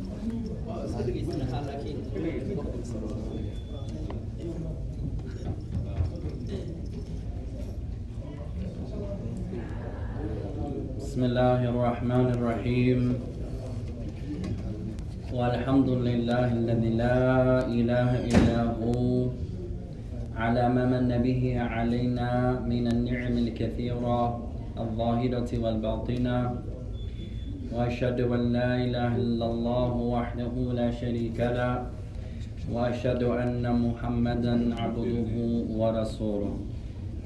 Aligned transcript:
بسم 0.00 0.08
الله 11.24 11.60
الرحمن 11.68 12.26
الرحيم. 12.36 13.00
والحمد 15.36 15.88
لله 15.88 16.52
الذي 16.52 16.90
لا 16.96 17.66
إله 17.68 18.10
إلا 18.24 18.60
هو 18.80 19.28
على 20.36 20.68
ما 20.68 20.84
من 20.88 21.18
به 21.20 21.60
علينا 21.60 22.60
من 22.64 22.86
النعم 22.88 23.38
الكثيرة 23.38 24.40
الظاهرة 24.80 25.50
والباطنة. 25.62 26.69
وأشهد 27.72 28.20
أن 28.20 28.52
لا 28.52 28.76
إله 28.84 29.16
إلا 29.16 29.46
الله 29.46 29.92
وحده 29.94 30.54
لا 30.74 30.90
شريك 30.90 31.38
له 31.40 31.86
وأشهد 32.70 33.22
أن 33.22 33.62
محمدا 33.62 34.74
عبده 34.74 35.32
ورسوله 35.70 36.54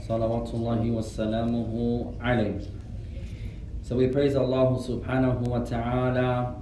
صلوات 0.09 0.49
الله 0.55 0.83
وسلامه 0.91 1.73
عليه. 2.21 2.61
So 3.83 3.97
we 3.97 4.09
praise 4.09 4.37
Allah 4.37 4.77
subhanahu 4.77 5.49
wa 5.49 5.59
ta'ala 5.61 6.57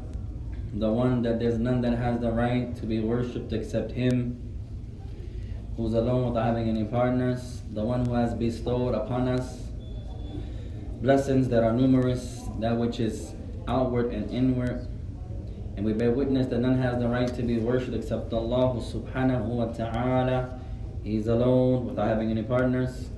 the 0.75 0.91
one 0.91 1.23
that 1.23 1.39
there's 1.39 1.59
none 1.59 1.81
that 1.83 1.99
has 1.99 2.21
the 2.21 2.31
right 2.31 2.75
to 2.77 2.87
be 2.87 3.01
worshipped 3.01 3.53
except 3.53 3.93
him, 3.93 4.41
who's 5.77 5.95
alone 5.95 6.29
without 6.29 6.47
having 6.47 6.69
any 6.69 6.85
partners, 6.85 7.63
the 7.75 7.85
one 7.85 8.07
who 8.07 8.15
has 8.15 8.33
bestowed 8.35 8.95
upon 8.95 9.29
us 9.29 9.69
blessings 11.03 11.49
that 11.49 11.63
are 11.63 11.73
numerous, 11.73 12.45
that 12.61 12.77
which 12.77 13.01
is 13.01 13.35
outward 13.69 14.13
and 14.13 14.31
inward. 14.31 14.87
And 15.77 15.87
we 15.87 15.93
bear 15.93 16.11
witness 16.11 16.49
that 16.49 16.59
none 16.59 16.79
has 16.79 16.99
the 16.99 17.09
right 17.09 17.33
to 17.35 17.43
be 17.43 17.59
worshipped 17.59 17.95
except 17.95 18.33
Allah 18.33 18.81
subhanahu 18.81 19.47
wa 19.47 19.67
ta'ala. 19.67 20.61
He's 21.03 21.27
alone 21.27 21.87
without 21.87 22.09
having 22.09 22.31
any 22.31 22.43
partners 22.43 23.09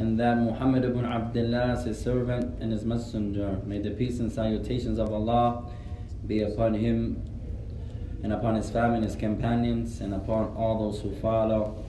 and 0.00 0.18
that 0.18 0.38
Muhammad 0.38 0.84
ibn 0.84 1.04
Abdullah 1.04 1.74
is 1.74 1.84
his 1.84 2.00
servant 2.00 2.58
and 2.60 2.72
his 2.72 2.84
messenger. 2.84 3.60
May 3.66 3.80
the 3.80 3.90
peace 3.90 4.18
and 4.20 4.32
salutations 4.32 4.98
of 4.98 5.12
Allah 5.12 5.68
be 6.26 6.42
upon 6.42 6.72
him 6.72 7.22
and 8.22 8.32
upon 8.32 8.54
his 8.54 8.70
family 8.70 8.96
and 8.96 9.04
his 9.04 9.16
companions 9.16 10.00
and 10.00 10.14
upon 10.14 10.54
all 10.56 10.78
those 10.78 11.02
who 11.02 11.14
follow 11.16 11.84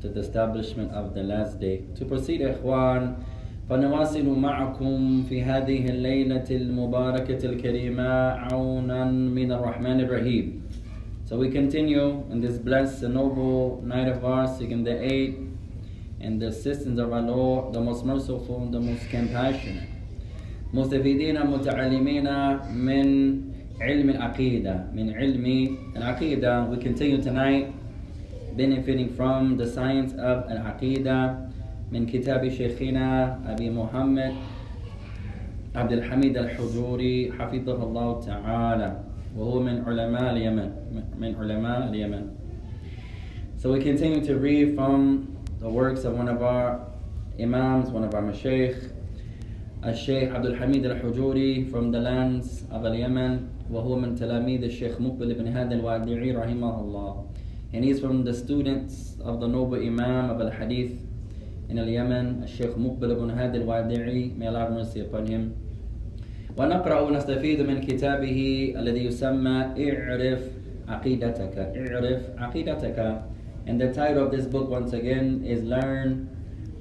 to 0.00 0.08
the 0.08 0.20
establishment 0.20 0.90
of 0.92 1.14
the 1.14 1.22
last 1.22 1.60
day. 1.60 1.84
To 1.96 2.04
proceed, 2.06 2.40
ikhwan, 2.40 3.22
فنواصل 3.69 4.39
معكم 4.39 5.23
في 5.29 5.43
هذه 5.43 5.85
الليلة 5.89 6.45
المباركة 6.51 7.45
الكريمة 7.45 8.09
عونا 8.29 9.05
من 9.11 9.51
الرحمن 9.51 9.99
الرحيم. 9.99 10.61
So 11.25 11.37
we 11.37 11.49
continue 11.49 12.23
in 12.31 12.39
this 12.41 12.57
blessed 12.57 13.01
and 13.03 13.15
noble 13.15 13.81
night 13.83 14.07
of 14.07 14.23
ours, 14.23 14.57
seeking 14.59 14.83
the 14.83 14.95
aid 15.01 15.31
and 16.21 16.39
the 16.39 16.47
assistance 16.47 16.99
of 16.99 17.11
our 17.11 17.21
Lord, 17.21 17.73
the 17.73 17.81
most 17.81 18.05
merciful, 18.05 18.69
the 18.71 18.79
most 18.79 19.09
compassionate. 19.09 19.89
مستفيدين 20.73 21.45
متعلمين 21.45 22.27
من 22.75 23.41
علم 23.81 24.09
العقيدة 24.09 24.85
من 24.93 25.13
علم 25.13 25.77
العقيدة 25.95 26.69
we 26.69 26.77
continue 26.77 27.21
tonight 27.21 27.73
benefiting 28.57 29.09
from 29.09 29.57
the 29.57 29.65
science 29.65 30.13
of 30.13 30.51
العقيدة 30.51 31.37
من 31.92 32.06
كتاب 32.06 32.48
شيخنا 32.48 33.38
أبي 33.52 33.70
محمد 33.70 34.34
عبد 35.74 35.92
الحميد 35.92 36.38
الحجوري 36.38 37.32
حفظه 37.32 37.82
الله 37.82 38.20
تعالى 38.20 39.00
وهو 39.36 39.60
من 39.62 39.82
علماء 39.82 40.32
اليمن 40.32 40.70
من 41.18 41.34
علماء 41.34 41.88
اليمن. 41.88 42.24
So 43.56 43.72
we 43.72 43.82
continue 43.82 44.24
to 44.24 44.38
read 44.38 44.76
from 44.76 45.36
the 45.60 45.68
works 45.68 46.04
of 46.04 46.14
one 46.14 46.28
of 46.28 46.42
our 46.42 46.86
imams, 47.40 47.90
one 47.90 48.04
of 48.04 48.14
our 48.14 48.22
mashaykh, 48.22 48.76
الشيخ 49.84 50.32
عبد 50.34 50.46
الحميد 50.46 50.86
الحجوري 50.86 51.70
from 51.72 51.90
the 51.90 51.98
lands 51.98 52.62
of 52.70 52.82
Yemen 52.82 53.48
وهو 53.70 53.96
من 53.96 54.14
تلاميذ 54.14 54.62
الشيخ 54.62 55.00
مقبل 55.00 55.34
بن 55.34 55.48
هادي 55.48 55.74
الوادعي 55.74 56.32
رحمه 56.36 56.80
الله. 56.80 57.26
And 57.72 57.84
he's 57.84 57.98
from 57.98 58.24
the 58.24 58.34
students 58.34 59.16
of 59.20 59.40
the 59.40 59.48
noble 59.48 59.74
imam 59.74 60.30
of 60.30 60.40
al-hadith 60.40 61.09
in 61.70 61.76
Yemen 61.78 62.42
الشيخ 62.42 62.78
مقبل 62.78 63.14
بن 63.14 63.30
هادي 63.30 63.58
الوادعي 63.58 64.30
may 64.38 64.46
Allah 64.48 64.66
have 64.66 64.72
mercy 64.72 65.00
upon 65.00 65.26
him 65.26 65.54
ونقرأ 66.58 67.00
ونستفيد 67.00 67.60
من 67.62 67.80
كتابه 67.80 68.72
الذي 68.78 69.04
يسمى 69.04 69.56
اعرف 69.78 70.40
عقيدتك 70.88 71.56
اعرف 71.58 72.20
عقيدتك 72.38 73.22
and 73.66 73.80
the 73.80 73.94
title 73.94 74.26
of 74.26 74.30
this 74.32 74.46
book 74.46 74.68
once 74.68 74.92
again 74.92 75.44
is 75.46 75.62
learn 75.62 76.28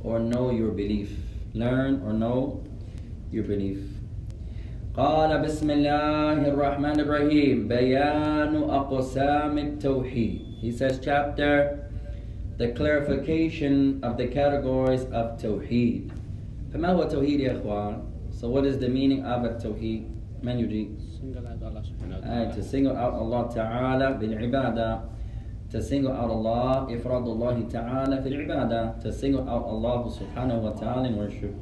or 0.04 0.18
know 0.20 0.50
your 0.50 0.72
belief 0.72 1.12
learn 1.54 2.02
or 2.02 2.14
know 2.14 2.60
your 3.32 3.44
belief 3.44 3.78
قال 4.98 5.42
بسم 5.42 5.70
الله 5.70 6.48
الرحمن 6.50 7.00
الرحيم 7.00 7.68
بيان 7.68 8.56
أقسام 8.58 9.58
التوحيد 9.58 10.42
He 10.62 10.72
says 10.72 11.00
chapter 11.00 11.89
the 12.59 12.69
clarification 12.69 13.99
of 14.03 14.17
the 14.17 14.27
categories 14.28 15.03
of 15.12 15.39
Tawheed 15.41 16.11
فما 16.72 16.89
هو 16.93 17.03
التوحيد 17.03 17.41
يا 17.41 17.53
إخوان 17.61 18.03
So 18.33 18.49
what 18.49 18.65
is 18.67 18.78
the 18.78 18.89
meaning 18.89 19.25
of 19.25 19.45
التوحيد 19.45 20.03
من 20.43 20.59
يجيب 20.59 20.89
Single 21.21 21.47
out 21.47 21.62
Allah 21.62 21.83
subhanahu 21.83 22.21
wa 22.21 22.27
آه, 22.27 22.45
ta'ala. 22.50 22.55
to 22.55 22.62
single 22.62 22.97
out 22.97 23.15
Allah 23.15 23.50
Ta'ala 23.55 24.19
بالعبادة 24.21 25.00
to 25.71 25.83
single 25.83 26.12
out 26.12 26.31
Allah 26.31 26.87
إفراد 26.91 27.27
الله 27.28 27.69
تعالى 27.72 28.22
في 28.22 28.28
العبادة 28.28 29.00
to 29.03 29.12
single 29.12 29.49
out 29.49 29.65
Allah 29.65 30.09
سبحانه 30.11 30.59
وتعالى 30.62 31.09
in 31.09 31.17
worship 31.17 31.55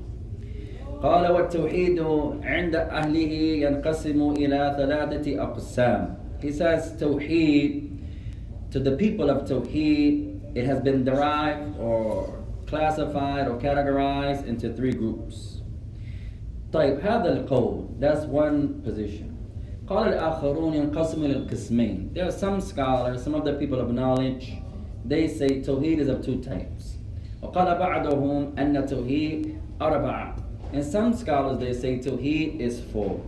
قال 1.03 1.33
والتوحيد 1.33 1.99
عند 2.43 2.75
أهله 2.77 3.33
ينقسم 3.67 4.31
إلى 4.31 4.75
ثلاثة 4.79 5.43
أقسام 5.43 6.17
He 6.43 6.51
says 6.51 6.93
توحيد 7.01 7.89
to 8.71 8.81
the 8.81 8.93
people 8.97 9.29
of 9.31 9.45
Tawheed 9.49 10.26
it 10.55 10.65
has 10.67 10.81
been 10.81 11.05
derived 11.05 11.79
or 11.79 12.39
classified 12.67 13.49
or 13.49 13.57
categorized 13.59 14.47
into 14.47 14.73
three 14.73 14.93
groups 14.93 15.61
طيب 16.73 17.01
هذا 17.01 17.33
القول 17.33 17.85
that's 18.01 18.25
one 18.27 18.83
position 18.85 19.29
قال 19.87 20.09
الآخرون 20.09 20.75
ينقسم 20.75 21.25
إلى 21.25 21.37
القسمين 21.37 22.11
There 22.15 22.25
are 22.27 22.31
some 22.31 22.61
scholars, 22.61 23.23
some 23.23 23.35
of 23.35 23.45
the 23.45 23.53
people 23.55 23.79
of 23.81 23.91
knowledge 23.93 24.55
they 25.05 25.27
say 25.29 25.61
Tawheed 25.61 25.99
is 25.99 26.09
of 26.09 26.23
two 26.25 26.41
types 26.43 26.97
وقال 27.43 27.79
بعضهم 27.79 28.53
أن 28.59 28.77
التوحيد 28.77 29.55
أربعة 29.83 30.37
And 30.73 30.83
some 30.85 31.13
scholars 31.13 31.59
they 31.59 31.73
say 31.75 31.99
Tawheed 31.99 32.61
is 32.61 32.81
four 32.93 33.21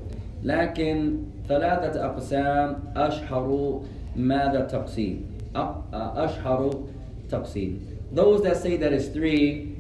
لكن 0.45 1.19
ثلاثة 1.49 2.05
أقسام 2.05 2.77
أشهر 2.97 3.81
ماذا 4.17 4.61
تقسيم 4.61 5.27
أ- 5.57 5.59
أشهر 5.93 6.85
تقسيم 7.31 7.79
Those 8.13 8.43
that 8.43 8.57
say 8.57 8.77
that 8.77 8.93
it's 8.93 9.09
three 9.09 9.75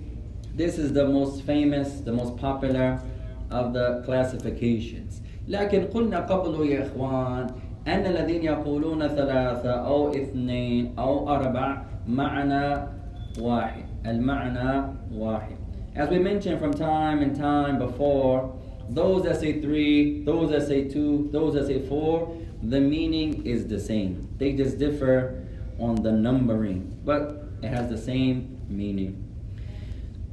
this 0.56 0.78
is 0.78 0.92
the 0.92 1.08
most 1.08 1.42
famous, 1.42 2.00
the 2.00 2.12
most 2.12 2.36
popular 2.36 3.00
of 3.50 3.72
the 3.72 4.02
classifications. 4.06 5.20
لكن 5.48 5.84
قلنا 5.84 6.26
قبل 6.26 6.66
يا 6.66 6.86
إخوان 6.86 7.46
أن 7.86 8.06
الذين 8.06 8.44
يقولون 8.44 9.08
ثلاثة 9.08 9.70
أو 9.70 10.10
اثنين 10.12 10.94
أو 10.98 11.28
أربع 11.28 11.82
معنى 12.08 12.86
واحد 13.40 13.84
المعنى 14.06 14.82
واحد 15.12 15.56
As 15.96 16.08
we 16.08 16.18
mentioned 16.18 16.58
from 16.60 16.72
time 16.74 17.20
and 17.22 17.36
time 17.36 17.78
before 17.78 18.52
those 18.90 19.22
that 19.24 19.40
say 19.40 19.60
three, 19.60 20.22
those 20.24 20.50
that 20.50 20.66
say 20.66 20.88
two, 20.88 21.28
those 21.32 21.54
that 21.54 21.66
say 21.66 21.80
four, 21.88 22.36
the 22.62 22.80
meaning 22.80 23.44
is 23.46 23.66
the 23.68 23.78
same. 23.78 24.28
They 24.38 24.52
just 24.52 24.78
differ 24.78 25.44
on 25.78 25.96
the 25.96 26.12
numbering, 26.12 26.98
but 27.04 27.37
it 27.62 27.68
has 27.68 27.88
the 27.88 27.98
same 27.98 28.36
meaning. 28.68 29.12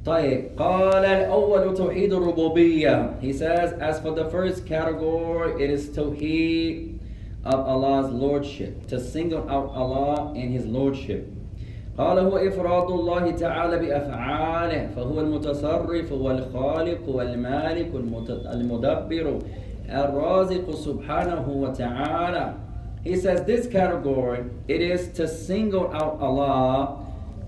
طيب 0.06 0.44
قال 0.58 1.04
الأول 1.04 1.74
توحيد 1.74 2.12
الربوبية 2.12 3.20
He 3.20 3.32
says 3.32 3.72
as 3.80 4.00
for 4.00 4.10
the 4.10 4.24
first 4.30 4.66
category 4.66 5.62
it 5.64 5.70
is 5.70 5.88
توحيد 5.96 6.92
of 7.44 7.54
Allah's 7.66 8.10
lordship 8.12 8.86
to 8.88 9.00
single 9.00 9.48
out 9.50 9.70
Allah 9.74 10.32
in 10.34 10.50
His 10.52 10.66
lordship 10.66 11.26
قال 11.98 12.18
هو 12.18 12.36
إفراد 12.36 12.90
الله 12.90 13.30
تعالى 13.30 13.78
بأفعاله 13.78 14.86
فهو 14.96 15.20
المتصرف 15.20 16.12
والخالق 16.12 17.08
والمالك 17.08 17.90
والمت- 17.94 18.46
المدبر 18.54 19.38
الرازق 19.90 20.70
سبحانه 20.74 21.48
وتعالى 21.48 22.54
He 23.04 23.16
says 23.16 23.42
this 23.44 23.66
category 23.66 24.44
it 24.68 24.80
is 24.80 25.08
to 25.18 25.28
single 25.28 25.92
out 25.92 26.18
Allah 26.20 26.98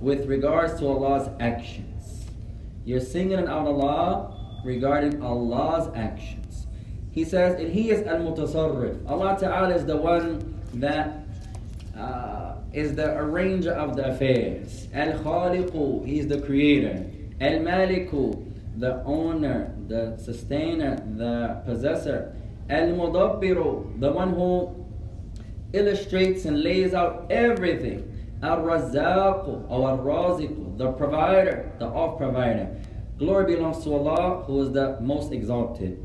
with 0.02 0.26
regards 0.28 0.80
to 0.80 0.88
Allah's 0.88 1.30
actions 1.40 2.26
You're 2.86 3.02
singling 3.02 3.48
out 3.48 3.68
Allah 3.68 4.36
regarding 4.64 5.22
Allah's 5.22 5.94
actions. 5.96 6.66
He 7.12 7.24
says, 7.24 7.60
and 7.60 7.72
He 7.72 7.92
is 7.92 8.06
Al 8.08 8.20
Mutasarrif. 8.20 9.08
Allah 9.08 9.38
Ta'ala 9.40 9.76
is 9.76 9.86
the 9.86 9.98
one 9.98 10.60
that 10.76 11.20
uh, 11.98 12.56
is 12.74 12.96
the 12.96 13.16
arranger 13.18 13.74
of 13.74 13.96
the 13.96 14.10
affairs. 14.10 14.88
Al 14.94 15.14
Khaliqu, 15.20 16.06
He 16.06 16.20
is 16.20 16.28
the 16.28 16.42
creator. 16.42 17.06
Al 17.42 17.60
Maliku, 17.60 18.46
the 18.78 19.04
owner, 19.04 19.74
the 19.88 20.18
sustainer, 20.18 20.96
the 21.16 21.62
possessor. 21.66 22.36
Al 22.70 22.88
Mudabbiru, 22.88 24.00
the 24.00 24.12
one 24.12 24.34
who 24.34 24.86
illustrates 25.74 26.46
and 26.46 26.64
lays 26.64 26.94
out 26.94 27.28
everything. 27.30 28.09
Al 28.43 28.59
Razaqu 28.59 29.71
or 29.71 29.91
Al 29.91 29.99
Raziqu, 29.99 30.77
the 30.77 30.93
provider, 30.93 31.73
the 31.79 31.87
off 31.87 32.19
provider. 32.19 32.69
Glory 33.19 33.55
belongs 33.55 33.83
to 33.85 33.95
Allah 33.95 34.43
who 34.45 34.63
is 34.63 34.73
the 34.73 34.99
most 35.01 35.33
exalted. 35.33 35.99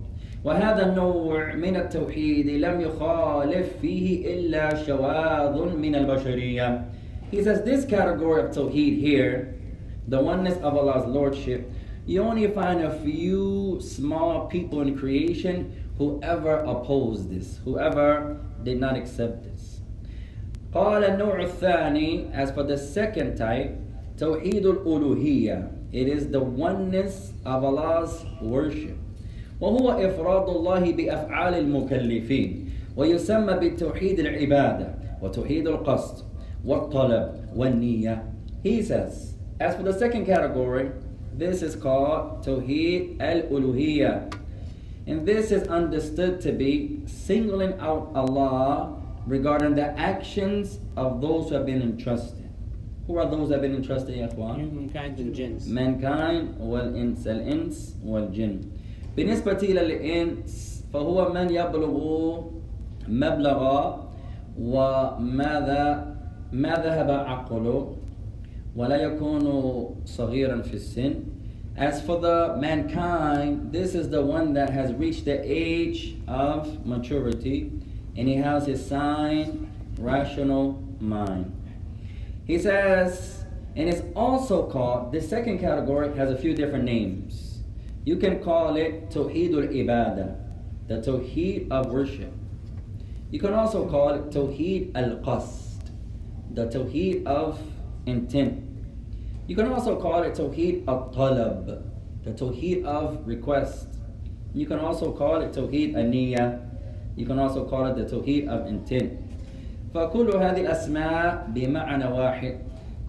وهذا 0.44 0.86
النوع 0.86 1.56
من 1.56 1.76
التوحيد 1.76 2.48
لم 2.48 2.82
يخالف 2.82 3.68
فيه 3.82 4.26
إلا 4.34 4.86
شواذ 4.86 5.76
من 5.76 5.96
البشرية. 5.96 6.86
He 7.32 7.44
says 7.44 7.64
this 7.64 7.86
category 7.86 8.42
of 8.44 8.52
Tawheed 8.52 9.00
here, 9.00 9.56
the 10.08 10.20
oneness 10.20 10.58
of 10.64 10.78
Allah's 10.78 11.06
Lordship, 11.08 11.70
you 12.06 12.24
only 12.24 12.48
find 12.48 12.82
a 12.82 13.00
few 13.02 13.80
small 13.82 14.48
people 14.48 14.82
in 14.82 14.98
creation 14.98 15.92
who 15.98 16.20
ever 16.24 16.56
opposed 16.60 17.30
this, 17.30 17.60
whoever 17.66 18.40
did 18.64 18.80
not 18.80 18.96
accept 18.96 19.44
this. 19.44 19.53
قال 20.74 21.04
النوع 21.04 21.42
الثاني, 21.44 22.34
as 22.34 22.52
for 22.52 22.64
the 22.64 22.78
second 22.78 23.36
type, 23.36 23.76
توحيد 24.18 24.66
الألوهية. 24.66 25.72
It 25.92 26.08
is 26.08 26.28
the 26.28 26.40
oneness 26.40 27.34
of 27.46 27.64
Allah's 27.64 28.24
worship. 28.42 28.98
وهو 29.60 29.92
إفراد 29.92 30.50
الله 30.50 30.92
بأفعال 30.92 31.54
المكلفين 31.54 32.70
ويسمى 32.96 33.54
بالتوحيد 33.54 34.20
العبادة 34.20 34.96
وتوحيد 35.22 35.68
القصد 35.68 36.26
والطلب 36.66 37.32
والنية. 37.56 38.24
He 38.64 38.82
says, 38.82 39.36
as 39.60 39.76
for 39.76 39.84
the 39.84 39.98
second 39.98 40.26
category, 40.26 40.92
this 41.34 41.62
is 41.62 41.76
called 41.76 42.46
Tawheed 42.46 43.20
al-Uluhiyya. 43.20 44.34
And 45.08 45.26
this 45.26 45.52
is 45.52 45.68
understood 45.68 46.40
to 46.42 46.52
be 46.52 47.02
singling 47.08 47.74
out 47.80 48.12
Allah 48.14 49.02
regarding 49.28 49.76
the 49.76 49.88
actions 50.00 50.80
of 50.98 51.22
those 51.22 51.50
who 51.50 51.56
have 51.56 51.66
been 51.66 51.82
entrusted. 51.82 52.50
Who 53.08 53.18
are 53.18 53.26
those 53.30 53.50
that 53.50 53.56
have 53.56 53.62
been 53.64 53.76
entrusted, 53.76 54.16
يا 54.16 54.28
إخوان? 54.34 54.56
Humankind 54.60 55.20
and 55.20 55.34
jinns. 55.36 55.68
mankind 55.68 56.58
والإنس 56.60 57.28
الإنس 57.28 57.96
والجن 58.06 58.62
بالنسبة 59.18 59.58
إلى 59.64 59.82
الإنس 59.82 60.86
فهو 60.94 61.34
من 61.34 61.50
يبلغ 61.50 62.44
مبلغ 63.08 63.96
وماذا 64.60 66.16
ما 66.54 66.74
ذهب 66.76 67.12
عقله 67.12 67.96
ولا 68.76 68.96
يكون 68.96 69.46
صغيرا 70.06 70.62
في 70.62 70.74
السن 70.74 71.14
As 71.78 72.02
for 72.02 72.20
the 72.20 72.58
mankind, 72.60 73.72
this 73.72 73.96
is 73.96 74.10
the 74.10 74.22
one 74.22 74.54
that 74.54 74.70
has 74.70 74.92
reached 74.94 75.24
the 75.24 75.40
age 75.46 76.18
of 76.28 76.86
maturity 76.86 77.72
and 78.17 78.29
he 78.29 78.37
has 78.37 78.67
his 78.67 78.87
sound, 78.87 79.71
rational 79.99 80.83
mind. 81.01 81.53
He 82.47 82.59
says, 82.59 83.45
and 83.77 83.89
it's 83.89 84.03
also 84.15 84.69
called, 84.71 85.13
the 85.13 85.21
second 85.21 85.59
category 85.59 86.15
has 86.17 86.31
a 86.31 86.37
few 86.37 86.55
different 86.55 86.85
names. 86.85 87.61
You 88.05 88.17
can 88.17 88.43
call 88.43 88.77
it 88.77 89.11
Tawheedul 89.11 89.69
Ibadah, 89.73 90.37
the 90.87 90.97
Tawheed 91.01 91.71
of 91.71 91.87
worship. 91.91 92.33
You 93.31 93.41
can 93.41 93.55
also 93.55 93.89
call 93.89 94.11
it 94.11 94.31
Tawheed 94.31 94.95
al 94.95 95.17
Qasd, 95.25 95.91
the 96.53 96.67
Tawheed 96.67 97.27
of 97.27 97.59
intent. 98.07 98.63
You 99.47 99.57
can 99.57 99.73
also 99.73 100.01
call 100.01 100.23
it 100.23 100.35
Tawheed 100.35 100.87
al 100.87 101.11
Talab, 101.13 101.83
the 102.23 102.31
Tawheed 102.33 102.85
of 102.85 103.27
request. 103.27 103.89
You 104.53 104.67
can 104.67 104.79
also 104.79 105.11
call 105.11 105.41
it 105.41 105.53
Tawheed 105.53 105.97
al 105.97 106.05
Niyah. 106.05 106.61
You 107.16 107.26
can 107.26 107.40
also 107.40 107.66
call 107.66 107.86
it 107.88 107.96
the 107.96 108.06
Tawheed 108.06 108.48
of 108.48 108.68
intent. 108.68 109.14
فكل 109.94 110.38
هذه 110.38 110.62
الأسماء 110.62 111.50
بمعنى 111.56 112.06
واحد 112.06 112.56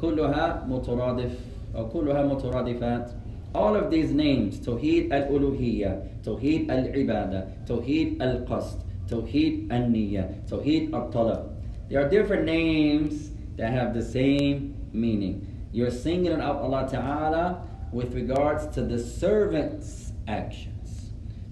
كلها 0.00 0.66
مترادف 0.68 1.38
أو 1.76 1.88
كلها 1.88 2.22
مترادفات 2.26 3.10
All 3.54 3.74
of 3.76 3.90
these 3.90 4.12
names 4.12 4.64
توحيد 4.64 5.12
الألوهية 5.12 6.02
توحيد 6.24 6.70
العبادة 6.70 7.44
توحيد 7.66 8.22
القصد 8.22 8.78
توحيد 9.08 9.72
النية 9.72 10.30
توحيد 10.48 10.94
الطلب 10.94 11.40
There 11.88 12.00
are 12.00 12.08
different 12.08 12.44
names 12.44 13.30
that 13.56 13.72
have 13.72 13.94
the 13.94 14.02
same 14.02 14.76
meaning. 14.92 15.46
You're 15.72 15.90
singing 15.90 16.40
out 16.40 16.56
Allah 16.56 16.88
Ta'ala 16.88 17.62
with 17.92 18.14
regards 18.14 18.66
to 18.74 18.82
the 18.82 18.98
servant's 18.98 20.12
actions. 20.28 20.73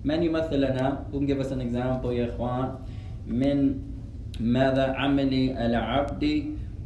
من 0.04 0.24
يمثل 0.24 0.60
لنا؟ 0.60 1.08
Who 1.12 1.20
give 1.24 1.40
us 1.40 1.52
an 1.52 1.62
example 1.62 2.12
يا 2.12 2.30
إخوان؟ 2.36 2.76
من 3.28 3.80
ماذا 4.40 4.86
عمل 5.00 5.34
العبد 5.58 6.24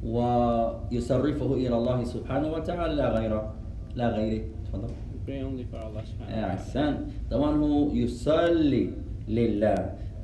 ويصرفه 0.06 1.54
إلى 1.54 1.76
الله 1.76 2.04
سبحانه 2.04 2.48
وتعالى؟ 2.54 2.94
لا 2.96 3.08
غيره 3.10 3.54
لا 3.96 4.08
غيره. 4.10 4.44
تفضل. 4.70 4.90
Pray 5.26 5.42
only 5.44 5.66
for 5.68 5.82
Allah 5.82 6.04
ta'ala. 6.06 6.56
أحسن 6.56 6.94
the 7.30 7.38
one 7.38 7.58
who 7.60 7.92
يصلي 7.98 8.90
لله. 9.28 9.80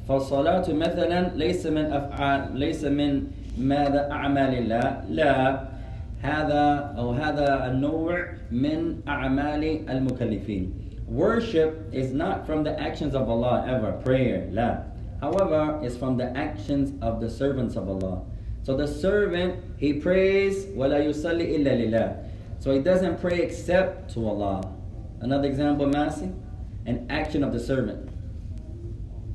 فالصلاة 0.08 0.68
مثلا 0.74 1.36
ليس 1.36 1.66
من 1.68 1.86
أفعال 1.86 2.56
ليس 2.60 2.86
من 2.86 3.24
ماذا 3.58 4.12
أعمال 4.12 4.52
الله. 4.54 5.04
لا. 5.10 5.64
هذا 6.24 6.96
أو 6.98 7.12
هذا 7.12 7.72
النوع 7.72 8.16
من 8.52 9.04
أعمال 9.08 9.90
المكلفين. 9.90 10.72
Worship 11.13 11.89
is 11.93 12.13
not 12.13 12.47
from 12.47 12.65
the 12.65 12.79
actions 12.79 13.15
of 13.15 13.31
Allah 13.31 13.65
ever, 13.67 13.93
prayer, 14.05 14.49
لا 14.53 14.85
However, 15.21 15.81
it's 15.83 15.97
from 15.97 16.17
the 16.17 16.37
actions 16.37 16.93
of 17.03 17.21
the 17.21 17.29
servants 17.29 17.77
of 17.77 17.89
Allah. 17.89 18.23
So 18.63 18.77
the 18.77 18.87
servant, 18.87 19.65
he 19.79 19.95
prays, 19.95 20.67
وَلَا 20.67 21.05
يُصَلِّ 21.05 21.41
إِلَّا 21.41 21.89
لِلَّهِ 21.89 22.29
So 22.61 22.73
he 22.73 22.81
doesn't 22.81 23.21
pray 23.21 23.41
except 23.41 24.13
to 24.15 24.29
Allah. 24.29 24.71
Another 25.21 25.49
example, 25.49 25.87
Masi, 25.87 26.33
an 26.87 27.07
action 27.11 27.43
of 27.43 27.53
the 27.53 27.59
servant. 27.59 28.09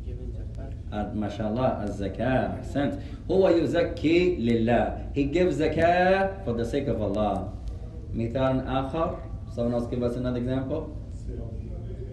Giving 0.05 0.31
zakat. 0.31 0.73
Uh, 0.91 1.13
mashallah, 1.15 1.81
az-zakah, 1.83 2.63
ahsant. 2.63 3.01
هو 3.29 3.49
يزكي 3.49 4.37
لله. 4.39 5.13
He 5.13 5.25
gives 5.25 5.57
zakah 5.57 6.45
for 6.45 6.53
the 6.53 6.63
sake 6.63 6.87
of 6.87 7.01
Allah. 7.01 7.51
مثال 8.15 8.65
آخر. 8.65 9.17
Someone 9.53 9.73
else 9.73 9.87
give 9.87 10.03
us 10.03 10.15
another 10.15 10.37
example. 10.37 10.95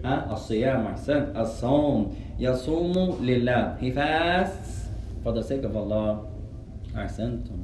ها 0.05 0.33
الصيام 0.33 0.85
أحسنت 0.87 1.37
الصوم 1.37 2.15
يصوم 2.39 3.17
لله 3.21 3.77
he 3.79 3.91
fasts 3.91 4.89
for 5.23 5.31
the 5.31 5.43
sake 5.43 5.63
of 5.63 5.75
Allah 5.75 6.25
أحسنتم 6.95 7.57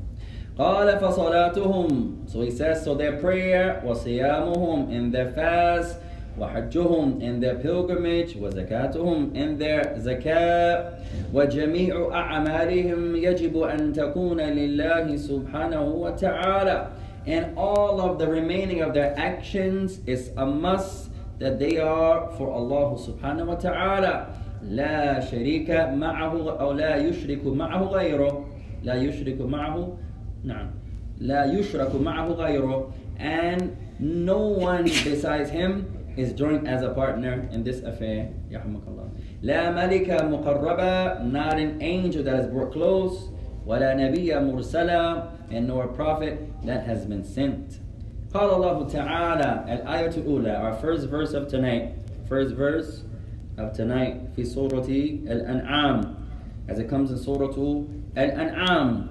قال 0.60 1.00
فصلاتهم 1.00 2.28
so 2.28 2.42
he 2.42 2.52
says 2.52 2.84
so 2.84 2.94
their 2.96 3.18
prayer 3.18 3.82
وصيامهم 3.86 4.92
in 4.92 5.12
their 5.12 5.32
fast 5.34 5.98
وحجهم 6.40 7.22
in 7.22 7.40
their 7.40 7.56
pilgrimage 7.56 8.36
وزكاتهم 8.38 9.34
in 9.36 9.58
their 9.58 9.82
zakah 9.98 10.94
وجميع 11.34 12.10
أعمالهم 12.14 13.16
يجب 13.16 13.58
أن 13.62 13.94
تكون 13.94 14.42
لله 14.42 15.16
سبحانه 15.16 15.82
وتعالى 15.82 16.88
and 17.28 17.58
all 17.58 18.00
of 18.00 18.20
the 18.20 18.28
remaining 18.28 18.82
of 18.82 18.94
their 18.94 19.14
actions 19.18 20.00
is 20.06 20.32
a 20.38 20.46
must 20.46 21.10
that 21.42 21.60
they 21.60 21.78
are 21.78 22.30
for 22.38 22.52
Allah 22.54 22.98
subhanahu 22.98 23.48
wa 23.48 23.56
ta'ala 23.56 24.28
لا 24.64 25.20
شريك 25.20 25.70
معه 25.70 26.60
أو 26.60 26.72
لا 26.72 26.96
يشرك 26.98 27.46
معه 27.46 27.84
غيره 27.84 28.46
لا 28.84 28.96
يشرك 28.96 29.42
معه 29.42 29.98
نعم 30.44 30.70
لا 31.18 31.46
يشرك 31.46 31.96
معه 31.96 32.28
غيره 32.28 32.90
and 33.20 33.78
no 34.00 34.40
one 34.40 34.84
besides 34.84 35.50
him 35.50 35.86
is 36.18 36.34
joined 36.34 36.68
as 36.68 36.82
a 36.82 36.90
partner 36.90 37.48
in 37.52 37.64
this 37.64 37.82
affair 37.84 38.34
يرحمك 38.50 38.82
الله 38.88 39.08
لا 39.42 39.72
ملك 39.72 40.10
مقربة 40.10 41.24
not 41.32 41.58
an 41.60 41.82
angel 41.82 42.24
that 42.24 42.40
is 42.40 42.48
brought 42.48 42.72
close 42.74 43.30
ولا 43.68 43.94
نبي 43.94 44.40
مرسلا 44.40 45.30
and 45.52 45.68
nor 45.68 45.84
a 45.84 45.94
prophet 45.94 46.40
that 46.66 46.84
has 46.86 47.06
been 47.06 47.24
sent 47.24 47.80
قال 48.35 48.51
الله 48.55 48.87
تعالى 48.87 49.65
الآية 49.75 50.15
الأولى 50.17 50.57
our 50.57 50.75
first 50.81 51.09
verse 51.09 51.35
of 51.35 51.49
tonight 51.49 51.93
first 52.29 52.55
verse 52.55 53.03
of 53.59 53.73
tonight 53.77 54.33
في 54.37 54.45
سورة 54.45 54.89
الأنعام. 55.27 56.17
As 56.69 56.79
it 56.79 56.89
comes 56.89 57.11
in 57.11 57.19
سورة 57.19 57.85
الأنعام. 58.17 59.07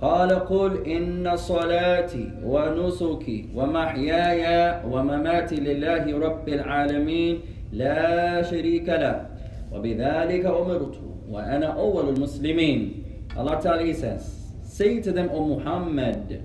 قال 0.00 0.30
قل 0.30 0.86
إن 0.86 1.36
صلاتي 1.36 2.30
ونسكي 2.44 3.48
ومحياي 3.54 4.82
ومماتي 4.90 5.56
لله 5.56 6.18
رب 6.18 6.48
العالمين 6.48 7.40
لا 7.72 8.42
شريك 8.42 8.88
له 8.88 9.26
وبذلك 9.72 10.46
أمرت 10.46 10.94
وأنا 11.30 11.66
أول 11.66 12.08
المسلمين. 12.08 13.02
Ta'ala 13.34 13.82
he 13.82 13.94
says 13.94 14.52
say 14.62 15.00
to 15.00 15.10
them 15.10 15.30
O 15.32 15.46
Muhammad 15.46 16.42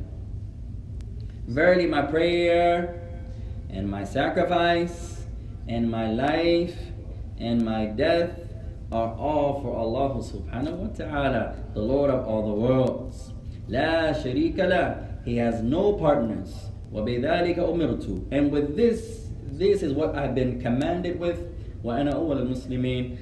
verily 1.47 1.87
my 1.87 2.03
prayer 2.03 3.01
and 3.71 3.89
my 3.91 4.05
sacrifice 4.05 5.25
and 5.69 5.91
my 5.91 6.11
life 6.11 6.77
and 7.39 7.65
my 7.65 7.87
death 7.87 8.39
are 8.93 9.15
all 9.17 9.61
for 9.63 9.75
Allah 9.75 10.21
subhanahu 10.21 10.77
wa 10.77 10.89
ta'ala, 10.89 11.57
the 11.73 11.81
Lord 11.81 12.11
of 12.11 12.27
all 12.27 12.47
the 12.47 12.55
worlds. 12.55 13.33
La 13.69 14.13
sharika 14.13 14.69
la, 14.69 14.95
He 15.25 15.37
has 15.39 15.63
no 15.63 15.95
partners. 15.95 16.69
وَبِذَلِكَ 16.93 17.57
أُمِرْتُ 17.57 18.29
And 18.31 18.53
with 18.53 18.77
this, 18.77 19.29
this 19.45 19.83
is 19.83 19.95
what 19.95 20.15
I've 20.15 20.35
been 20.35 20.61
commanded 20.61 21.19
with. 21.19 21.41
وَأَنَا 21.83 22.13
أَوَّلُ 22.13 22.47
الْمُسْلِمِينَ 22.47 23.19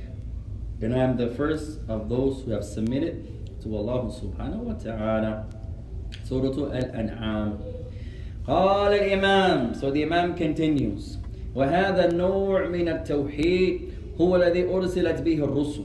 And 0.82 0.94
I 0.94 0.98
am 0.98 1.16
the 1.16 1.28
first 1.28 1.78
of 1.88 2.08
those 2.08 2.42
who 2.42 2.50
have 2.50 2.64
submitted 2.64 3.62
to 3.62 3.76
Allah 3.76 4.10
subhanahu 4.10 4.66
wa 4.66 4.74
ta'ala. 4.74 5.46
Surah 6.24 6.74
Al-An'am. 6.74 7.62
قال 8.46 8.92
الإمام 8.92 9.74
So 9.80 9.90
the 9.90 10.02
Imam 10.02 10.34
continues 10.34 11.18
وهذا 11.54 12.10
النوع 12.10 12.68
من 12.68 12.88
التوحيد 12.88 13.80
هو 14.20 14.36
الذي 14.36 14.64
أرسلت 14.64 15.20
به 15.22 15.44
الرسل 15.44 15.84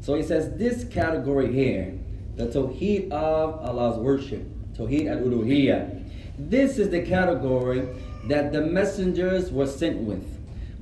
So 0.00 0.14
he 0.14 0.22
says 0.22 0.56
this 0.58 0.84
category 0.84 1.52
here 1.52 1.94
the 2.36 2.46
Tawheed 2.46 3.10
of 3.12 3.60
Allah's 3.64 3.98
worship 3.98 4.42
Tawheed 4.76 5.06
al-Uluhiyya 5.08 6.02
This 6.38 6.78
is 6.78 6.90
the 6.90 7.02
category 7.02 7.86
that 8.28 8.52
the 8.52 8.60
messengers 8.60 9.52
were 9.52 9.66
sent 9.66 9.98
with 9.98 10.24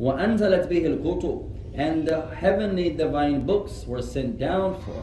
وأنزلت 0.01 0.69
به 0.69 0.87
الكتب 0.87 1.49
and 1.75 2.07
the 2.07 2.27
heavenly 2.35 2.91
divine 2.91 3.47
books 3.47 3.85
were 3.87 4.03
sent 4.03 4.39
down 4.39 4.75
for 4.81 5.03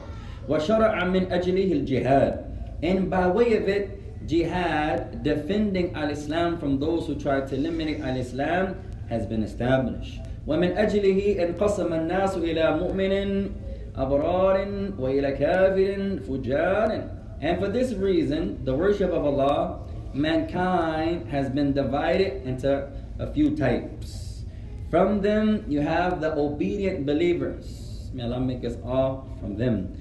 وشرع 0.50 1.03
من 1.05 1.31
أجله 1.31 1.72
الجهاد 1.72 2.46
and 2.84 3.10
by 3.10 3.27
way 3.27 3.55
of 3.55 3.67
it 3.67 4.01
jihad, 4.25 5.24
defending 5.24 5.96
al-Islam 5.96 6.60
from 6.60 6.79
those 6.79 7.08
who 7.08 7.15
try 7.15 7.41
to 7.41 7.55
eliminate 7.55 8.00
al-Islam 8.01 8.75
has 9.10 9.25
been 9.25 9.43
established. 9.43 10.19
ومن 10.48 10.77
أجله 10.77 11.43
انقسم 11.43 11.93
الناس 11.93 12.38
إلى 12.38 12.77
مؤمن 12.81 13.50
أبرار 13.96 14.58
وإلى 15.00 15.31
كافر 15.31 16.19
فجار 16.27 17.10
And 17.41 17.60
for 17.60 17.69
this 17.69 17.93
reason, 17.93 18.65
the 18.65 18.75
worship 18.75 19.12
of 19.12 19.24
Allah, 19.25 19.79
mankind 20.13 21.29
has 21.29 21.50
been 21.50 21.72
divided 21.72 22.43
into 22.46 22.89
a 23.17 23.31
few 23.31 23.55
types. 23.55 24.43
From 24.89 25.22
them, 25.22 25.63
you 25.67 25.79
have 25.79 26.19
the 26.19 26.36
obedient 26.36 27.05
believers. 27.05 28.10
May 28.13 28.24
Allah 28.24 28.41
make 28.41 28.65
us 28.65 28.75
all 28.84 29.29
from 29.39 29.55
them. 29.55 29.96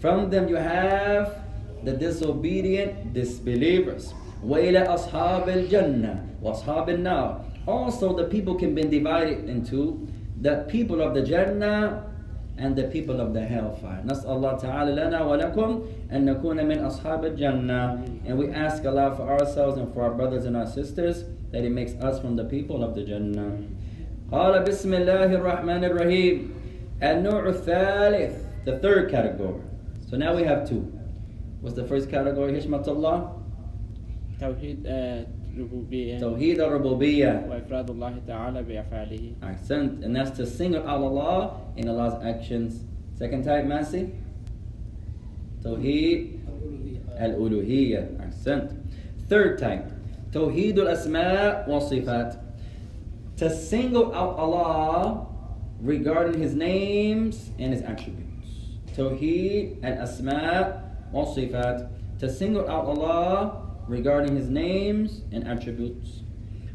From 0.00 0.28
them, 0.28 0.48
you 0.48 0.56
have 0.56 1.38
the 1.84 1.92
disobedient 1.92 3.12
disbelievers. 3.12 4.14
وَإِلَى 4.44 4.86
أَصْحَابِ 4.88 5.46
الْجَنَّةِ 5.48 6.42
وَأَصْحَابِ 6.42 6.88
النَّارِ 6.88 7.66
Also 7.66 8.16
the 8.16 8.24
people 8.24 8.54
can 8.56 8.74
be 8.74 8.82
divided 8.82 9.48
into 9.48 10.08
the 10.40 10.64
people 10.68 11.00
of 11.00 11.14
the 11.14 11.22
Jannah 11.22 12.04
and 12.58 12.76
the 12.76 12.84
people 12.84 13.20
of 13.20 13.32
the 13.32 13.40
hellfire. 13.40 14.02
نسأل 14.04 14.30
الله 14.30 14.52
تعالى 14.58 14.92
لنا 14.92 15.22
ولكم 15.22 15.82
أن 16.12 16.24
نكون 16.24 16.66
من 16.66 16.78
أصحاب 16.78 17.24
الجنة 17.24 18.26
And 18.26 18.38
we 18.38 18.50
ask 18.50 18.84
Allah 18.84 19.14
for 19.16 19.22
ourselves 19.22 19.78
and 19.78 19.92
for 19.94 20.02
our 20.02 20.10
brothers 20.10 20.44
and 20.44 20.56
our 20.56 20.66
sisters 20.66 21.24
that 21.50 21.62
He 21.62 21.68
makes 21.68 21.92
us 21.94 22.20
from 22.20 22.36
the 22.36 22.44
people 22.44 22.82
of 22.82 22.94
the 22.94 23.04
Jannah. 23.04 23.58
قال 24.32 24.64
بسم 24.64 24.94
الله 24.94 25.34
الرحمن 25.34 25.84
الرحيم 25.84 26.50
النوع 27.02 27.48
الثالث 27.48 28.32
The 28.64 28.78
third 28.78 29.10
category. 29.10 29.60
So 30.08 30.16
now 30.16 30.36
we 30.36 30.44
have 30.44 30.68
two. 30.68 30.86
What's 31.61 31.75
the 31.75 31.87
first 31.87 32.09
category, 32.09 32.53
Hishmatullah? 32.53 33.33
توحيد 34.39 34.85
الربوبية 34.85 36.19
توحيد 36.19 36.59
الربوبية 36.59 37.49
وإفراد 37.49 37.89
Taala 37.89 38.21
تعالى 38.27 38.63
بأفعاله 38.63 39.33
Ahsant, 39.41 40.03
and 40.03 40.15
that's 40.15 40.37
to 40.37 40.45
single 40.45 40.87
out 40.87 41.01
Allah 41.01 41.61
in 41.75 41.89
Allah's 41.89 42.23
actions. 42.23 42.83
Second 43.17 43.43
type, 43.43 43.65
Masi? 43.65 44.13
توحيد 45.63 46.39
الألوهية 47.19 48.17
Ahsant. 48.19 48.77
Third 49.27 49.57
al-asma 50.77 51.65
wa 51.67 51.79
sifat, 51.79 52.37
To 53.37 53.49
single 53.49 54.13
out 54.13 54.37
Allah 54.37 55.25
regarding 55.81 56.39
His 56.39 56.53
names 56.53 57.49
and 57.57 57.73
His 57.73 57.81
attributes. 57.81 58.27
Tawheed 58.95 59.83
Al 59.83 60.01
Asma' 60.01 60.86
wa 61.12 61.24
Sifat. 61.24 61.88
To 62.18 62.30
single 62.30 62.68
out 62.68 62.86
Allah 62.86 63.62
regarding 63.88 64.36
His 64.36 64.48
names 64.48 65.22
and 65.32 65.46
attributes. 65.46 66.22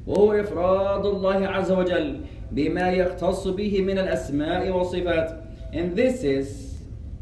وهو 0.08 0.34
إفراد 0.34 1.06
الله 1.06 1.48
عز 1.48 1.72
وجل 1.72 2.22
بما 2.52 2.92
يختص 2.92 3.48
به 3.48 3.82
من 3.82 3.98
الأسماء 4.00 4.70
والصفات 4.72 5.44
and 5.74 5.98
this 5.98 6.24
is 6.24 6.78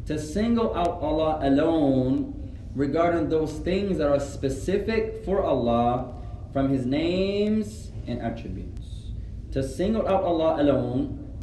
to 0.05 0.19
single 0.19 0.75
out 0.75 1.01
Allah 1.01 1.39
alone 1.41 2.51
regarding 2.75 3.29
those 3.29 3.53
things 3.53 3.97
that 3.97 4.07
are 4.07 4.19
specific 4.19 5.25
for 5.25 5.43
Allah 5.43 6.13
from 6.53 6.69
His 6.69 6.85
names 6.85 7.89
and 8.05 8.21
attributes 8.21 8.85
to 9.55 9.63
single 9.63 10.05
out 10.05 10.23
Allah 10.23 10.61
alone 10.61 11.33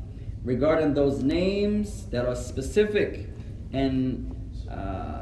regarding 0.44 0.92
those 0.92 1.22
names 1.22 2.04
that 2.10 2.26
are 2.26 2.36
specific 2.36 3.30
and 3.72 4.36
uh, 4.70 5.15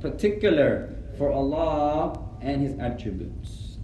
particular 0.00 0.90
for 1.18 1.30
Allah 1.32 2.18
and 2.40 2.62
His 2.62 2.74
attributes 2.78 3.78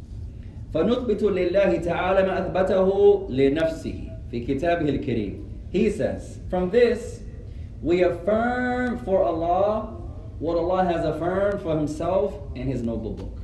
فنثبت 0.75 1.23
لله 1.23 1.77
تعالى 1.77 2.27
ما 2.27 2.39
أثبته 2.39 2.89
لنفسه 3.31 3.99
في 4.31 4.41
كتابه 4.41 4.89
الكريم 4.89 5.45
He 5.73 5.91
says, 5.91 6.39
from 6.51 6.71
this 6.71 7.21
we 7.83 8.03
affirm 8.03 8.99
for 8.99 9.23
Allah 9.25 9.99
what 10.39 10.57
Allah 10.57 10.85
has 10.85 11.05
affirmed 11.05 11.61
for 11.63 11.77
Himself 11.77 12.35
in 12.55 12.67
His 12.69 12.83
noble 12.83 13.13
book. 13.13 13.39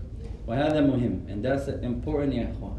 وهذا 0.48 0.80
مهم 0.80 1.28
and 1.28 1.44
that's 1.44 1.68
important 1.82 2.32
يا 2.34 2.48
إخوان. 2.52 2.78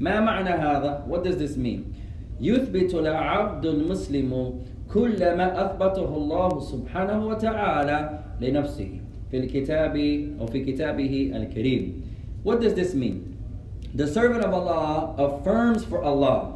ما 0.00 0.20
معنى 0.20 0.50
هذا? 0.50 1.06
What 1.06 1.22
does 1.24 1.36
this 1.36 1.56
mean? 1.56 1.94
يثبت 2.40 2.94
العبد 2.94 3.66
المسلم 3.66 4.60
كل 4.92 5.36
ما 5.36 5.66
أثبته 5.66 6.16
الله 6.16 6.60
سبحانه 6.60 7.26
وتعالى 7.26 8.18
لنفسه 8.40 9.00
في 9.30 9.36
الكتاب 9.36 9.96
أو 10.40 10.46
في 10.46 10.64
كتابه 10.64 11.32
الكريم. 11.34 12.02
What 12.44 12.60
does 12.60 12.74
this 12.74 12.94
mean? 12.94 13.36
The 13.94 14.06
servant 14.06 14.44
of 14.44 14.52
Allah 14.52 15.14
affirms 15.18 15.84
for 15.84 16.02
Allah 16.02 16.54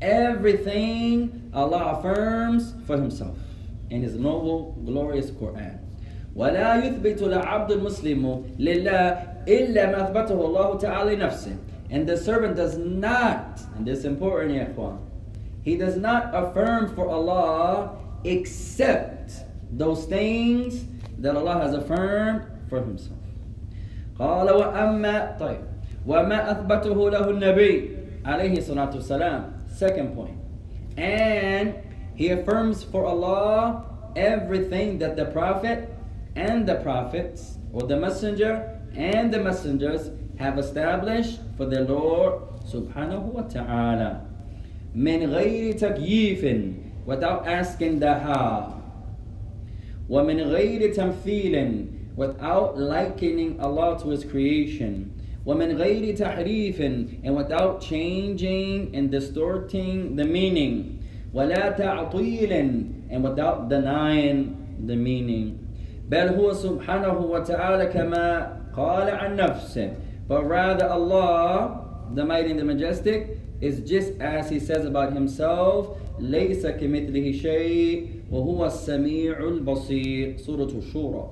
everything 0.00 1.50
Allah 1.52 1.98
affirms 1.98 2.74
for 2.86 2.96
Himself 2.96 3.36
in 3.90 4.02
His 4.02 4.14
noble, 4.14 4.76
glorious 4.84 5.30
Quran. 5.30 5.78
ولا 6.36 6.84
يثبت 6.84 7.22
العبد 7.22 7.70
المسلم 7.72 8.44
لله 8.58 9.08
إلا 9.48 9.86
ما 9.90 10.10
أثبته 10.10 10.46
الله 10.46 10.78
تعالى 10.78 11.16
نفسه. 11.16 11.56
And 11.90 12.06
the 12.06 12.16
servant 12.16 12.56
does 12.56 12.76
not, 12.76 13.60
and 13.76 13.86
this 13.86 14.00
is 14.00 14.04
important, 14.04 14.54
ya 14.54 14.66
ikhwan, 14.66 14.98
he 15.62 15.76
does 15.76 15.96
not 15.96 16.30
affirm 16.34 16.94
for 16.94 17.08
Allah 17.08 17.96
except 18.24 19.32
those 19.72 20.04
things 20.04 20.84
that 21.22 21.36
Allah 21.36 21.60
has 21.60 21.74
affirmed 21.74 22.46
for 22.68 22.80
Himself. 22.80 23.18
قال 24.18 24.50
وأما 24.50 25.36
طيب 25.38 25.60
وما 26.06 26.50
أثبته 26.50 27.10
له 27.10 27.30
النبي 27.30 27.90
عليه 28.24 28.58
الصلاة 28.58 28.90
والسلام 28.94 29.42
second 29.70 30.14
point 30.14 30.34
and 30.96 31.74
he 32.16 32.30
affirms 32.30 32.82
for 32.82 33.06
Allah 33.06 33.84
everything 34.16 34.98
that 34.98 35.14
the 35.16 35.26
prophet 35.26 35.94
and 36.34 36.66
the 36.66 36.74
prophets 36.76 37.58
or 37.72 37.82
the 37.86 37.96
messenger 37.96 38.80
and 38.96 39.32
the 39.32 39.38
messengers 39.38 40.10
have 40.38 40.58
established 40.58 41.38
for 41.56 41.66
the 41.66 41.82
Lord 41.82 42.42
subhanahu 42.66 43.38
wa 43.38 43.42
ta'ala 43.42 44.26
من 44.96 45.30
غير 45.30 45.78
تكييف 45.78 46.42
without 47.06 47.46
asking 47.46 48.00
the 48.00 48.18
how 48.18 48.81
ومن 50.08 50.40
غير 50.40 50.92
تمثيل 50.94 51.86
without 52.16 52.76
likening 52.76 53.60
Allah 53.60 53.98
to 54.02 54.10
his 54.10 54.24
creation 54.24 55.18
وَمِنْ 55.48 55.80
غَيْرِ 55.80 56.12
تَحْرِيفٍ 56.12 56.78
and 57.24 57.34
without 57.34 57.80
changing 57.80 58.94
and 58.94 59.10
distorting 59.10 60.14
the 60.14 60.24
meaning 60.24 61.02
وَلَا 61.32 61.72
تَعْطِيلٍ 61.78 62.52
and 63.08 63.24
without 63.24 63.70
denying 63.70 64.56
the 64.86 64.96
meaning 64.96 65.58
بل 66.10 66.28
هو 66.28 66.52
سبحانه 66.52 67.18
وتعالى 67.18 67.86
كما 67.86 68.56
قال 68.76 69.10
عن 69.10 69.36
نفسه 69.36 69.92
but 70.28 70.44
rather 70.44 70.86
Allah 70.86 71.84
the 72.14 72.24
mighty 72.24 72.50
and 72.50 72.58
the 72.60 72.64
majestic 72.64 73.38
is 73.60 73.80
just 73.80 74.20
as 74.20 74.50
he 74.50 74.58
says 74.58 74.84
about 74.84 75.12
himself 75.14 75.96
ليس 76.20 76.66
كمثله 76.66 77.32
شيء 77.32 78.11
وهو 78.32 78.66
السميع 78.66 79.38
البصير 79.38 80.36
سورة 80.36 80.70
الشورى 80.78 81.24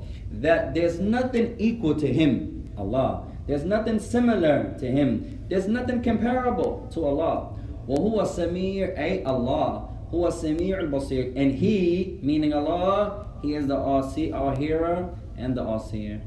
that 0.43 0.75
there's 0.75 0.99
nothing 1.01 1.55
equal 1.59 1.95
to 1.95 2.07
him 2.07 2.65
Allah 2.79 3.23
there's 3.47 3.65
nothing 3.65 3.99
similar 3.99 4.75
to 4.79 4.87
him 4.87 5.41
there's 5.49 5.69
nothing 5.69 6.03
comparable 6.03 6.89
to 6.95 7.05
Allah 7.05 7.53
وهو 7.89 8.21
السميع 8.21 8.95
أي 8.99 9.25
Allah 9.25 9.89
هو 10.15 10.29
السميع 10.29 10.81
البصير 10.81 11.33
and 11.37 11.53
he 11.55 12.19
meaning 12.23 12.53
Allah 12.53 13.27
he 13.43 13.55
is 13.55 13.67
the 13.67 13.77
all-see 13.77 14.33
all 14.33 14.55
hearer 14.57 15.11
and 15.37 15.55
the 15.57 15.63
all-seer 15.63 16.21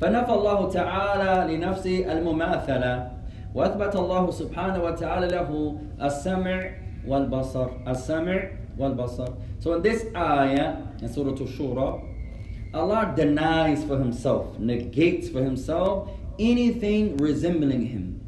فنفى 0.00 0.32
الله 0.32 0.68
تعالى 0.70 1.54
لنفسه 1.56 2.12
المماثلة 2.12 3.10
وأثبت 3.54 3.96
الله 3.96 4.30
سبحانه 4.30 4.84
وتعالى 4.84 5.26
له 5.26 5.76
السمع 6.02 6.70
والبصر 7.08 7.68
السمع 7.88 8.38
والبصر 8.78 9.28
So 9.60 9.74
in 9.74 9.82
this 9.82 10.06
ayah 10.16 10.76
in 11.02 11.08
Surah 11.08 11.32
Shura 11.32 12.00
Allah 12.74 13.14
denies 13.16 13.84
for 13.84 13.98
himself 13.98 14.58
negates 14.58 15.28
for 15.28 15.42
himself 15.42 16.10
anything 16.38 17.16
resembling 17.16 17.86
him 17.86 18.20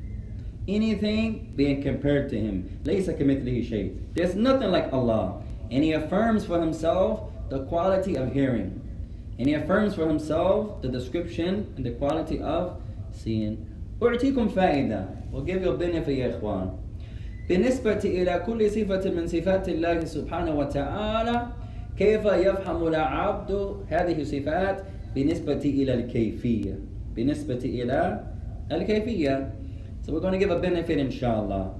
anything 0.68 1.52
being 1.56 1.82
compared 1.82 2.28
to 2.30 2.38
him 2.38 2.64
ليس 2.84 3.10
كمثله 3.10 3.62
شيء 3.68 3.92
There's 4.14 4.34
nothing 4.34 4.70
like 4.70 4.92
Allah 4.92 5.42
and 5.70 5.84
he 5.84 5.92
affirms 5.92 6.44
for 6.44 6.60
himself 6.60 7.30
the 7.48 7.64
quality 7.64 8.16
of 8.16 8.32
hearing 8.32 8.80
and 9.38 9.48
he 9.48 9.54
affirms 9.54 9.94
for 9.94 10.06
himself 10.06 10.82
the 10.82 10.88
description 10.88 11.72
and 11.76 11.84
the 11.84 11.92
quality 11.92 12.40
of 12.40 12.80
seeing 13.12 13.66
أعطيكم 14.02 14.48
فائدة 14.48 15.06
We'll 15.32 15.42
give 15.42 15.62
you 15.62 15.70
a 15.70 15.76
benefit 15.76 16.18
يا 16.18 16.38
إخوان 16.38 16.70
بالنسبة 17.48 18.00
إلى 18.04 18.42
كل 18.46 18.70
صفة 18.70 19.10
من 19.10 19.26
صفات 19.26 19.68
الله 19.68 20.04
سبحانه 20.04 20.54
وتعالى 20.54 21.46
كيف 21.98 22.24
يفهم 22.24 22.86
العبد 22.86 23.50
هذه 23.88 24.20
الصفات 24.20 24.82
بالنسبة 25.14 25.62
إلى 25.64 25.94
الكيفية 25.94 26.78
بالنسبة 27.16 27.62
إلى 27.64 28.24
الكيفية 28.72 29.50
So 30.02 30.12
we're 30.12 30.20
going 30.20 30.32
to 30.32 30.38
give 30.38 30.50
a 30.50 30.58
benefit 30.58 30.98
inshallah 30.98 31.74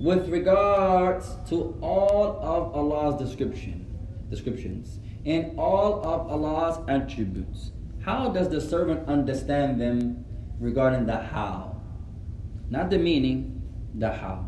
with 0.00 0.28
regards 0.28 1.36
to 1.50 1.76
all 1.80 2.40
of 2.42 2.74
Allah's 2.74 3.14
description 3.20 3.86
descriptions 4.30 4.98
and 5.26 5.58
all 5.58 6.04
of 6.04 6.30
Allah's 6.30 6.78
attributes. 6.88 7.70
How 8.00 8.30
does 8.30 8.48
the 8.48 8.60
servant 8.60 9.08
understand 9.08 9.80
them 9.80 10.24
regarding 10.60 11.06
the 11.06 11.16
how? 11.16 11.80
Not 12.70 12.90
the 12.90 12.98
meaning, 12.98 13.62
the 13.94 14.12
how. 14.12 14.47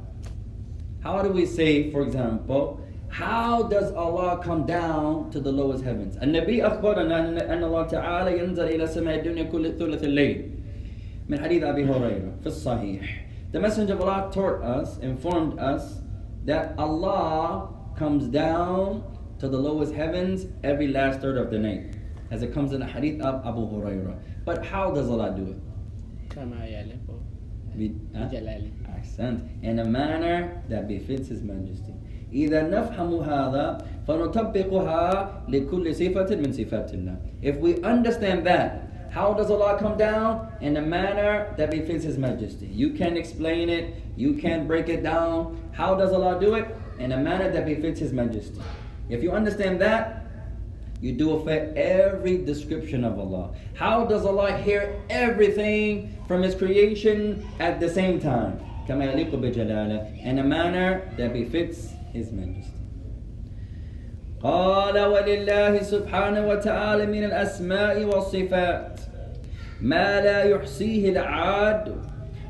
How 1.03 1.23
do 1.23 1.31
we 1.31 1.47
say, 1.47 1.91
for 1.91 2.03
example, 2.03 2.81
how 3.09 3.63
does 3.63 3.93
Allah 3.93 4.41
come 4.43 4.67
down 4.67 5.31
to 5.31 5.41
the 5.41 5.53
lowest 5.53 5.85
heavens? 5.85 6.17
النبي 6.17 6.63
أخبرنا 6.67 7.29
أن 7.53 7.65
الله 7.65 7.83
تعالى 7.87 8.39
ينزل 8.39 8.65
إلى 8.75 8.87
سماء 8.87 9.19
الدنيا 9.19 9.45
كل 9.45 9.79
ثلث 9.79 10.05
الليل 10.05 10.51
من 11.29 11.39
حديث 11.41 11.63
أبي 11.63 11.85
هريرة 11.85 12.33
في 12.43 12.47
الصحيح 12.47 13.27
The 13.53 13.61
Messenger 13.61 13.95
of 13.95 14.01
Allah 14.03 14.31
taught 14.33 14.63
us, 14.63 14.99
informed 14.99 15.59
us 15.59 16.01
that 16.45 16.75
Allah 16.77 17.69
comes 17.97 18.27
down 18.27 19.03
to 19.39 19.49
the 19.49 19.57
lowest 19.57 19.95
heavens 19.95 20.47
every 20.65 20.89
last 20.89 21.21
third 21.21 21.39
of 21.39 21.51
the 21.51 21.59
night 21.59 21.95
as 22.31 22.43
it 22.43 22.53
comes 22.53 22.73
in 22.73 22.81
the 22.81 22.87
hadith 22.87 23.21
of 23.23 23.47
Abu 23.47 23.61
Hurairah. 23.61 24.19
But 24.45 24.65
how 24.67 24.91
does 24.91 25.09
Allah 25.09 25.33
do 25.37 25.45
it? 25.53 25.57
كما 29.01 29.01
يليق 29.01 29.01
Be- 29.01 29.01
huh? 29.01 29.01
بجلاله 29.01 29.01
Accent 29.01 29.41
in 29.63 29.79
a 29.79 29.85
manner 29.85 30.63
that 30.69 30.89
befits 30.89 31.29
His 31.29 31.43
Majesty. 31.43 31.95
إذا 32.33 32.69
نفهم 32.71 33.23
هذا 33.23 33.79
فنطبقها 34.09 35.43
لكل 35.49 35.95
صفة 35.95 36.37
من 36.37 36.53
صفات 36.53 36.95
الله. 36.95 37.17
If 37.43 37.57
we 37.59 37.81
understand 37.83 38.47
that, 38.47 38.83
how 39.11 39.33
does 39.33 39.51
Allah 39.51 39.79
come 39.79 39.97
down? 39.97 40.49
In 40.61 40.77
a 40.77 40.83
manner 40.83 41.55
that 41.57 41.71
befits 41.71 42.05
His 42.05 42.19
Majesty. 42.19 42.67
You 42.67 42.91
can't 42.91 43.17
explain 43.17 43.69
it, 43.71 43.95
you 44.17 44.35
can't 44.35 44.67
break 44.67 44.89
it 44.89 45.03
down. 45.03 45.57
How 45.73 45.95
does 45.95 46.13
Allah 46.13 46.39
do 46.41 46.55
it? 46.55 46.67
In 46.99 47.13
a 47.13 47.17
manner 47.17 47.51
that 47.51 47.65
befits 47.65 48.01
His 48.01 48.13
Majesty. 48.13 48.61
If 49.09 49.23
you 49.23 49.31
understand 49.31 49.81
that, 49.81 50.25
you 51.01 51.13
do 51.13 51.37
it 51.39 51.45
for 51.45 51.79
every 51.79 52.39
description 52.39 53.05
of 53.05 53.19
Allah. 53.19 53.55
How 53.75 54.05
does 54.07 54.25
Allah 54.27 54.57
hear 54.59 55.01
everything 55.09 56.17
from 56.27 56.43
His 56.43 56.55
creation 56.55 57.47
at 57.61 57.81
the 57.81 57.89
same 57.89 58.19
time? 58.21 58.59
كما 58.92 59.06
يليق 59.06 59.36
بجلاله 59.36 60.06
in 60.24 60.38
a 60.38 60.44
manner 60.44 61.02
that 61.18 61.32
befits 61.34 61.94
His 62.14 62.32
Majesty. 62.32 62.76
قال 64.44 65.00
ولله 65.00 65.82
سبحانه 65.82 66.48
وتعالى 66.48 67.06
من 67.06 67.24
الأسماء 67.24 68.04
والصفات 68.04 69.00
ما 69.82 70.22
لا 70.22 70.44
يحصيه 70.44 71.10
العاد 71.10 71.96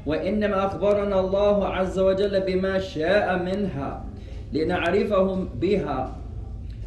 وإنما 0.05 0.65
أخبرنا 0.65 1.19
الله 1.19 1.67
عز 1.67 1.99
وجل 1.99 2.39
بما 2.41 2.79
شاء 2.79 3.43
منها 3.43 4.05
لنعرفهم 4.53 5.49
بها 5.61 6.15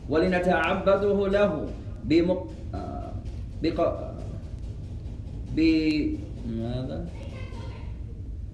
ولنتعبده 0.09 1.29
له 1.29 1.67
بمق... 2.05 2.47
آه، 2.75 3.13
بق... 3.63 3.99
ب... 5.57 5.61
ماذا؟ 6.49 7.07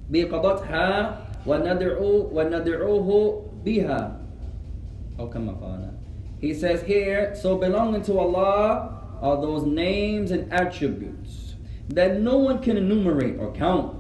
بقضتها 0.09 1.17
وندعو 1.45 2.29
وندعوه 2.33 3.41
بها 3.65 4.17
أو 5.19 5.29
كما 5.29 5.51
قال 5.51 5.89
He 6.41 6.53
says 6.53 6.83
here, 6.83 7.33
so 7.33 7.57
belonging 7.57 8.03
to 8.03 8.19
Allah 8.19 9.01
are 9.21 9.41
those 9.41 9.63
names 9.63 10.31
and 10.31 10.51
attributes 10.53 11.55
that 11.89 12.19
no 12.19 12.37
one 12.37 12.61
can 12.61 12.77
enumerate 12.77 13.39
or 13.39 13.51
count. 13.53 13.95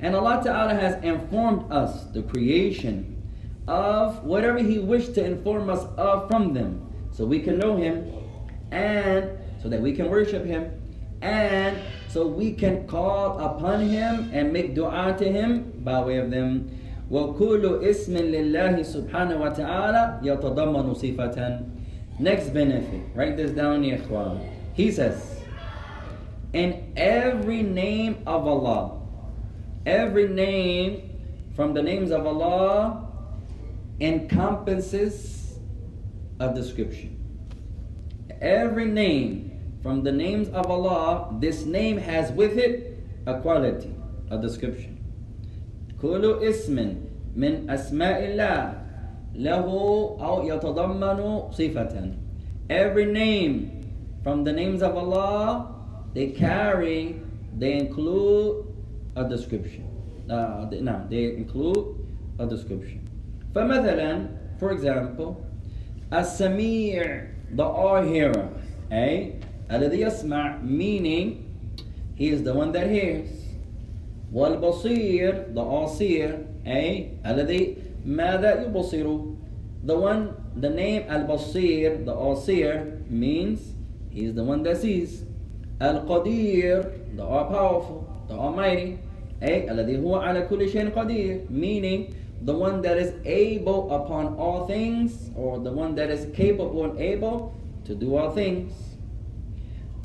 And 0.00 0.16
Allah 0.16 0.40
Ta'ala 0.42 0.74
has 0.74 1.02
informed 1.04 1.70
us, 1.70 2.04
the 2.06 2.22
creation, 2.22 3.22
of 3.68 4.24
whatever 4.24 4.58
He 4.58 4.78
wished 4.78 5.14
to 5.14 5.24
inform 5.24 5.70
us 5.70 5.84
of 5.96 6.28
from 6.28 6.54
them, 6.54 6.90
so 7.12 7.24
we 7.24 7.38
can 7.38 7.58
know 7.58 7.76
Him, 7.76 8.10
and 8.72 9.30
so 9.62 9.68
that 9.68 9.80
we 9.80 9.92
can 9.92 10.10
worship 10.10 10.44
Him, 10.44 10.72
and 11.20 11.78
so 12.16 12.26
we 12.26 12.52
can 12.52 12.86
call 12.86 13.38
upon 13.38 13.88
Him 13.88 14.30
and 14.32 14.52
make 14.52 14.74
dua 14.74 15.14
to 15.18 15.24
Him 15.30 15.72
by 15.84 16.00
way 16.02 16.18
of 16.18 16.30
them. 16.30 16.78
وكل 17.10 17.84
اسم 17.84 18.16
لله 18.16 18.82
سبحانه 18.82 19.36
وتعالى 19.36 20.20
يتضمن 20.22 20.94
صفة 20.94 21.60
Next 22.18 22.50
benefit, 22.54 23.02
write 23.14 23.36
this 23.36 23.50
down 23.50 23.82
يا 23.84 23.96
إخوان. 23.96 24.40
He 24.74 24.90
says, 24.90 25.40
in 26.52 26.92
every 26.96 27.62
name 27.62 28.22
of 28.26 28.46
Allah, 28.46 29.00
every 29.86 30.28
name 30.28 31.10
from 31.54 31.74
the 31.74 31.82
names 31.82 32.10
of 32.10 32.26
Allah 32.26 33.08
encompasses 34.00 35.58
a 36.40 36.52
description. 36.54 37.18
Every 38.40 38.86
name 38.86 39.45
from 39.82 40.02
the 40.02 40.12
names 40.12 40.48
of 40.48 40.66
Allah, 40.70 41.36
this 41.40 41.64
name 41.64 41.98
has 41.98 42.30
with 42.32 42.56
it 42.56 42.98
a 43.26 43.40
quality, 43.40 43.94
a 44.30 44.38
description. 44.38 44.98
كل 46.00 46.42
اسم 46.42 46.76
من 47.36 47.70
أسماء 47.70 48.34
الله 48.34 48.82
له 49.34 49.66
أو 50.20 50.42
يتضمن 50.46 51.50
صفة. 51.52 52.14
Every 52.68 53.06
name 53.06 53.82
from 54.22 54.44
the 54.44 54.52
names 54.52 54.82
of 54.82 54.96
Allah, 54.96 55.74
they 56.14 56.28
carry, 56.28 57.20
they 57.58 57.74
include 57.74 58.66
a 59.16 59.28
description. 59.28 59.88
Uh, 60.30 60.66
they, 60.66 60.80
no, 60.80 61.06
they 61.08 61.36
include 61.36 61.96
a 62.38 62.46
description. 62.46 63.08
فمثلا, 63.54 64.28
for 64.58 64.70
example, 64.72 65.44
السميع, 66.12 67.28
the 67.54 67.64
all-hearer, 67.64 68.48
eh? 68.90 69.32
الذي 69.70 70.00
يسمع, 70.00 70.62
meaning 70.62 71.44
he 72.14 72.28
is 72.28 72.42
the 72.42 72.54
one 72.54 72.72
that 72.72 72.90
hears. 72.90 73.42
والبصير 74.32 75.54
the 75.54 75.60
all-seer 75.60 76.38
أي 76.66 77.08
الذي 77.26 77.76
ماذا 78.06 78.64
يبصر 78.66 79.20
the 79.84 79.94
one 79.96 80.34
the 80.56 80.70
name 80.70 81.02
al-basir 81.08 82.04
the 82.04 82.14
all-seer 82.14 82.98
means 83.10 83.74
he 84.10 84.24
is 84.24 84.34
the 84.34 84.44
one 84.44 84.62
that 84.62 84.76
sees 84.78 85.24
al-qadir 85.80 87.16
the 87.16 87.22
all-powerful 87.22 88.06
the 88.28 88.34
almighty 88.34 88.98
أي 89.42 89.70
الذي 89.70 89.98
هو 89.98 90.16
على 90.16 90.46
كل 90.48 90.68
شيء 90.68 90.90
قدير 90.90 91.46
meaning 91.50 92.14
the 92.44 92.54
one 92.54 92.80
that 92.80 92.96
is 92.96 93.12
able 93.26 93.92
upon 93.94 94.34
all 94.38 94.66
things 94.66 95.30
or 95.36 95.58
the 95.58 95.70
one 95.70 95.94
that 95.94 96.10
is 96.10 96.26
capable 96.34 96.84
and 96.84 96.98
able 96.98 97.54
to 97.84 97.94
do 97.94 98.16
all 98.16 98.30
things 98.30 98.85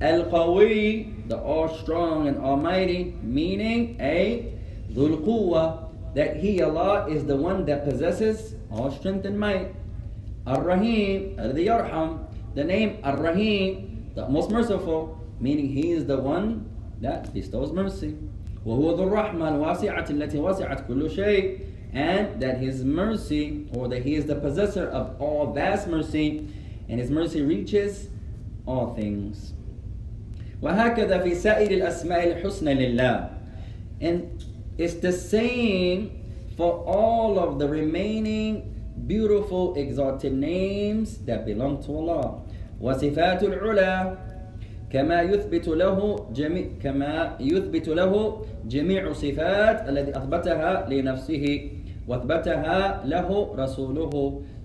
Al-Qawi, 0.01 1.27
the 1.27 1.38
all 1.38 1.67
strong 1.67 2.27
and 2.27 2.38
almighty, 2.38 3.17
meaning 3.23 3.97
a 3.99 4.53
Dhul 4.91 5.25
Quwwa, 5.25 6.13
that 6.13 6.38
He, 6.38 6.62
Allah, 6.62 7.07
is 7.07 7.25
the 7.25 7.36
one 7.36 7.65
that 7.65 7.83
possesses 7.83 8.55
all 8.71 8.91
strength 8.91 9.25
and 9.25 9.39
might. 9.39 9.75
Ar-Rahim, 10.45 11.36
the 11.36 11.67
Yarham, 11.67 12.25
the 12.53 12.63
name 12.63 12.99
Ar-Rahim, 13.03 14.12
the 14.15 14.27
most 14.29 14.51
merciful, 14.51 15.19
meaning 15.39 15.67
He 15.67 15.91
is 15.91 16.05
the 16.05 16.17
one 16.17 16.69
that 17.01 17.33
bestows 17.33 17.71
mercy. 17.71 18.15
وهو 18.65 18.97
ذو 18.97 19.03
الرحمة 19.03 19.49
الواسعة 19.49 20.10
التي 20.10 20.39
وسعت 20.39 20.88
كل 20.88 21.10
شيء 21.10 21.62
and 21.93 22.41
that 22.41 22.57
his 22.57 22.83
mercy 22.83 23.65
or 23.73 23.88
that 23.88 24.03
he 24.03 24.15
is 24.15 24.25
the 24.25 24.36
possessor 24.36 24.88
of 24.89 25.19
all 25.21 25.53
vast 25.53 25.88
mercy 25.88 26.45
and 26.89 26.99
his 26.99 27.10
mercy 27.10 27.41
reaches 27.41 28.10
all 28.65 28.93
things 28.93 29.53
وهكذا 30.62 31.18
في 31.18 31.35
سائر 31.35 31.70
الأسماء 31.70 32.33
الحسنى 32.33 32.75
لله. 32.75 33.29
And 34.01 34.44
it's 34.79 34.94
the 34.94 35.12
same 35.12 36.11
for 36.57 36.85
all 36.87 37.38
of 37.38 37.59
the 37.59 37.68
remaining 37.68 38.70
beautiful 39.07 39.75
exalted 39.75 40.33
names 40.33 41.18
that 41.27 41.44
belong 41.44 41.83
to 41.83 41.90
Allah. 41.90 42.42
وصفات 42.81 43.42
العلا 43.42 44.16
كما 44.90 45.22
يثبت 45.22 45.68
له 45.68 46.27
جميع 46.35 46.66
كما 46.83 47.37
يثبت 47.40 47.88
له 47.88 48.12
جميع 48.68 49.12
صفات 49.12 49.88
التي 49.88 50.11
أثبتها 50.18 50.87
لنفسه 50.90 51.44
وأثبتها 52.09 53.07
له 53.07 53.29
رسوله 53.59 54.12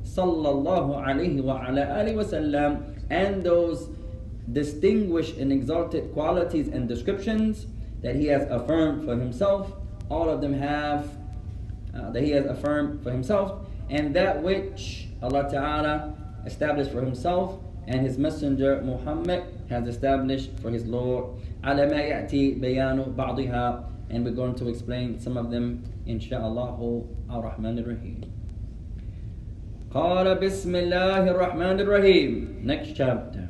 صلى 0.04 0.50
الله 0.50 0.86
عليه 0.98 1.42
وعلى 1.42 1.84
آله 2.02 2.14
وسلم. 2.18 2.72
And 3.10 3.44
those 3.44 3.90
distinguished 4.53 5.37
and 5.37 5.53
exalted 5.53 6.12
qualities 6.12 6.68
and 6.68 6.88
descriptions 6.88 7.66
that 8.03 8.16
he 8.16 8.27
has 8.27 8.42
affirmed 8.51 9.05
for 9.05 9.16
himself 9.16 9.73
all 10.11 10.29
of 10.29 10.40
them 10.40 10.53
have 10.53 11.09
uh, 11.95 12.11
that 12.11 12.23
he 12.23 12.31
has 12.31 12.47
affirmed 12.47 13.03
for 13.03 13.11
himself 13.11 13.66
and 13.90 14.14
that 14.14 14.42
which 14.42 15.09
Allah 15.23 15.49
Ta'ala 15.51 16.14
established 16.45 16.90
for 16.90 17.01
himself 17.01 17.61
and 17.87 18.01
his 18.01 18.18
messenger 18.18 18.81
Muhammad 18.83 19.45
has 19.68 19.87
established 19.87 20.51
for 20.61 20.71
his 20.71 20.87
Lord 20.87 21.25
على 21.62 21.87
ما 21.90 22.01
يأتي 22.01 22.61
بيان 22.61 23.14
بعضها 23.16 23.85
and 24.11 24.25
we're 24.25 24.33
going 24.33 24.55
to 24.55 24.68
explain 24.68 25.18
some 25.18 25.37
of 25.37 25.51
them 25.51 25.85
inshallah 26.07 26.77
ar-Rahman 27.31 27.79
ar-Rahim 27.79 28.25
قال 29.95 30.35
بسم 30.40 30.77
الله 30.77 31.31
الرحمن 31.31 31.81
الرحيم 31.81 32.64
next 32.64 32.97
chapter 32.97 33.49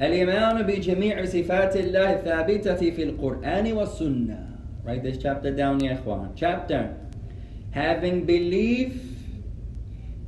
الإيمان 0.00 0.62
بجميع 0.62 1.24
صفات 1.24 1.76
الله 1.76 2.12
الثابتة 2.12 2.90
في 2.90 3.02
القرآن 3.02 3.72
والسنة 3.72 4.38
write 4.84 5.02
this 5.02 5.16
chapter 5.18 5.50
down 5.54 5.82
يا 5.84 5.94
إخوان 5.94 6.34
chapter 6.36 6.94
having 7.70 8.24
belief 8.26 8.92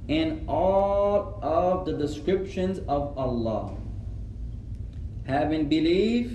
in 0.09 0.44
all 0.48 1.38
of 1.42 1.85
the 1.85 1.92
descriptions 1.92 2.78
of 2.88 3.16
Allah 3.18 3.74
having 5.26 5.68
belief 5.68 6.30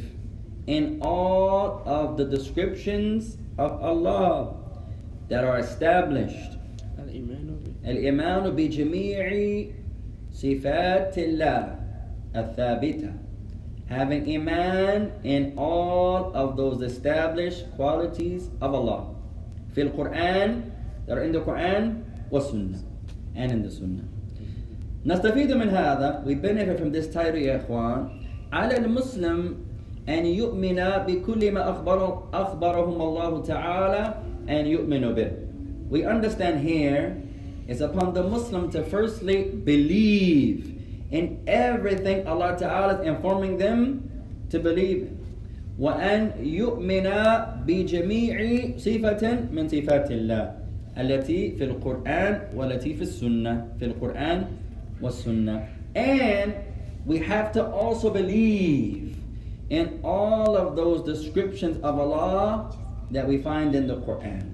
in 0.67 0.99
all 1.01 1.81
of 1.85 2.17
the 2.17 2.25
descriptions 2.25 3.37
of 3.57 3.71
Allah 3.81 4.53
that 5.29 5.43
are 5.43 5.57
established 5.57 6.57
الإيمان 6.99 7.55
به 7.63 7.89
الإيمان 7.91 8.49
بجميع 8.49 9.65
صفات 10.31 11.17
الله 11.17 11.75
الثابتة 12.35 13.11
having 13.89 14.23
iman 14.35 15.11
in 15.23 15.53
all 15.57 16.31
of 16.33 16.55
those 16.55 16.81
established 16.81 17.65
qualities 17.75 18.49
of 18.61 18.73
Allah 18.73 19.11
في 19.75 19.81
القرآن 19.91 20.61
that 21.07 21.17
are 21.17 21.23
in 21.23 21.31
the 21.31 21.41
Quran 21.41 22.03
والسنة 22.31 22.79
and 23.35 23.51
in 23.51 23.63
the 23.63 23.71
Sunnah 23.71 24.07
نستفيد 25.05 25.51
من 25.51 25.69
هذا 25.69 26.23
we 26.25 26.35
benefit 26.35 26.79
from 26.79 26.91
this 26.91 27.07
title 27.07 27.35
يا 27.35 27.57
إخوان 27.57 28.09
على 28.53 28.77
المسلم 28.77 29.55
أن 30.09 30.25
يؤمن 30.25 30.79
بكل 31.07 31.51
ما 31.51 31.69
أخبر 31.69 32.23
أخبرهم 32.33 33.01
الله 33.01 33.41
تعالى 33.43 34.13
and 34.47 34.67
يؤمن 34.67 35.13
به 35.13 35.31
we 35.89 36.05
understand 36.05 36.59
here 36.59 37.21
is 37.67 37.81
upon 37.81 38.13
the 38.13 38.23
Muslim 38.23 38.71
to 38.71 38.83
firstly 38.83 39.43
believe 39.43 40.74
in 41.11 41.43
everything 41.47 42.27
Allah 42.27 42.55
Ta'ala 42.57 43.01
is 43.01 43.07
informing 43.07 43.57
them 43.57 44.09
to 44.49 44.59
believe 44.59 45.03
in. 45.07 45.21
وأن 45.81 46.31
يؤمن 46.45 47.07
بجميع 47.65 48.37
صفة 48.77 49.23
من 49.49 49.65
صفات 49.67 50.11
الله 50.11 50.45
التي 50.97 51.57
في 51.57 51.63
القرآن 51.63 52.53
والتي 52.55 52.93
في 52.93 53.01
السنة 53.01 53.67
في 53.79 53.85
القرآن 53.85 54.45
والسنة 55.01 55.65
and 55.95 56.53
we 57.05 57.17
have 57.17 57.51
to 57.51 57.65
also 57.65 58.09
believe 58.13 59.17
in 59.71 59.99
all 60.03 60.55
of 60.55 60.75
those 60.75 61.01
descriptions 61.01 61.77
of 61.81 61.97
Allah 61.97 62.75
that 63.09 63.27
we 63.27 63.37
find 63.39 63.73
in 63.73 63.87
the 63.87 63.95
Quran. 64.05 64.53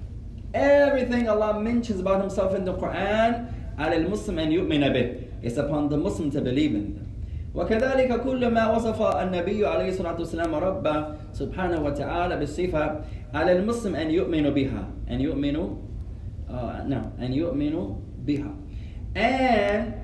Everything 0.54 1.28
Allah 1.28 1.60
mentions 1.60 2.00
about 2.00 2.20
Himself 2.20 2.54
in 2.54 2.64
the 2.64 2.74
Quran, 2.74 3.52
على 3.78 3.96
المسلم 3.96 4.38
أن 4.38 4.50
يؤمن 4.52 4.92
به. 4.92 5.06
It's 5.42 5.56
upon 5.56 5.88
the 5.88 5.96
Muslim 5.96 6.30
to 6.32 6.40
believe 6.40 6.74
in 6.74 6.94
them. 6.94 7.08
وكذلك 7.54 8.20
كل 8.20 8.50
ما 8.54 8.76
وصف 8.76 9.02
النبي 9.02 9.66
عليه 9.66 9.88
الصلاة 9.88 10.18
والسلام 10.18 10.54
ربه 10.54 11.06
سبحانه 11.32 11.80
وتعالى 11.84 12.36
بالصفة 12.36 13.00
على 13.34 13.52
المسلم 13.52 13.96
أن 13.96 14.10
يؤمن 14.10 14.50
بها 14.50 14.84
أن 15.10 15.20
يؤمن 15.20 15.56
uh, 16.48 16.84
no 16.86 17.10
أن 17.18 17.32
يؤمن 17.32 17.74
بها 18.26 18.52
and 19.16 19.94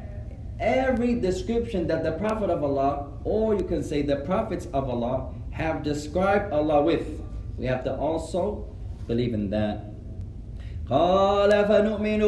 every 0.59 1.21
description 1.21 1.87
that 1.87 2.03
the 2.03 2.13
Prophet 2.13 2.51
of 2.51 2.65
Allah 2.65 3.13
or 3.25 3.55
you 3.55 3.65
can 3.65 3.83
say 3.85 4.03
the 4.03 4.17
prophets 4.17 4.67
of 4.73 4.89
Allah 4.89 5.31
have 5.51 5.83
described 5.83 6.53
Allah 6.53 6.83
with 6.83 7.07
we 7.59 7.67
have 7.67 7.85
to 7.85 7.95
also 7.95 8.67
believe 9.07 9.35
in 9.35 9.51
that 9.51 9.85
قال 10.91 11.53
فنؤمن 11.65 12.23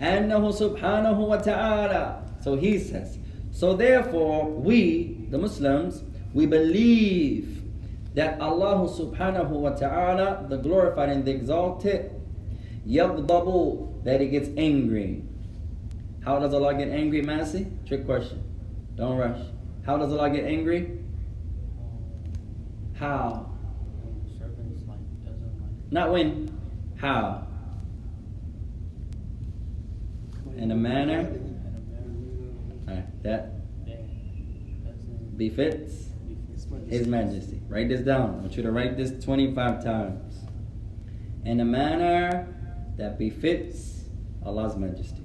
أنه 0.00 0.50
سبحانه 0.50 1.20
وتعالى 1.20 2.21
So 2.43 2.55
he 2.55 2.77
says, 2.77 3.17
so 3.51 3.73
therefore 3.73 4.49
we, 4.49 5.27
the 5.29 5.37
Muslims, 5.37 6.03
we 6.33 6.45
believe 6.45 7.63
that 8.15 8.41
Allah 8.41 8.89
subhanahu 8.89 9.49
wa 9.49 9.69
ta'ala, 9.69 10.45
the 10.49 10.57
glorified 10.57 11.09
and 11.09 11.23
the 11.23 11.31
exalted, 11.31 12.11
yadbabu, 12.85 14.03
that 14.03 14.19
he 14.19 14.27
gets 14.27 14.49
angry. 14.57 15.23
How 16.25 16.37
does 16.39 16.53
Allah 16.53 16.73
get 16.75 16.89
angry, 16.89 17.21
Massey? 17.21 17.67
Trick 17.85 18.05
question. 18.05 18.43
Don't 18.95 19.17
rush. 19.17 19.39
How 19.85 19.97
does 19.97 20.11
Allah 20.11 20.29
get 20.29 20.43
angry? 20.43 20.99
How? 22.95 23.49
Not 25.91 26.11
when. 26.11 26.59
How? 26.97 27.47
In 30.57 30.71
a 30.71 30.75
manner 30.75 31.29
that 33.21 33.53
befits 35.37 36.09
His 36.87 37.07
Majesty. 37.07 37.61
Write 37.67 37.89
this 37.89 38.01
down. 38.01 38.29
I 38.29 38.37
want 38.41 38.55
you 38.55 38.63
to 38.63 38.71
write 38.71 38.97
this 38.97 39.23
25 39.23 39.83
times. 39.83 40.35
In 41.45 41.59
a 41.59 41.65
manner 41.65 42.47
that 42.97 43.17
befits 43.17 44.03
Allah's 44.45 44.75
Majesty. 44.75 45.23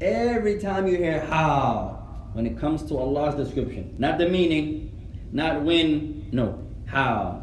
Every 0.00 0.58
time 0.58 0.86
you 0.86 0.96
hear 0.96 1.20
how, 1.20 2.28
when 2.32 2.46
it 2.46 2.58
comes 2.58 2.82
to 2.84 2.96
Allah's 2.98 3.34
description, 3.36 3.94
not 3.98 4.18
the 4.18 4.28
meaning, 4.28 4.90
not 5.32 5.62
when, 5.62 6.28
no, 6.32 6.66
how. 6.86 7.42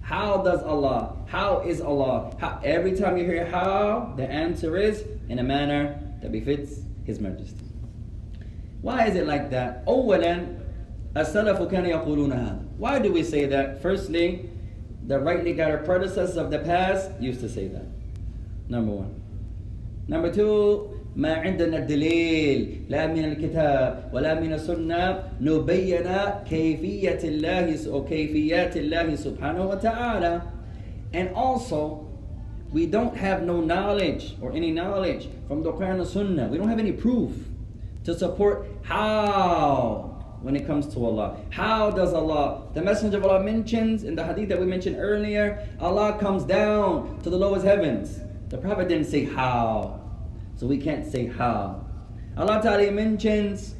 How 0.00 0.38
does 0.38 0.62
Allah, 0.64 1.16
how 1.26 1.60
is 1.60 1.80
Allah? 1.80 2.34
How, 2.40 2.60
every 2.64 2.96
time 2.96 3.16
you 3.16 3.24
hear 3.24 3.46
how, 3.46 4.14
the 4.16 4.28
answer 4.28 4.76
is 4.76 5.04
in 5.28 5.38
a 5.38 5.44
manner 5.44 6.00
that 6.22 6.32
befits 6.32 6.80
His 7.04 7.20
Majesty. 7.20 7.69
Why 8.81 9.07
is 9.07 9.15
it 9.15 9.25
like 9.25 9.49
that? 9.51 9.83
أولا 9.87 10.45
السلف 11.17 11.61
كانوا 11.61 11.87
يقولون 11.87 12.31
هذا. 12.31 12.59
Why 12.77 12.99
do 12.99 13.11
we 13.11 13.23
say 13.23 13.45
that? 13.45 13.81
Firstly, 13.81 14.49
the 15.07 15.19
rightly 15.19 15.53
guided 15.53 15.85
predecessors 15.85 16.37
of 16.37 16.51
the 16.51 16.59
past 16.59 17.09
used 17.19 17.39
to 17.41 17.49
say 17.49 17.67
that. 17.67 17.85
Number 18.69 18.91
one. 18.91 19.21
Number 20.07 20.31
two, 20.31 20.91
ما 21.15 21.33
عندنا 21.33 21.77
الدليل 21.77 22.85
لا 22.89 23.07
من 23.07 23.25
الكتاب 23.25 24.09
ولا 24.13 24.39
من 24.39 24.53
السنة 24.53 25.23
نبين 25.41 26.07
كيفية 26.49 27.19
الله 27.23 27.87
أو 27.87 28.03
كيفيات 28.03 28.77
الله 28.77 29.15
سبحانه 29.15 29.69
وتعالى. 29.69 30.41
And 31.13 31.29
also, 31.33 32.05
we 32.73 32.85
don't 32.85 33.15
have 33.15 33.43
no 33.43 33.61
knowledge 33.61 34.35
or 34.41 34.51
any 34.51 34.71
knowledge 34.71 35.29
from 35.47 35.63
the 35.63 35.71
Quran 35.71 36.01
and 36.01 36.07
Sunnah. 36.07 36.47
We 36.49 36.57
don't 36.57 36.67
have 36.67 36.79
any 36.79 36.91
proof 36.91 37.31
to 38.04 38.18
support 38.18 38.66
how 38.82 40.10
when 40.42 40.56
it 40.56 40.66
comes 40.66 40.86
to 40.94 41.04
Allah. 41.04 41.36
How 41.50 41.90
does 41.90 42.14
Allah, 42.14 42.62
the 42.72 42.82
Messenger 42.82 43.18
of 43.18 43.24
Allah 43.24 43.42
mentions 43.42 44.04
in 44.04 44.14
the 44.14 44.24
hadith 44.24 44.48
that 44.48 44.58
we 44.58 44.66
mentioned 44.66 44.96
earlier, 44.98 45.68
Allah 45.78 46.18
comes 46.18 46.44
down 46.44 47.20
to 47.22 47.30
the 47.30 47.36
lowest 47.36 47.64
heavens. 47.64 48.20
The 48.48 48.58
Prophet 48.58 48.88
didn't 48.88 49.06
say 49.06 49.24
how. 49.24 50.00
So 50.56 50.66
we 50.66 50.78
can't 50.78 51.10
say 51.10 51.26
how. 51.26 51.84
Allah 52.36 52.60
Ta'ala 52.62 52.90
mentions 52.90 53.74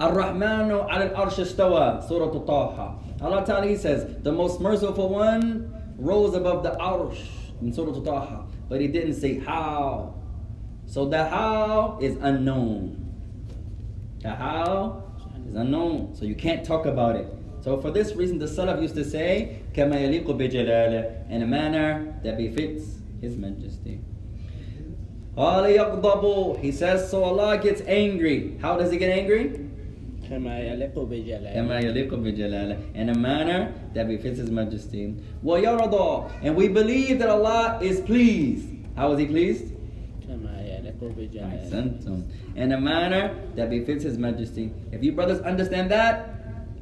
Ar-Rahmanu 0.00 0.88
al 0.90 1.10
arsh 1.10 1.38
istawa, 1.38 2.06
Surah 2.06 2.30
Taha. 2.44 2.98
Allah 3.20 3.44
Ta'ala 3.44 3.76
says, 3.76 4.22
the 4.22 4.32
most 4.32 4.60
merciful 4.60 5.08
one 5.08 5.72
rose 5.96 6.34
above 6.34 6.62
the 6.62 6.70
arsh 6.70 7.26
in 7.60 7.72
Surah 7.72 8.00
Taha. 8.00 8.46
But 8.68 8.80
he 8.80 8.88
didn't 8.88 9.14
say 9.14 9.38
how. 9.38 10.14
So 10.91 11.05
the 11.05 11.25
how 11.25 11.99
is 12.01 12.17
unknown. 12.21 13.13
The 14.21 14.29
how 14.33 15.03
is 15.47 15.55
unknown. 15.55 16.15
So 16.15 16.25
you 16.25 16.35
can't 16.35 16.65
talk 16.65 16.85
about 16.85 17.15
it. 17.15 17.27
So 17.61 17.81
for 17.81 17.91
this 17.91 18.15
reason, 18.15 18.39
the 18.39 18.45
Salaf 18.45 18.81
used 18.81 18.95
to 18.95 19.03
say, 19.03 19.61
كَمَا 19.73 19.95
يَلِيقُ 19.95 20.25
بِجَلَالِهِ 20.25 21.29
in 21.29 21.41
a 21.41 21.45
manner 21.45 22.17
that 22.23 22.37
befits 22.37 22.99
His 23.19 23.35
Majesty. 23.35 23.99
قَالَ 25.35 25.65
يَغْضَبُ 25.75 26.59
He 26.59 26.71
says, 26.71 27.11
so 27.11 27.23
Allah 27.23 27.57
gets 27.57 27.81
angry. 27.81 28.57
How 28.61 28.77
does 28.77 28.91
He 28.91 28.97
get 28.97 29.11
angry? 29.11 29.67
كما 30.29 30.59
يليق 30.59 30.99
بجلاله 30.99 31.53
كما 31.53 31.79
يليق 31.79 32.13
بجلاله 32.13 32.95
in 32.95 33.09
a 33.09 33.15
manner 33.15 33.73
that 33.93 34.07
befits 34.07 34.39
His 34.39 34.51
Majesty. 34.51 35.15
وَيَرْضَى 35.43 36.31
And 36.43 36.55
we 36.55 36.67
believe 36.67 37.19
that 37.19 37.29
Allah 37.29 37.79
is 37.81 38.01
pleased. 38.01 38.67
How 38.95 39.13
is 39.13 39.19
He 39.19 39.25
pleased? 39.25 39.73
كما 41.01 41.01
يليق 41.01 41.01
بجلاله 41.17 41.69
Ahsantum. 41.69 42.23
In 42.55 42.71
a 42.71 42.79
manner 42.79 43.35
that 43.55 43.69
befits 43.69 44.03
His 44.03 44.17
Majesty. 44.17 44.71
If 44.91 45.03
you 45.03 45.11
brothers 45.11 45.41
understand 45.41 45.91
that, 45.91 46.29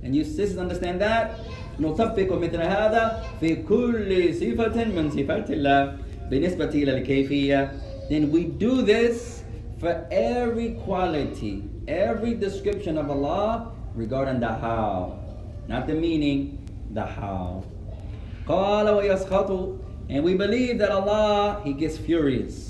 and 0.03 0.15
you 0.15 0.23
sisters 0.23 0.57
understand 0.57 1.01
that, 1.01 1.39
نطبق 1.79 2.31
مثل 2.33 2.61
هذا 2.61 3.23
في 3.39 3.55
كل 3.55 4.33
صفة 4.33 4.83
من 4.85 5.09
صفات 5.11 5.51
الله 5.51 5.97
بالنسبة 6.29 6.69
إلى 6.69 6.91
الكيفية. 6.97 7.71
Then 8.09 8.31
we 8.31 8.45
do 8.45 8.81
this 8.81 9.43
for 9.79 10.05
every 10.11 10.77
quality, 10.85 11.63
every 11.87 12.33
description 12.35 12.97
of 12.97 13.09
Allah 13.09 13.71
regarding 13.95 14.39
the 14.39 14.53
how. 14.53 15.19
Not 15.67 15.87
the 15.87 15.95
meaning, 15.95 16.59
the 16.93 17.05
how. 17.05 17.63
قال 18.47 18.89
ويسخط 18.89 19.79
and 20.07 20.23
we 20.23 20.35
believe 20.35 20.77
that 20.77 20.91
Allah 20.91 21.61
He 21.63 21.73
gets 21.73 21.97
furious 21.97 22.68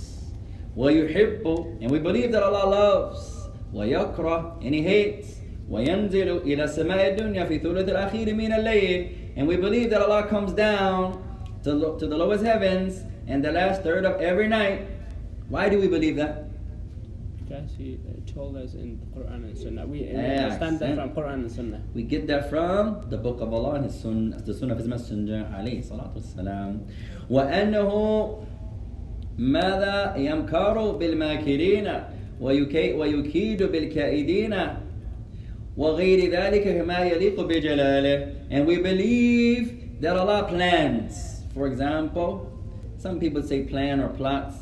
ويحب 0.77 1.77
and 1.81 1.91
we 1.91 1.99
believe 1.99 2.31
that 2.31 2.43
Allah 2.43 2.65
loves 2.69 3.49
ويكره 3.73 4.59
and 4.61 4.73
He 4.75 4.81
hates 4.81 5.41
وينزل 5.69 6.41
إلى 6.45 6.63
السماء 6.63 7.07
الدنيا 7.17 7.45
في 7.45 7.59
ثلث 7.59 7.89
الأخير 7.89 8.33
من 8.35 8.53
الليل 8.53 9.09
and 9.38 9.47
we 9.47 9.55
believe 9.57 9.89
that 9.89 10.01
Allah 10.01 10.27
comes 10.27 10.53
down 10.53 11.21
to, 11.63 11.73
lo- 11.73 11.97
to 11.97 12.07
the 12.07 12.15
lowest 12.17 12.43
heavens 12.45 13.03
and 13.27 13.43
the 13.43 13.51
last 13.51 13.81
third 13.83 14.05
of 14.05 14.21
every 14.21 14.47
night 14.47 14.88
why 15.49 15.69
do 15.69 15.79
we 15.79 15.88
believe 15.88 16.15
that? 16.17 16.43
Because 17.47 17.69
he 17.77 17.99
uh, 18.09 18.33
told 18.33 18.57
us 18.57 18.73
in 18.73 18.97
the 18.99 19.05
Quran 19.19 19.45
and 19.45 19.55
Sunnah. 19.57 19.85
We 19.85 19.99
we 20.01 20.07
Yeah, 20.09 20.45
understand 20.45 20.79
that 20.79 20.95
from 20.95 20.99
accent. 21.09 21.15
Quran 21.15 21.33
and 21.45 21.51
Sunnah. 21.51 21.81
We 21.93 22.01
get 22.01 22.25
that 22.27 22.49
from 22.49 23.05
the 23.11 23.17
book 23.17 23.39
of 23.41 23.53
Allah 23.53 23.75
and 23.77 23.85
his 23.85 23.93
sunnah, 24.01 24.41
the 24.41 24.53
sunnah 24.53 24.73
of 24.73 24.79
his 24.79 24.88
messenger 24.88 25.45
عليه 25.53 25.79
الصلاة 25.85 26.09
والسلام 26.17 26.79
وأنه 27.29 27.89
ماذا 29.39 30.15
يمكر 30.17 30.91
بالماكرين 30.91 31.88
ويكي 32.41 32.93
ويكيد 32.93 33.63
بالكائدين 33.63 34.55
وغير 35.77 36.31
ذلك 36.31 36.63
كما 36.77 36.99
يليق 36.99 37.41
بجلاله 37.41 38.27
and 38.51 38.65
we 38.65 38.77
believe 38.77 40.01
that 40.01 40.15
Allah 40.15 40.43
plans 40.47 41.41
for 41.53 41.67
example 41.67 42.51
some 42.97 43.19
people 43.19 43.43
say 43.43 43.63
plan 43.63 43.99
or 43.99 44.09
plots 44.09 44.55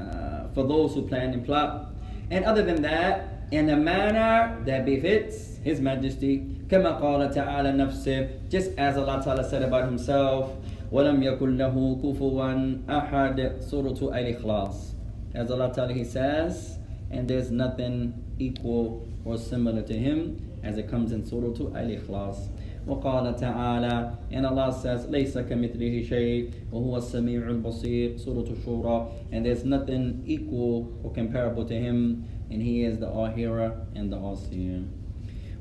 uh, 0.00 0.48
for 0.54 0.64
those 0.64 0.94
who 0.94 1.02
plan 1.02 1.32
and 1.32 1.44
plot 1.44 1.92
and 2.30 2.44
other 2.44 2.62
than 2.62 2.82
that 2.82 3.46
in 3.52 3.70
a 3.70 3.76
manner 3.76 4.58
that 4.64 4.84
befits 4.84 5.58
his 5.62 5.80
majesty 5.80 6.42
كما 6.68 7.00
قال 7.00 7.30
تعالى 7.30 7.72
نفسه 7.72 8.28
just 8.48 8.70
as 8.78 8.96
Allah 8.96 9.22
Ta'ala 9.22 9.44
said 9.44 9.62
about 9.62 9.84
himself 9.84 10.50
ولم 10.92 11.22
يكن 11.22 11.56
له 11.56 11.96
كفوا 12.02 12.54
أحد 12.90 13.52
سورة 13.60 14.00
الإخلاص 14.18 14.92
as 15.34 15.50
Allah 15.50 15.72
Ta'ala 15.72 15.92
he 15.94 16.04
says 16.04 16.78
and 17.10 17.26
there's 17.28 17.50
nothing 17.50 18.12
equal 18.38 19.08
or 19.24 19.38
similar 19.38 19.82
to 19.82 19.94
him 19.94 20.36
as 20.62 20.76
it 20.78 20.88
comes 20.90 21.12
in 21.12 21.24
Surah 21.24 21.56
Al-Ikhlas 21.74 22.48
وقال 22.86 23.36
تعالى 23.36 24.16
and 24.32 24.46
Allah 24.46 24.72
says 24.72 25.06
ليس 25.06 25.38
كمثله 25.38 26.02
شيء 26.02 26.50
وهو 26.72 26.96
السميع 26.96 27.48
البصير 27.48 28.16
سورة 28.16 28.46
الشورى 28.52 29.08
and 29.32 29.46
there's 29.46 29.64
nothing 29.64 30.22
equal 30.26 30.92
or 31.02 31.12
comparable 31.12 31.64
to 31.64 31.74
him 31.74 32.24
and 32.50 32.60
he 32.60 32.84
is 32.84 32.98
the 32.98 33.08
all-hearer 33.08 33.72
and 33.94 34.12
the 34.12 34.16
all-seer 34.18 34.82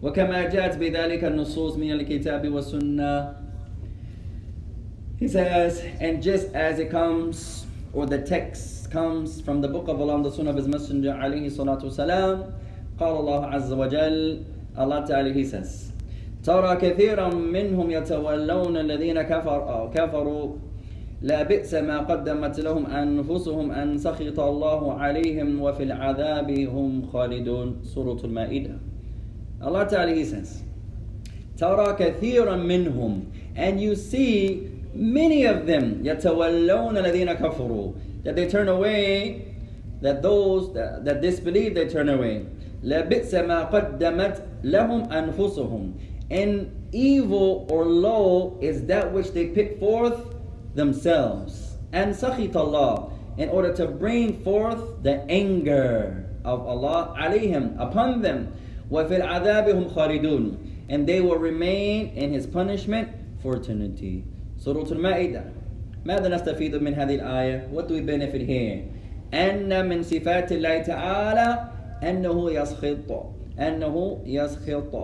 وكما 0.01 0.49
جاءت 0.49 0.77
بذلك 0.77 1.23
النصوص 1.23 1.77
من 1.77 1.91
الكتاب 1.91 2.49
والسنة 2.49 3.33
he 5.17 5.27
says, 5.27 5.83
and 5.99 6.21
just 6.21 6.53
as 6.55 6.79
it 6.79 6.89
comes, 6.89 7.65
or 7.93 8.05
the 8.05 8.21
text 8.21 8.89
comes 8.91 9.39
from 9.41 9.61
the 9.61 9.67
book 9.67 9.87
of 9.87 10.01
Allah 10.01 10.15
and 10.15 10.25
the 10.25 10.31
Sunnah 10.31 10.49
of 10.49 10.55
His 10.55 10.67
Messenger, 10.67 11.11
alayhi 11.13 11.51
salatu 11.51 11.91
salam, 11.91 12.53
قال 12.99 13.17
الله 13.17 13.45
عز 13.45 13.71
وجل, 13.73 14.43
Allah 14.77 15.05
Ta'ala 15.07 15.31
He 15.31 15.45
says, 15.45 15.91
ترى 16.43 16.75
كثيرا 16.75 17.29
منهم 17.29 17.91
يتولون 17.91 18.77
الذين 18.77 19.21
كفر 19.21 19.73
أو 19.73 19.89
كفروا 19.91 20.55
لا 21.21 21.43
بئس 21.43 21.73
ما 21.73 21.99
قدمت 21.99 22.59
لهم 22.59 22.85
أنفسهم 22.85 23.71
أن 23.71 23.97
سخط 23.97 24.39
الله 24.39 24.93
عليهم 24.93 25.61
وفي 25.61 25.83
العذاب 25.83 26.49
هم 26.51 27.05
خالدون 27.13 27.81
سورة 27.83 28.25
المائدة 28.25 28.79
Allah 29.61 29.87
Ta'ala 29.87 30.13
He 30.15 30.25
says, 30.25 30.63
ترى 31.57 31.93
كثيرا 31.93 32.55
منهم 32.55 33.21
and 33.55 33.79
you 33.79 33.95
see 33.95 34.67
many 34.95 35.45
of 35.45 35.65
them 35.65 36.03
يتولون 36.03 36.97
الذين 36.97 37.33
كفروا 37.33 37.93
that 38.23 38.35
they 38.35 38.47
turn 38.47 38.67
away 38.67 39.55
that 40.01 40.21
those 40.21 40.73
that, 40.73 41.05
that 41.05 41.21
disbelieve 41.21 41.73
they 41.75 41.87
turn 41.87 42.09
away 42.09 42.45
لبئس 42.83 43.33
ما 43.33 43.63
قدمت 43.63 44.41
لهم 44.63 45.11
أنفسهم 45.11 45.93
and 46.31 46.71
evil 46.91 47.67
or 47.69 47.85
low 47.85 48.57
is 48.61 48.85
that 48.85 49.11
which 49.11 49.31
they 49.31 49.47
put 49.47 49.79
forth 49.79 50.35
themselves 50.75 51.77
and 51.93 52.13
سخط 52.15 52.57
الله 52.57 53.11
in 53.37 53.49
order 53.49 53.73
to 53.73 53.87
bring 53.87 54.43
forth 54.43 55.03
the 55.03 55.21
anger 55.29 56.25
of 56.43 56.65
Allah 56.65 57.13
عليهم 57.17 57.79
upon 57.79 58.21
them 58.21 58.47
وفي 58.91 59.17
العذاب 59.17 59.69
هم 59.69 59.87
خالدون 59.89 60.57
and 60.89 61.07
they 61.07 61.21
will 61.21 61.37
remain 61.37 62.07
in 62.15 62.33
his 62.33 62.45
punishment 62.47 63.07
for 63.41 63.55
eternity 63.55 64.25
Surah 64.66 64.82
Al-Ma'idah 64.82 65.44
ماذا 66.06 66.28
نستفيد 66.28 66.74
من 66.82 66.94
هذه 66.94 67.14
الآية 67.14 67.68
What 67.70 67.86
do 67.86 67.94
we 67.94 68.00
benefit 68.00 68.42
here 68.42 68.82
أن 69.34 69.88
من 69.88 70.02
صفات 70.02 70.52
الله 70.52 70.82
تعالى 70.82 71.48
أنه 72.02 72.50
يسخط 72.50 73.10
أنه 73.58 74.22
يسخط 74.26 74.94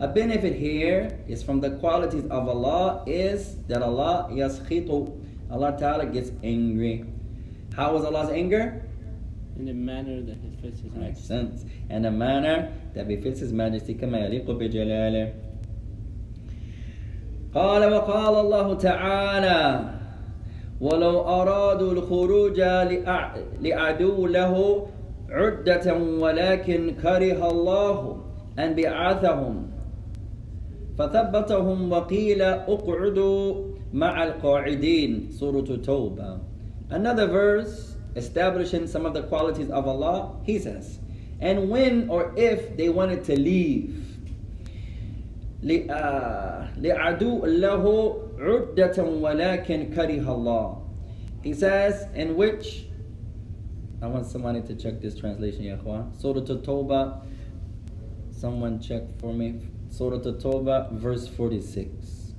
A 0.00 0.08
benefit 0.08 0.54
here 0.56 1.08
is 1.28 1.42
from 1.42 1.60
the 1.60 1.70
qualities 1.76 2.24
of 2.24 2.48
Allah 2.48 3.04
is 3.06 3.56
that 3.68 3.82
Allah 3.82 4.28
يسخط 4.32 5.12
Allah 5.50 5.76
Ta'ala 5.78 6.06
gets 6.06 6.32
angry 6.42 7.04
How 7.76 7.96
is 7.96 8.04
Allah's 8.04 8.30
anger? 8.30 8.80
In 9.58 9.68
a 9.68 9.74
manner 9.74 10.22
that 10.22 10.38
it 10.48 10.54
fits 10.62 10.80
his 10.80 10.92
Makes 10.94 11.00
majesty. 11.00 11.26
sense. 11.26 11.64
And 11.90 12.06
a 12.06 12.10
manner 12.10 12.72
that 12.94 13.06
befits 13.06 13.40
His 13.40 13.52
Majesty 13.52 13.94
كما 13.94 14.18
يليق 14.26 14.50
بجلاله. 14.50 15.32
قال 17.54 17.92
وقال 17.92 18.34
الله 18.46 18.74
تعالى 18.74 19.80
ولو 20.80 21.20
أرادوا 21.20 21.92
الخروج 21.92 22.60
لأع- 22.60 23.38
لعدو 23.62 24.26
له 24.26 24.86
عدة 25.30 25.94
ولكن 25.94 26.94
كره 27.02 27.50
الله 27.50 28.16
أن 28.58 28.74
بعثهم 28.74 29.54
فثبتهم 30.98 31.92
وقيل 31.92 32.42
اقعدوا 32.42 33.64
مع 33.92 34.24
القاعدين. 34.24 35.30
سورة 35.30 35.64
التوبة 35.70 36.38
Another 36.90 37.26
verse 37.26 37.96
establishing 38.14 38.86
some 38.86 39.06
of 39.06 39.14
the 39.14 39.22
qualities 39.22 39.70
of 39.70 39.86
Allah, 39.88 40.30
He 40.44 40.58
says, 40.58 40.98
and 41.40 41.68
when 41.70 42.08
or 42.08 42.32
if 42.36 42.76
they 42.76 42.88
wanted 42.88 43.24
to 43.24 43.34
leave 43.38 44.03
ل- 45.63 45.91
آه، 45.91 46.79
لعدو 46.79 47.45
له 47.45 47.83
عدة 48.39 49.03
ولكن 49.03 49.89
كره 49.95 50.35
الله 50.35 50.77
He 51.43 51.53
says, 51.53 52.05
in 52.15 52.35
which 52.35 52.85
I 54.01 54.07
want 54.07 54.25
somebody 54.25 54.61
to 54.61 54.75
check 54.75 54.99
this 55.01 55.15
translation, 55.15 55.63
ya 55.63 55.75
ikhwan. 55.77 56.15
Surah 56.19 56.41
At-Tawbah. 56.41 57.21
Someone 58.31 58.79
check 58.79 59.03
for 59.19 59.33
me. 59.33 59.59
Surah 59.89 60.17
At-Tawbah, 60.17 60.91
verse 60.93 61.27
46. 61.27 62.33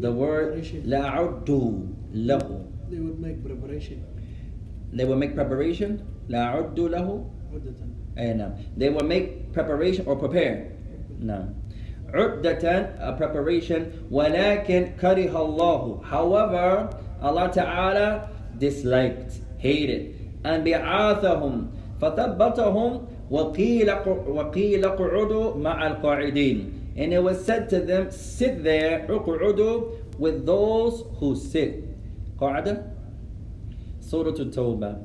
The 0.00 0.10
word 0.12 0.62
la'uddu 0.64 1.88
lahu. 2.14 2.66
They 2.90 2.98
would 2.98 3.20
make 3.20 3.44
preparation. 3.44 4.04
They 4.92 5.04
will 5.04 5.16
make 5.16 5.34
preparation. 5.34 6.02
لا 6.28 6.44
عد 6.44 6.78
له 6.80 7.24
عدة. 7.52 7.74
أي 8.18 8.34
نعم. 8.34 8.52
They 8.76 8.88
will 8.90 9.06
make 9.06 9.52
preparation 9.52 10.04
or 10.06 10.16
prepare. 10.16 10.72
نعم. 11.20 11.54
عدة 12.15 12.97
a 12.99 13.13
preparation 13.13 13.91
ولكن 14.11 14.97
كره 15.01 15.33
الله. 15.35 16.03
However, 16.03 16.89
Allah 17.21 17.51
Ta'ala 17.53 18.29
disliked, 18.57 19.39
hated, 19.57 20.15
and 20.43 20.65
بعاثهم 20.65 21.67
فثبتهم 22.01 23.01
وقيل 23.29 23.91
وقيل 24.27 24.85
اقعدوا 24.85 25.55
مع 25.55 25.87
القاعدين. 25.87 26.71
And 26.97 27.13
it 27.13 27.21
was 27.21 27.43
said 27.43 27.69
to 27.69 27.81
them, 27.81 28.09
sit 28.09 28.63
there, 28.63 29.05
اقعدوا 29.09 29.91
with 30.17 30.45
those 30.45 31.03
who 31.19 31.35
sit. 31.35 31.83
قاعدة 32.39 32.83
سورة 34.01 34.35
التوبة 34.39 34.97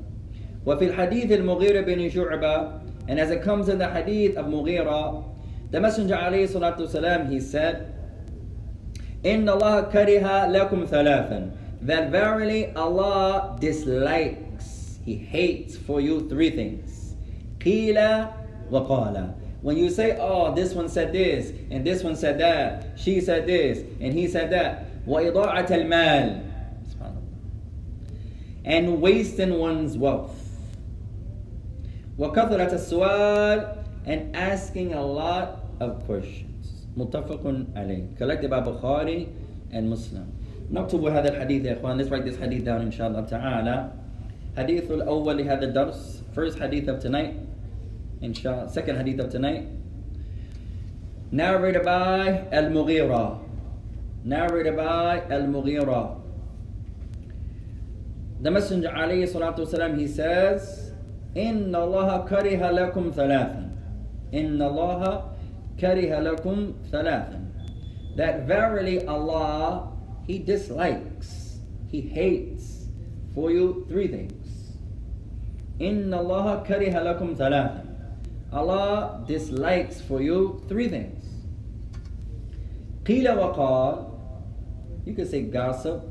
وفي 0.65 0.85
الحديث 0.85 1.31
المغيرة 1.31 1.81
بن 1.81 2.09
شعبة 2.09 2.81
and 3.07 3.19
as 3.19 3.31
it 3.31 3.41
comes 3.41 3.67
in 3.67 3.77
the 3.79 3.89
hadith 3.89 4.37
of 4.37 4.45
Mughira 4.45 5.23
the 5.70 5.80
messenger 5.80 6.14
عليه 6.14 6.44
الصلاة 6.44 6.76
والسلام 6.80 7.30
he 7.30 7.40
said 7.40 7.92
إن 9.24 9.48
الله 9.48 9.80
كره 9.92 10.46
لكم 10.46 10.86
ثلاثا 10.86 11.50
that 11.82 12.10
verily 12.10 12.72
Allah 12.74 13.56
dislikes 13.60 14.98
he 15.04 15.16
hates 15.16 15.76
for 15.76 16.00
you 16.00 16.28
three 16.28 16.50
things 16.50 17.14
قيل 17.60 17.96
وقال 18.70 19.34
when 19.62 19.76
you 19.76 19.90
say 19.90 20.16
oh 20.20 20.54
this 20.54 20.74
one 20.74 20.88
said 20.88 21.12
this 21.12 21.52
and 21.70 21.84
this 21.84 22.04
one 22.04 22.14
said 22.14 22.38
that 22.38 22.86
she 22.96 23.20
said 23.20 23.46
this 23.46 23.78
and 24.00 24.12
he 24.12 24.28
said 24.28 24.50
that 24.50 24.86
وإضاعة 25.06 25.70
المال 25.70 26.42
سبحان 26.90 27.14
الله 27.14 27.26
and 28.64 29.00
wasting 29.00 29.58
one's 29.58 29.96
wealth. 29.96 30.34
وكثرة 32.18 32.74
السؤال 32.74 33.76
and 34.06 34.34
asking 34.34 34.94
a 34.94 35.02
lot 35.04 35.59
of 35.80 36.04
questions. 36.06 36.86
متفق 36.96 37.44
عليه. 37.76 38.16
Collected 38.18 38.50
by 38.50 38.60
Bukhari 38.60 39.28
and 39.72 39.90
Muslim. 39.90 40.26
نكتب 40.72 41.04
هذا 41.04 41.28
الحديث 41.28 41.64
يا 41.64 41.72
اخوان. 41.80 41.98
Let's 41.98 42.10
write 42.10 42.24
this 42.24 42.36
hadith 42.36 42.64
down 42.64 42.80
إن 42.80 42.90
شاء 42.90 43.08
الله 43.08 43.20
تعالى. 43.20 43.90
حديث 44.56 44.90
الأول 44.90 45.38
لهذا 45.38 45.64
الدرس. 45.64 46.22
First 46.34 46.58
hadith 46.58 46.88
of 46.88 47.00
tonight. 47.00 47.34
إن 48.22 48.34
شاء 48.34 48.52
الله. 48.52 48.72
Second 48.72 48.96
hadith 48.96 49.20
of 49.20 49.30
tonight. 49.30 49.68
Narrated 51.30 51.84
by 51.84 52.44
Al-Mughira. 52.52 53.38
Narrated 54.24 54.76
by 54.76 55.20
Al-Mughira. 55.30 56.16
The 58.40 58.50
Messenger 58.50 58.88
عليه 58.88 59.24
الصلاة 59.24 59.56
والسلام 59.58 59.98
he 59.98 60.06
says 60.06 60.92
إن 61.36 61.74
الله 61.74 62.24
كره 62.28 62.70
لكم 62.70 63.12
ثلاثا 63.14 63.68
إن 64.34 64.62
الله 64.62 65.22
كره 65.80 66.20
لكم 66.20 66.72
ثلاثا 66.92 67.40
That 68.16 68.46
verily 68.46 69.04
Allah 69.06 69.92
He 70.26 70.38
dislikes 70.38 71.58
He 71.88 72.00
hates 72.00 72.86
for 73.34 73.50
you 73.50 73.84
three 73.88 74.08
things 74.08 74.72
إن 75.80 76.14
الله 76.14 76.62
كره 76.62 77.02
لكم 77.02 77.34
ثلاثا 77.34 77.84
Allah 78.52 79.24
dislikes 79.26 80.00
for 80.00 80.22
you 80.22 80.62
three 80.68 80.88
things 80.88 81.24
قيل 83.04 83.28
وقال 83.28 84.06
You 85.06 85.14
could 85.14 85.30
say 85.30 85.42
gossip 85.42 86.02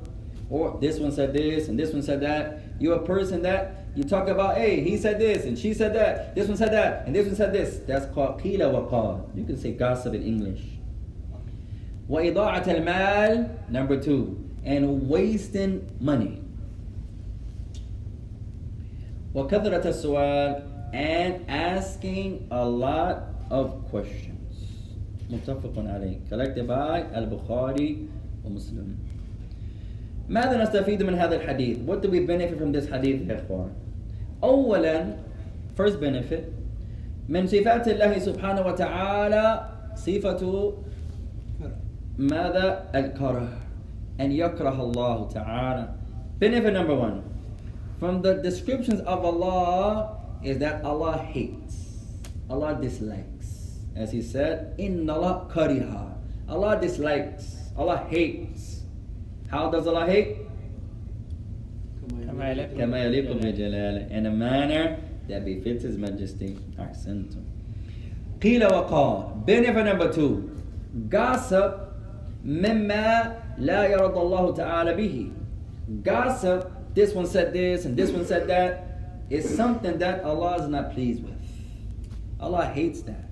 or 0.50 0.78
this 0.80 1.00
one 1.00 1.12
said 1.12 1.34
this 1.34 1.68
and 1.68 1.80
this 1.80 1.92
one 1.92 2.02
said 2.02 2.22
that. 2.22 2.62
You're 2.80 2.96
a 2.96 3.06
person 3.06 3.42
that 3.44 3.79
you 3.96 4.04
talk 4.04 4.28
about, 4.28 4.58
hey, 4.58 4.82
he 4.82 4.98
said 4.98 5.20
this 5.20 5.46
and 5.46 5.58
she 5.58 5.74
said 5.74 5.94
that, 5.96 6.36
this 6.36 6.48
one 6.48 6.58
said 6.58 6.72
that, 6.74 7.06
and 7.06 7.16
this 7.16 7.26
one 7.26 7.36
said 7.36 7.54
this. 7.54 7.80
That's 7.88 8.06
called 8.14 8.42
qila 8.42 8.72
wa 8.72 8.90
qal. 8.90 9.38
You 9.38 9.46
can 9.46 9.58
say 9.58 9.72
gossip 9.72 10.14
in 10.14 10.24
English. 10.24 10.62
وإضاعة 12.10 12.68
المال, 12.68 13.50
number 13.70 14.00
two, 14.00 14.38
and 14.64 15.10
wasting 15.10 15.90
money. 16.00 16.42
وكثرة 19.34 19.84
السؤال, 19.84 20.94
and 20.94 21.50
asking 21.50 22.48
a 22.52 22.64
lot 22.66 23.24
of 23.50 23.86
questions. 23.90 24.32
متفق 25.32 25.74
عليه. 25.78 26.30
Collected 26.30 26.68
by 26.68 27.02
Al-Bukhari 27.14 28.08
ومسلم. 28.46 28.96
ماذا 30.30 30.64
نستفيد 30.64 31.04
من 31.04 31.14
هذا 31.16 31.36
الحديث؟ 31.36 31.78
What 31.86 32.02
do 32.02 32.10
we 32.10 32.20
benefit 32.26 32.58
from 32.58 32.72
this 32.72 32.88
hadith 32.90 33.30
يا 33.30 33.42
إخوان؟ 33.46 33.70
أولا 34.44 35.06
first 35.78 36.00
benefit 36.02 36.50
من 37.30 37.48
صفات 37.48 37.88
الله 37.88 38.20
سبحانه 38.20 38.62
وتعالى 38.66 39.46
صفة 39.96 40.42
كره. 41.60 41.76
ماذا 42.18 42.84
الكره 42.96 43.48
أن 44.22 44.32
يكره 44.32 44.82
الله 44.82 45.28
تعالى 45.30 45.86
benefit 46.40 46.74
number 46.74 46.96
one 46.96 47.22
from 48.00 48.22
the 48.22 48.34
descriptions 48.44 49.00
of 49.02 49.26
Allah 49.26 50.18
is 50.44 50.58
that 50.60 50.84
Allah 50.84 51.18
hates 51.18 52.04
Allah 52.50 52.78
dislikes 52.82 53.80
as 53.96 54.12
he 54.12 54.22
said 54.22 54.76
إن 54.80 55.10
الله 55.10 55.48
كره 55.50 56.12
Allah 56.48 56.78
dislikes 56.82 57.72
Allah 57.78 58.06
hates 58.10 58.79
how 59.50 59.70
does 59.70 59.88
Allah 59.88 60.06
hate 60.06 60.38
كما 62.28 62.52
يليق 62.52 62.78
كما 62.78 63.04
يليق 63.04 63.32
بجلاله 63.32 64.08
in 64.12 64.26
a 64.26 64.32
manner 64.32 64.98
that 65.28 65.46
befits 65.46 65.84
his 65.84 65.98
majesty 65.98 66.58
أحسنتم 66.80 67.40
قيل 68.42 68.66
وقال 68.66 69.46
benefit 69.46 69.86
number 69.86 70.12
two 70.12 70.50
gossip 71.10 71.74
مما 72.46 73.36
لا 73.58 73.86
يرضى 73.88 74.20
الله 74.22 74.54
تعالى 74.54 74.94
به 74.96 75.32
gossip 76.04 76.72
this 76.94 77.14
one 77.14 77.26
said 77.26 77.54
this 77.54 77.86
and 77.86 77.98
this 77.98 78.12
one 78.12 78.26
said 78.26 78.48
that 78.48 78.84
is 79.30 79.46
something 79.56 79.98
that 79.98 80.24
Allah 80.24 80.56
is 80.62 80.68
not 80.68 80.94
pleased 80.94 81.24
with 81.24 81.34
Allah 82.40 82.66
hates 82.66 83.02
that 83.04 83.26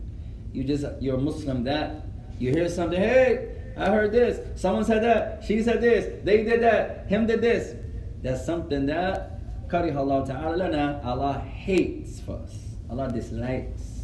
you 0.53 0.63
just 0.63 0.85
you're 0.99 1.17
a 1.17 1.21
Muslim 1.21 1.63
that 1.65 2.01
you 2.39 2.51
hear 2.51 2.67
something 2.69 2.99
hey 2.99 3.49
I 3.78 3.90
heard 3.90 4.12
this 4.12 4.40
someone 4.60 4.84
said 4.84 5.02
that 5.02 5.44
she 5.44 5.62
said 5.62 5.80
this 5.80 6.06
they 6.24 6.42
did 6.44 6.62
that 6.62 7.06
him 7.06 7.26
did 7.26 7.40
this 7.40 7.74
that's 8.22 8.44
something 8.44 8.86
that 8.86 9.38
كره 9.70 9.92
الله 9.94 10.24
تعالى 10.24 10.56
لنا 10.56 11.04
Allah 11.04 11.38
hates 11.40 12.20
for 12.20 12.40
us 12.42 12.54
Allah 12.90 13.08
dislikes 13.12 13.98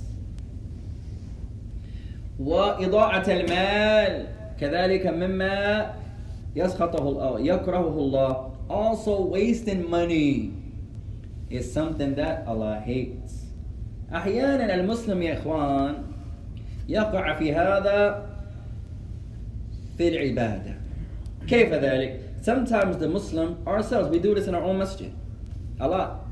وإضاعة 2.41 3.25
المال 3.29 4.27
كذلك 4.61 5.07
مما 5.07 5.91
يسخطه 6.57 7.09
الله 7.09 7.41
يكرهه 7.41 7.97
الله 7.99 8.51
also 8.71 9.21
wasting 9.23 9.89
money 9.91 10.53
is 11.51 11.71
something 11.73 12.15
that 12.15 12.45
Allah 12.47 12.81
hates 12.85 13.45
أحيانا 14.15 14.75
المسلم 14.75 15.23
يا 15.23 15.39
إخوان 15.39 15.95
يقع 16.89 17.35
في 17.35 17.55
هذا 17.55 18.27
في 19.98 20.08
العبادة 20.08 20.76
كيف 21.48 21.74
ذلك 21.74 22.20
sometimes 22.42 22.98
the 22.98 23.08
Muslim 23.08 23.58
ourselves 23.68 24.10
we 24.10 24.20
do 24.20 24.34
this 24.36 24.48
in 24.48 24.56
our 24.56 24.64
own 24.64 24.78
masjid 24.78 25.12
a 25.80 25.88
lot 25.88 26.26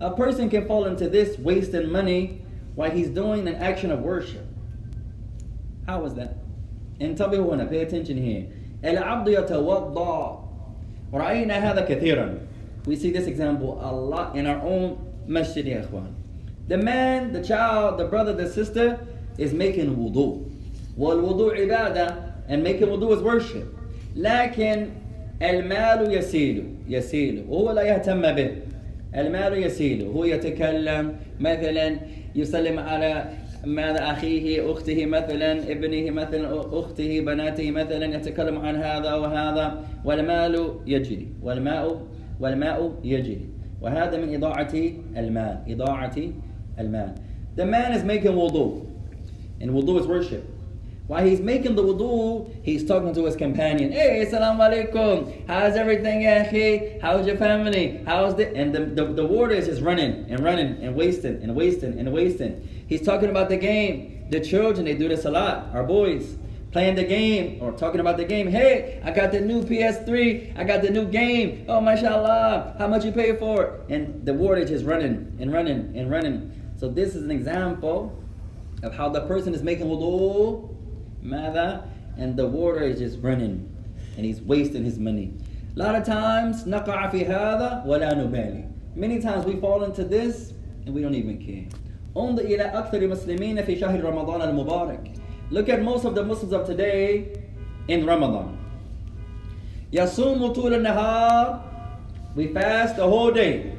a 0.00 0.10
person 0.10 0.48
can 0.48 0.66
fall 0.66 0.84
into 0.84 1.08
this 1.08 1.38
wasting 1.38 1.90
money 1.90 2.42
while 2.74 2.90
he's 2.90 3.08
doing 3.08 3.48
an 3.48 3.54
action 3.56 3.90
of 3.90 4.00
worship 4.00 4.46
how 5.86 6.04
is 6.04 6.14
that 6.14 6.36
انتبهوا 7.00 7.54
هنا 7.54 7.68
pay 7.70 7.82
attention 7.82 8.16
here 8.16 8.44
العبد 8.84 9.28
يتوضا 9.28 10.44
رأينا 11.14 11.54
هذا 11.54 11.80
كثيرا 11.80 12.38
we 12.86 12.94
see 12.94 13.10
this 13.10 13.26
example 13.26 13.78
a 13.82 13.90
lot 13.92 14.36
in 14.36 14.46
our 14.46 14.60
own 14.62 14.96
masjid 15.26 15.66
يا 15.66 15.80
إخوان 15.80 16.12
the 16.68 16.76
man 16.76 17.32
the 17.32 17.42
child 17.42 17.98
the 17.98 18.04
brother 18.04 18.32
the 18.32 18.48
sister 18.48 18.98
is 19.38 19.52
making 19.52 19.96
wudu 19.96 20.42
والوضوء 20.98 21.54
عبادة 21.60 22.29
and 22.51 22.63
making 22.63 22.89
wudu 22.91 23.07
is 23.15 23.21
worship. 23.23 23.65
لكن 24.15 24.87
المال 25.41 26.13
يسيل 26.13 26.63
يسيل. 26.89 27.45
وهو 27.49 27.71
لا 27.71 27.81
يهتم 27.81 28.21
به. 28.21 28.51
المال 29.15 29.63
يسيل. 29.63 30.05
هو 30.05 30.25
يتكلم 30.25 31.15
مثلا 31.39 31.99
يسلم 32.35 32.79
على 32.79 33.25
ماذا 33.65 34.11
أخيه 34.11 34.71
أخته 34.71 35.05
مثلا 35.05 35.71
ابنه 35.71 36.11
مثلا 36.11 36.79
أخته 36.79 37.19
بناته 37.19 37.71
مثلا 37.71 38.15
يتكلم 38.15 38.57
عن 38.59 38.75
هذا 38.75 39.13
وهذا. 39.13 39.85
والمال 40.05 40.73
يجري. 40.85 41.27
والماء 41.41 42.01
والماء 42.39 42.91
يجري. 43.03 43.47
وهذا 43.81 44.17
من 44.17 44.35
إضاعة 44.35 44.73
المال. 45.17 45.57
إضاعة 45.67 46.17
المال. 46.79 47.11
The 47.55 47.65
man 47.65 47.91
is 47.93 48.03
making 48.03 48.35
wudu. 48.35 48.85
And 49.61 49.71
wudu 49.71 49.99
is 49.99 50.07
worship. 50.07 50.43
While 51.11 51.25
he's 51.25 51.41
making 51.41 51.75
the 51.75 51.83
wudu, 51.83 52.63
he's 52.63 52.85
talking 52.85 53.13
to 53.13 53.25
his 53.25 53.35
companion. 53.35 53.91
Hey, 53.91 54.25
salam 54.29 54.59
alaikum. 54.59 55.45
How's 55.45 55.75
everything, 55.75 56.21
ya 56.21 56.45
akhi? 56.45 57.01
How's 57.01 57.27
your 57.27 57.35
family? 57.35 58.01
How's 58.05 58.37
the 58.37 58.47
and 58.55 58.73
the, 58.73 58.85
the, 58.85 59.11
the 59.11 59.25
water 59.25 59.51
is 59.51 59.65
just 59.65 59.81
running 59.81 60.25
and 60.29 60.39
running 60.39 60.81
and 60.81 60.95
wasting 60.95 61.43
and 61.43 61.53
wasting 61.53 61.99
and 61.99 62.13
wasting. 62.13 62.85
He's 62.87 63.01
talking 63.01 63.29
about 63.29 63.49
the 63.49 63.57
game. 63.57 64.25
The 64.29 64.39
children, 64.39 64.85
they 64.85 64.95
do 64.95 65.09
this 65.09 65.25
a 65.25 65.31
lot. 65.31 65.67
Our 65.73 65.83
boys 65.83 66.37
playing 66.71 66.95
the 66.95 67.03
game 67.03 67.61
or 67.61 67.73
talking 67.73 67.99
about 67.99 68.15
the 68.15 68.23
game. 68.23 68.47
Hey, 68.47 69.01
I 69.03 69.11
got 69.11 69.33
the 69.33 69.41
new 69.41 69.63
PS3. 69.63 70.57
I 70.57 70.63
got 70.63 70.81
the 70.81 70.91
new 70.91 71.03
game. 71.03 71.65
Oh, 71.67 71.81
mashallah. 71.81 72.75
How 72.77 72.87
much 72.87 73.03
you 73.03 73.11
pay 73.11 73.35
for 73.35 73.63
it? 73.65 73.93
And 73.93 74.25
the 74.25 74.33
water 74.33 74.61
is 74.61 74.69
just 74.69 74.85
running 74.85 75.35
and 75.41 75.51
running 75.51 75.91
and 75.93 76.09
running. 76.09 76.53
So 76.77 76.87
this 76.87 77.15
is 77.15 77.23
an 77.25 77.31
example 77.31 78.17
of 78.81 78.95
how 78.95 79.09
the 79.09 79.27
person 79.27 79.53
is 79.53 79.61
making 79.61 79.87
wudu, 79.87 80.71
mada, 81.22 81.84
and 82.16 82.36
the 82.36 82.46
water 82.46 82.82
is 82.82 82.98
just 82.98 83.18
running 83.22 83.68
and 84.16 84.24
he's 84.24 84.40
wasting 84.40 84.84
his 84.84 84.98
money. 84.98 85.32
A 85.74 85.78
lot 85.78 85.94
of 85.94 86.04
times, 86.04 86.64
نقع 86.64 87.10
في 87.10 87.26
هذا 87.26 87.84
ولا 87.86 88.14
نبالي. 88.14 88.64
Many 88.96 89.20
times 89.20 89.44
we 89.44 89.56
fall 89.56 89.84
into 89.84 90.04
this 90.04 90.52
and 90.86 90.94
we 90.94 91.02
don't 91.02 91.14
even 91.14 91.38
care. 91.38 91.68
انظر 92.16 92.42
إلى 92.42 92.62
أكثر 92.62 93.02
المسلمين 93.02 93.62
في 93.62 93.76
شهر 93.76 94.04
رمضان 94.04 94.42
المبارك. 94.42 95.10
Look 95.50 95.68
at 95.68 95.82
most 95.82 96.04
of 96.04 96.14
the 96.14 96.24
Muslims 96.24 96.52
of 96.52 96.66
today 96.66 97.28
in 97.88 98.06
Ramadan. 98.06 98.56
يصوم 99.92 100.52
طول 100.52 100.74
النهار 100.74 101.60
We 102.34 102.48
fast 102.48 102.96
the 102.96 103.06
whole 103.06 103.30
day. 103.30 103.72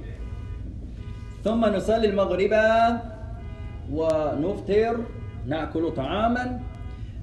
ثم 1.43 1.65
نصلي 1.65 2.07
المغرب 2.07 2.53
ونفطر 3.91 5.05
نأكل 5.47 5.91
طعاما 5.91 6.59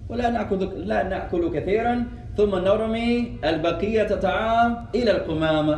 ولا 0.08 0.30
نأكل 0.30 0.86
لا 0.88 1.02
نأكل 1.08 1.42
كثيرا 1.54 1.94
ثم 2.36 2.52
نرمي 2.54 3.38
البقية 3.44 4.10
طعام 4.20 4.86
إلى 4.94 5.10
القمامة 5.10 5.76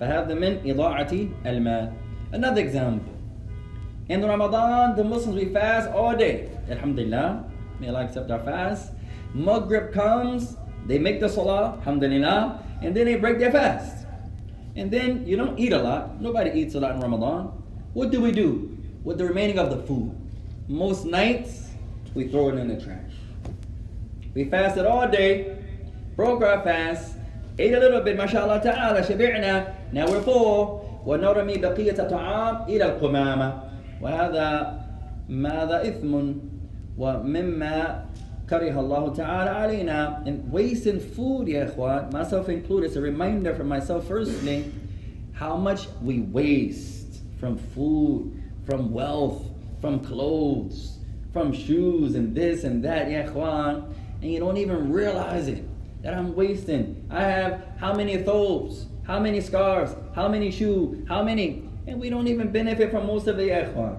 فهذا 0.00 0.34
من 0.34 0.58
إضاعة 0.66 1.12
المال. 1.46 1.92
Another 2.32 2.60
example. 2.60 3.14
In 4.08 4.24
Ramadan, 4.24 4.96
the 4.96 5.04
Muslims 5.04 5.36
we 5.36 5.52
fast 5.52 5.90
all 5.90 6.16
day. 6.16 6.48
Alhamdulillah. 6.70 7.44
May 7.80 7.88
Allah 7.88 8.04
accept 8.04 8.30
our 8.30 8.40
fast. 8.40 8.92
Maghrib 9.34 9.92
comes, 9.92 10.56
they 10.86 10.98
make 10.98 11.20
the 11.20 11.28
salah, 11.28 11.76
alhamdulillah, 11.78 12.62
and 12.82 12.96
then 12.96 13.06
they 13.06 13.16
break 13.16 13.38
their 13.38 13.52
fast. 13.52 14.06
And 14.76 14.90
then 14.90 15.26
you 15.26 15.36
don't 15.36 15.58
eat 15.58 15.72
a 15.72 15.78
lot. 15.78 16.20
Nobody 16.20 16.58
eats 16.58 16.74
a 16.74 16.80
lot 16.80 16.96
in 16.96 17.00
Ramadan. 17.00 17.52
What 17.92 18.10
do 18.10 18.20
we 18.20 18.32
do 18.32 18.76
with 19.04 19.18
the 19.18 19.26
remaining 19.26 19.58
of 19.58 19.70
the 19.70 19.82
food? 19.86 20.10
Most 20.68 21.04
nights, 21.04 21.68
we 22.14 22.28
throw 22.28 22.48
it 22.48 22.56
in 22.56 22.68
the 22.68 22.80
trash. 22.80 23.01
We 24.34 24.44
fasted 24.44 24.86
all 24.86 25.08
day, 25.08 25.56
broke 26.16 26.42
our 26.42 26.62
fast, 26.62 27.16
ate 27.58 27.74
a 27.74 27.80
little 27.80 28.00
bit, 28.02 28.16
mashallah 28.16 28.60
ta'ala, 28.62 29.02
شبعنا, 29.02 29.92
now 29.92 30.06
we're 30.08 30.22
full. 30.22 30.84
ونرمي 31.06 31.58
بقية 31.58 32.08
طعام 32.08 32.68
إلى 32.68 32.84
القمامة 32.84 33.62
وهذا 34.02 34.78
ماذا 35.28 35.88
إثم 35.88 36.32
ومما 36.98 38.04
كره 38.50 38.80
الله 38.80 39.12
تعالى 39.12 39.50
علينا 39.50 40.24
and 40.26 40.52
wasting 40.52 41.00
food 41.00 41.48
يا 41.48 41.64
إخوان 41.64 42.10
myself 42.12 42.48
included 42.48 42.86
it's 42.86 42.96
a 42.96 43.00
reminder 43.00 43.54
for 43.54 43.64
myself 43.64 44.06
firstly 44.06 44.70
how 45.32 45.56
much 45.56 45.88
we 46.02 46.20
waste 46.20 47.20
from 47.40 47.56
food 47.56 48.32
from 48.66 48.92
wealth 48.92 49.42
from 49.80 50.00
clothes 50.00 50.98
from 51.32 51.52
shoes 51.52 52.14
and 52.16 52.34
this 52.34 52.64
and 52.64 52.84
that 52.84 53.08
يا 53.08 53.24
إخوان 53.24 53.82
and 54.22 54.32
you 54.32 54.38
don't 54.40 54.56
even 54.56 54.92
realize 54.92 55.48
it 55.48 55.64
that 56.02 56.14
I'm 56.14 56.34
wasting 56.34 57.06
I 57.10 57.22
have 57.22 57.62
how 57.78 57.94
many 57.94 58.18
thobes 58.18 58.86
how 59.06 59.18
many 59.18 59.40
scarves 59.40 59.94
how 60.14 60.28
many 60.28 60.50
shoes 60.50 61.06
how 61.08 61.22
many 61.22 61.68
and 61.86 62.00
we 62.00 62.10
don't 62.10 62.28
even 62.28 62.50
benefit 62.52 62.90
from 62.90 63.06
most 63.06 63.26
of 63.26 63.38
it 63.38 63.48
يا 63.48 63.70
إخوان 63.72 63.96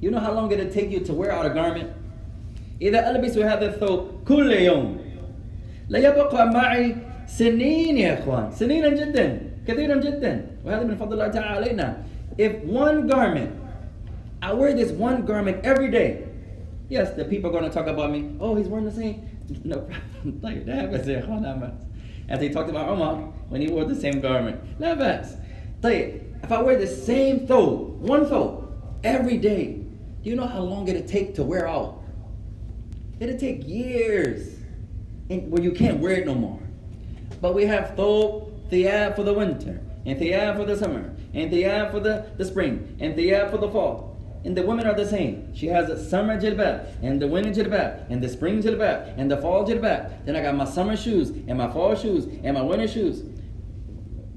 you 0.00 0.10
know 0.10 0.18
how 0.20 0.32
long 0.32 0.50
it'll 0.52 0.70
take 0.70 0.90
you 0.90 1.00
to 1.00 1.12
wear 1.12 1.32
out 1.32 1.46
a 1.46 1.50
garment 1.50 1.90
إذا 2.82 3.10
ألبس 3.10 3.38
هذا 3.38 3.66
الثوب 3.66 4.08
كل 4.28 4.52
يوم 4.52 4.96
لا 5.88 5.98
يبقى 5.98 6.46
معي 6.46 6.96
سنين 7.26 7.96
يا 7.96 8.14
إخوان 8.18 8.50
سنينا 8.50 8.88
جدا 8.88 9.40
كثيرا 9.68 9.96
جدا 9.96 10.46
وهذا 10.64 10.84
من 10.84 10.96
فضل 10.96 11.12
الله 11.12 11.28
تعالى 11.28 11.46
علينا 11.46 11.96
if 12.38 12.52
one 12.64 13.06
garment 13.06 13.50
I 14.42 14.52
wear 14.52 14.74
this 14.74 14.92
one 14.92 15.24
garment 15.24 15.64
every 15.64 15.90
day 15.90 16.24
yes 16.90 17.10
the 17.16 17.24
people 17.24 17.50
are 17.50 17.52
going 17.52 17.64
to 17.64 17.70
talk 17.70 17.86
about 17.86 18.10
me 18.10 18.36
oh 18.40 18.54
he's 18.54 18.68
wearing 18.68 18.84
the 18.84 18.92
same 18.92 19.22
no 19.63 19.79
problem. 19.79 20.41
As 22.29 22.41
he 22.41 22.49
talked 22.49 22.69
about 22.69 22.87
Omar 22.87 23.15
when 23.49 23.61
he 23.61 23.67
wore 23.67 23.83
the 23.85 23.95
same 23.95 24.21
garment. 24.21 24.61
If 26.43 26.51
I 26.51 26.61
wear 26.61 26.77
the 26.77 26.87
same 26.87 27.47
thobe, 27.47 27.97
one 27.97 28.25
thobe, 28.25 28.71
every 29.03 29.37
day, 29.37 29.73
do 30.23 30.29
you 30.29 30.35
know 30.35 30.47
how 30.47 30.61
long 30.61 30.87
it'll 30.87 31.07
take 31.07 31.35
to 31.35 31.43
wear 31.43 31.67
out? 31.67 32.01
It'll 33.19 33.37
take 33.37 33.67
years. 33.67 34.57
And 35.29 35.51
well, 35.51 35.63
you 35.63 35.71
can't 35.71 35.99
wear 35.99 36.13
it 36.13 36.25
no 36.25 36.35
more. 36.35 36.59
But 37.41 37.53
we 37.55 37.65
have 37.65 37.95
thobe 37.95 38.51
thiyab 38.69 39.15
for 39.15 39.23
the 39.23 39.33
winter, 39.33 39.81
and 40.05 40.19
thiyab 40.19 40.57
for 40.57 40.65
the 40.65 40.77
summer, 40.77 41.13
and 41.33 41.51
thiyab 41.51 41.91
for 41.91 41.99
the, 41.99 42.25
the 42.37 42.45
spring, 42.45 42.95
and 42.99 43.15
thiyab 43.15 43.51
for 43.51 43.57
the 43.57 43.69
fall. 43.69 44.10
And 44.44 44.56
the 44.56 44.62
women 44.62 44.86
are 44.86 44.94
the 44.94 45.06
same. 45.06 45.54
She 45.54 45.66
has 45.66 45.90
a 45.90 45.98
summer 45.98 46.40
jilbab, 46.40 47.02
and 47.02 47.20
the 47.20 47.26
winter 47.26 47.50
jilbab, 47.50 48.10
and 48.10 48.22
the 48.22 48.28
spring 48.28 48.62
jilbab, 48.62 49.14
and 49.18 49.30
the 49.30 49.36
fall 49.38 49.66
jilbab. 49.66 50.24
Then 50.24 50.36
I 50.36 50.42
got 50.42 50.54
my 50.54 50.64
summer 50.64 50.96
shoes, 50.96 51.30
and 51.30 51.58
my 51.58 51.70
fall 51.72 51.96
shoes, 51.96 52.26
and 52.44 52.54
my 52.54 52.62
winter 52.62 52.86
shoes. 52.86 53.24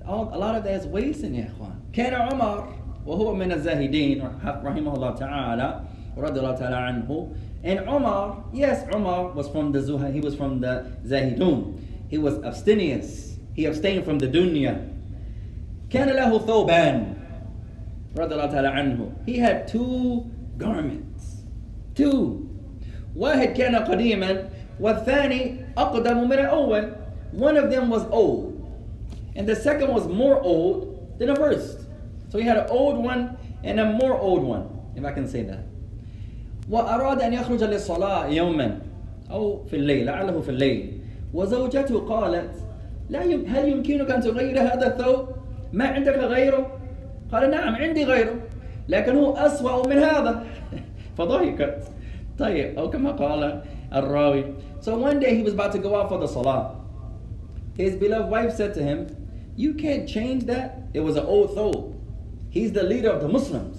All, 0.08 0.32
a 0.34 0.38
lot 0.38 0.56
of 0.56 0.64
that 0.64 0.74
is 0.74 0.88
wasting, 0.88 1.36
يا 1.36 1.52
إخوان. 1.52 1.92
كان 1.94 2.14
عمر 2.14 2.74
وهو 3.06 3.36
من 3.36 3.52
الزاهدين 3.52 4.22
رحمه 4.64 4.96
الله 4.96 5.16
تعالى 5.16 5.82
رضي 6.18 6.40
الله 6.40 6.56
تعالى 6.56 6.76
عنه 6.76 7.36
and 7.64 7.80
Umar, 7.90 8.46
yes, 8.54 8.86
Umar 8.94 9.32
was 9.34 9.50
from 9.50 9.72
the 9.74 9.80
Zuha, 9.80 10.14
he 10.14 10.22
was 10.22 10.34
from 10.36 10.62
the 10.62 10.86
Zahidun. 11.06 11.78
He 12.08 12.18
was 12.18 12.42
abstemious. 12.44 13.36
He 13.54 13.66
abstained 13.66 14.06
from 14.06 14.20
the 14.20 14.28
dunya. 14.28 14.96
كان 15.90 16.08
له 16.08 16.40
ثوبان 16.40 17.16
He 19.27 19.39
had 19.39 19.69
two 19.69 20.31
garments. 20.59 21.43
Two. 21.95 22.49
واحد 23.17 23.49
كان 23.55 23.77
قديما 23.77 24.49
والثاني 24.81 25.57
أقدم 25.77 26.29
من 26.29 26.39
الأول. 26.39 26.93
One 27.33 27.57
of 27.57 27.71
them 27.71 27.91
was 27.91 28.05
old. 28.11 28.55
And 29.37 29.49
the 29.49 29.57
second 29.57 29.93
was 29.93 30.07
more 30.07 30.41
old 30.41 31.19
than 31.19 31.29
the 31.29 31.37
first. 31.37 31.79
So 32.31 32.39
he 32.39 32.45
had 32.45 32.57
an 32.57 32.67
old 32.71 32.99
one 32.99 33.37
and 33.65 33.81
a 33.81 33.85
more 33.85 34.19
old 34.19 34.43
one, 34.43 34.69
if 34.97 35.05
I 35.05 35.13
can 35.13 35.27
say 35.29 35.43
that. 35.43 35.65
وأراد 36.71 37.21
أن 37.23 37.33
يخرج 37.33 37.65
للصلاة 37.65 38.27
يوما 38.27 38.79
أو 39.31 39.65
في 39.65 39.77
الليل 39.77 40.07
لعله 40.07 40.41
في 40.41 40.49
الليل 40.49 41.01
وزوجته 41.35 42.01
قالت 42.01 42.51
لا 43.11 43.23
يم 43.23 43.45
هل 43.47 43.69
يمكنك 43.69 44.11
أن 44.11 44.21
تغير 44.21 44.61
هذا 44.61 44.87
الثوب 44.87 45.29
ما 45.73 45.87
عندك 45.87 46.19
غيره 46.19 46.79
قال 47.34 47.52
نعم 47.52 47.76
عندي 47.76 48.04
غيره 48.06 48.36
لكن 48.90 49.16
هو 49.16 49.36
أسوأ 49.36 49.88
من 49.88 49.98
هذا 49.98 50.46
فضحكت 51.18 51.84
طيب 52.40 52.80
أو 52.80 52.90
كما 52.90 53.12
قال 53.12 53.62
الراوي 53.94 54.46
So 54.82 54.98
one 54.98 55.20
day 55.20 55.36
he 55.36 55.44
was 55.44 55.54
about 55.54 55.74
to 55.74 55.80
go 55.80 55.96
out 55.96 56.08
for 56.08 56.18
the 56.18 56.28
salah. 56.28 56.80
His 57.76 57.96
beloved 57.96 58.30
wife 58.32 58.56
said 58.56 58.74
to 58.76 58.84
him, 58.84 59.08
You 59.58 59.74
can't 59.74 60.08
change 60.08 60.46
that. 60.46 60.80
It 60.94 61.02
was 61.02 61.18
an 61.18 61.26
old 61.26 61.56
thobe. 61.56 61.96
He's 62.50 62.72
the 62.72 62.84
leader 62.84 63.10
of 63.10 63.22
the 63.22 63.28
Muslims. 63.28 63.78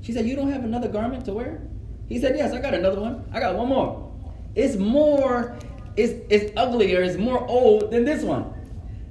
She 0.00 0.12
said, 0.12 0.26
You 0.26 0.34
don't 0.36 0.50
have 0.50 0.64
another 0.64 0.88
garment 0.88 1.26
to 1.26 1.34
wear? 1.34 1.60
He 2.08 2.18
said, 2.18 2.36
Yes, 2.36 2.52
I 2.52 2.60
got 2.60 2.72
another 2.72 3.00
one. 3.00 3.24
I 3.30 3.40
got 3.40 3.56
one 3.56 3.68
more. 3.68 4.10
It's 4.54 4.76
more, 4.76 5.56
it's, 5.96 6.14
it's 6.30 6.52
uglier, 6.56 7.02
it's 7.02 7.16
more 7.18 7.46
old 7.46 7.90
than 7.90 8.04
this 8.04 8.22
one. 8.22 8.52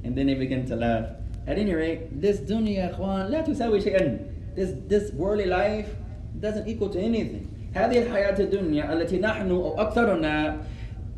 And 0.03 0.15
then 0.17 0.27
they 0.27 0.34
begin 0.34 0.65
to 0.67 0.75
laugh. 0.75 1.05
At 1.47 1.57
any 1.57 1.73
rate, 1.73 2.21
this 2.21 2.39
dunya, 2.39 2.93
ikhwan, 2.93 3.29
لا 3.29 3.41
تساوي 3.41 3.82
شيئا. 3.82 4.19
This, 4.55 4.73
this 4.88 5.11
worldly 5.13 5.45
life 5.45 5.95
doesn't 6.39 6.67
equal 6.67 6.89
to 6.89 6.99
anything. 6.99 7.47
هذه 7.73 8.03
الحياة 8.03 8.39
الدنيا 8.39 8.93
التي 8.93 9.19
نحن 9.19 9.51
أو 9.51 9.82
أكثرنا 9.82 10.57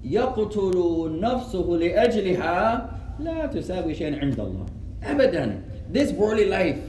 يقتل 0.03 1.20
نفسه 1.20 1.66
لأجلها 1.66 2.89
لا 3.20 3.45
تساوي 3.45 3.93
شيئا 3.95 4.20
عند 4.20 4.39
الله. 4.39 4.66
أبدا. 5.03 5.61
This 5.91 6.11
worldly 6.11 6.45
life 6.45 6.80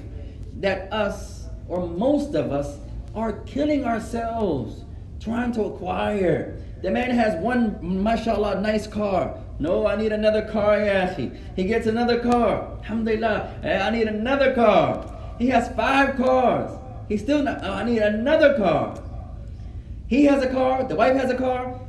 that 0.60 0.92
us 0.92 1.46
or 1.68 1.86
most 1.86 2.34
of 2.34 2.52
us 2.52 2.78
are 3.14 3.32
killing 3.46 3.84
ourselves 3.84 4.84
trying 5.20 5.52
to 5.52 5.64
acquire. 5.64 6.56
The 6.82 6.90
man 6.90 7.10
has 7.10 7.34
one, 7.42 7.78
mashallah, 7.80 8.60
nice 8.60 8.86
car. 8.86 9.38
no, 9.59 9.85
I 9.85 9.97
need 9.97 10.13
another 10.13 10.47
car, 10.47 10.77
Yashi. 10.77 11.37
He 11.55 11.65
gets 11.65 11.85
another 11.85 12.19
car. 12.19 12.77
Alhamdulillah. 12.79 13.59
Eh, 13.63 13.79
I 13.79 13.89
need 13.89 14.07
another 14.07 14.55
car. 14.55 15.35
He 15.37 15.47
has 15.49 15.69
five 15.75 16.15
cars. 16.15 16.71
He's 17.09 17.21
still 17.21 17.43
not, 17.43 17.59
oh, 17.63 17.73
I 17.73 17.83
need 17.83 17.99
another 17.99 18.55
car. 18.55 19.01
He 20.07 20.25
has 20.25 20.43
a 20.43 20.47
car, 20.47 20.83
the 20.83 20.95
wife 20.95 21.15
has 21.15 21.29
a 21.29 21.37
car, 21.37 21.79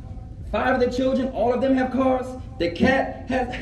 five 0.50 0.74
of 0.74 0.80
the 0.80 0.94
children, 0.94 1.28
all 1.28 1.52
of 1.52 1.60
them 1.60 1.74
have 1.74 1.92
cars. 1.92 2.26
The 2.58 2.70
cat 2.70 3.28
has. 3.28 3.54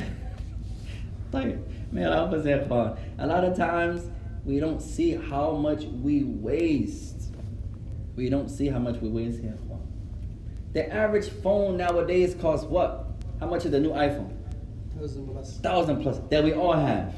Man, 1.91 2.07
a 2.13 3.27
lot 3.27 3.45
of 3.45 3.57
times 3.57 4.11
we 4.45 4.61
don't 4.61 4.81
see 4.81 5.15
how 5.15 5.53
much 5.53 5.85
we 5.85 6.25
waste. 6.25 7.33
We 8.17 8.29
don't 8.29 8.49
see 8.49 8.69
how 8.69 8.79
much 8.79 9.01
we 9.01 9.09
waste 9.09 9.41
here. 9.41 9.59
The 10.73 10.93
average 10.93 11.29
phone 11.29 11.77
nowadays 11.77 12.35
costs 12.35 12.67
what? 12.67 13.08
How 13.40 13.48
much 13.48 13.66
is 13.66 13.72
the 13.72 13.80
new 13.80 13.92
iPhone? 13.92 14.32
thousand 15.04 15.28
plus. 15.28 15.58
Thousand 15.58 16.02
plus 16.02 16.20
that 16.30 16.44
we 16.44 16.54
all 16.54 16.74
have. 16.74 17.14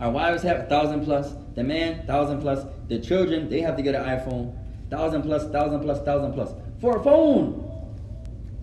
Our 0.00 0.10
wives 0.10 0.42
have 0.42 0.60
a 0.60 0.64
thousand 0.64 1.04
plus. 1.04 1.34
The 1.54 1.64
man, 1.64 2.06
thousand 2.06 2.40
plus. 2.40 2.64
The 2.88 2.98
children, 3.00 3.48
they 3.48 3.60
have 3.60 3.76
to 3.76 3.82
get 3.82 3.94
an 3.94 4.04
iPhone. 4.04 4.54
Thousand 4.90 5.22
plus, 5.22 5.50
thousand 5.50 5.80
plus, 5.80 6.00
thousand 6.02 6.32
plus. 6.32 6.54
For 6.80 6.98
a 6.98 7.02
phone. 7.02 7.46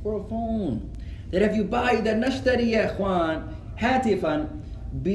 For 0.02 0.22
a 0.22 0.24
phone. 0.24 0.91
That 1.32 1.41
if 1.41 1.56
you 1.56 1.64
buy 1.66 1.98
the 1.98 2.14
نشتري 2.14 2.72
يا 2.72 2.86
اخوان 2.86 3.41
هاتفا 3.78 4.48
ب 4.93 5.08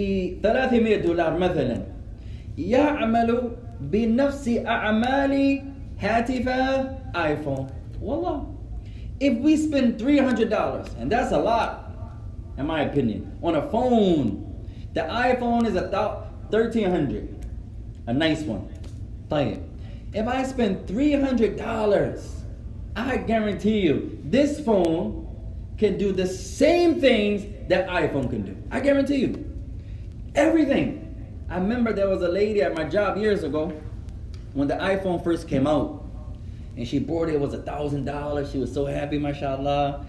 300 0.42 0.96
دولار 0.96 1.38
مثلا 1.38 1.82
يعمل 2.58 3.50
بنفس 3.80 4.48
اعمال 4.66 5.62
هاتف 6.00 6.48
ايفون 7.16 7.66
والله 8.02 8.53
if 9.19 9.37
we 9.37 9.55
spend 9.55 9.99
$300, 9.99 10.99
and 10.99 11.11
that's 11.11 11.31
a 11.31 11.37
lot, 11.37 11.91
in 12.57 12.67
my 12.67 12.81
opinion, 12.81 13.37
on 13.41 13.55
a 13.55 13.69
phone, 13.69 14.41
the 14.93 15.01
iPhone 15.01 15.65
is 15.65 15.75
about 15.75 16.31
1300 16.49 17.45
A 18.07 18.13
nice 18.13 18.41
one. 18.41 18.69
Play 19.29 19.59
If 20.13 20.27
I 20.27 20.43
spend 20.43 20.87
$300, 20.87 22.29
I 22.95 23.17
guarantee 23.17 23.79
you, 23.79 24.19
this 24.23 24.59
phone 24.59 25.25
can 25.77 25.97
do 25.97 26.11
the 26.11 26.27
same 26.27 27.01
things 27.01 27.45
that 27.67 27.87
iPhone 27.87 28.29
can 28.29 28.43
do. 28.43 28.55
I 28.71 28.79
guarantee 28.79 29.17
you. 29.17 29.51
Everything. 30.33 31.01
I 31.49 31.57
remember 31.57 31.93
there 31.93 32.09
was 32.09 32.21
a 32.21 32.29
lady 32.29 32.61
at 32.61 32.75
my 32.75 32.85
job 32.85 33.17
years 33.17 33.43
ago 33.43 33.73
when 34.53 34.67
the 34.67 34.75
iPhone 34.75 35.23
first 35.23 35.47
came 35.47 35.67
out. 35.67 36.04
and 36.76 36.86
she 36.86 36.98
bought 36.98 37.28
it, 37.28 37.34
it 37.34 37.40
was 37.40 37.54
a 37.54 37.62
thousand 37.62 38.04
dollars. 38.04 38.50
She 38.52 38.58
was 38.58 38.72
so 38.72 38.86
happy, 38.86 39.18
mashallah. 39.18 40.06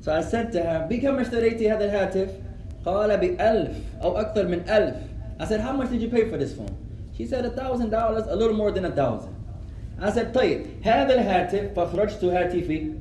So 0.00 0.14
I 0.14 0.20
said 0.22 0.52
to 0.52 0.62
her, 0.62 0.88
بكم 0.90 1.18
اشتريتي 1.18 1.70
هذا 1.70 1.84
الهاتف؟ 1.84 2.28
قال 2.86 3.16
بألف 3.18 3.76
أو 4.02 4.20
أكثر 4.20 4.48
من 4.48 4.68
ألف. 4.68 4.96
I 5.38 5.44
said, 5.46 5.60
how 5.60 5.72
much 5.72 5.90
did 5.90 6.02
you 6.02 6.08
pay 6.08 6.28
for 6.28 6.36
this 6.36 6.54
phone? 6.54 6.76
She 7.16 7.26
said 7.26 7.44
a 7.44 7.50
thousand 7.50 7.90
dollars, 7.90 8.24
a 8.28 8.36
little 8.36 8.56
more 8.56 8.70
than 8.70 8.84
a 8.84 8.90
thousand. 8.90 9.34
I 10.00 10.10
said, 10.10 10.32
طيب 10.34 10.60
هذا 10.82 11.14
الهاتف 11.14 11.74
فأخرجت 11.76 12.24
هاتفي 12.24 12.92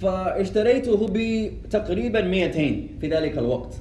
فاشتريته 0.00 1.08
بتقريبا 1.12 2.20
200 2.20 2.52
في 3.00 3.08
ذلك 3.08 3.38
الوقت 3.38 3.74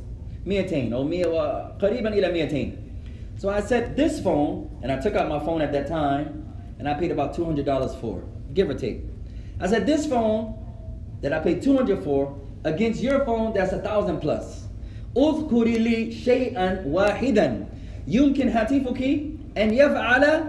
200 0.46 0.94
أو 0.94 1.04
100 1.04 1.78
قريبا 1.82 2.10
إلى 2.10 2.32
200 2.32 2.72
So 3.38 3.50
I 3.50 3.62
said 3.62 3.96
this 3.96 4.20
phone, 4.20 4.68
and 4.82 4.92
I 4.92 4.98
took 5.00 5.14
out 5.14 5.30
my 5.30 5.40
phone 5.40 5.62
at 5.62 5.72
that 5.72 5.88
time, 5.88 6.44
and 6.80 6.90
I 6.90 6.96
paid 6.96 7.12
about 7.12 7.36
$200 7.36 8.02
for 8.02 8.20
it, 8.20 8.26
give 8.54 8.70
or 8.70 8.74
take. 8.74 9.04
I 9.60 9.68
said 9.68 9.86
this 9.86 10.06
phone 10.06 10.56
that 11.22 11.34
I 11.34 11.40
paid 11.40 11.62
200 11.62 12.04
for 12.04 12.40
against 12.64 13.02
your 13.02 13.26
phone 13.26 13.54
that's 13.54 13.74
a 13.74 13.80
thousand 13.80 14.20
plus. 14.20 14.68
اذكري 15.18 15.78
لي 15.78 16.12
شيئا 16.12 16.84
واحدا 16.88 17.66
يمكن 18.08 18.50
هاتفك 18.50 19.02
أن 19.58 19.74
يفعل 19.74 20.44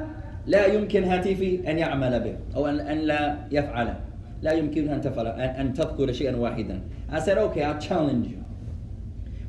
لا 0.47 0.67
يمكن 0.67 1.05
هاتفي 1.05 1.71
أن 1.71 1.79
يعمل 1.79 2.21
به 2.21 2.37
أو 2.57 2.67
أن, 2.67 2.81
أن 2.81 2.99
لا 2.99 3.37
يفعل 3.51 3.95
لا 4.43 4.53
يمكنها 4.53 4.95
أن 4.95 5.01
تفعل 5.01 5.27
أن, 5.27 5.41
أن 5.41 5.75
تذكر 5.75 6.13
شيئا 6.13 6.37
واحدا. 6.37 6.81
I 7.11 7.21
said 7.21 7.39
okay, 7.39 7.63
I'll 7.63 7.81
challenge 7.81 8.27
you. 8.27 8.45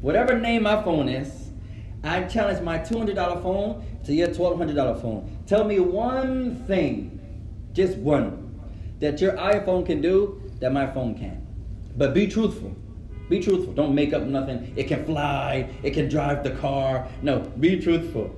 Whatever 0.02 0.40
name 0.40 0.64
my 0.64 0.82
phone 0.82 1.10
is, 1.10 1.52
I 2.04 2.24
challenge 2.24 2.62
my 2.62 2.80
$200 2.80 3.44
phone 3.44 3.84
to 4.06 4.14
your 4.14 4.30
$1,200 4.30 5.02
phone. 5.02 5.30
Tell 5.46 5.66
me 5.66 5.80
one 5.80 6.64
thing, 6.68 7.20
just 7.74 7.98
one, 7.98 8.43
that 9.01 9.21
your 9.21 9.33
iPhone 9.33 9.85
can 9.85 10.01
do 10.01 10.41
that 10.61 10.73
my 10.73 10.87
phone 10.87 11.15
can. 11.15 11.47
But 11.97 12.15
be 12.15 12.27
truthful. 12.27 12.75
Be 13.29 13.41
truthful. 13.41 13.73
Don't 13.73 13.95
make 13.95 14.13
up 14.13 14.23
nothing. 14.23 14.73
It 14.77 14.85
can 14.85 15.05
fly. 15.05 15.69
It 15.83 15.93
can 15.93 16.09
drive 16.09 16.43
the 16.45 16.51
car. 16.51 17.09
No, 17.23 17.41
be 17.41 17.81
truthful. 17.81 18.35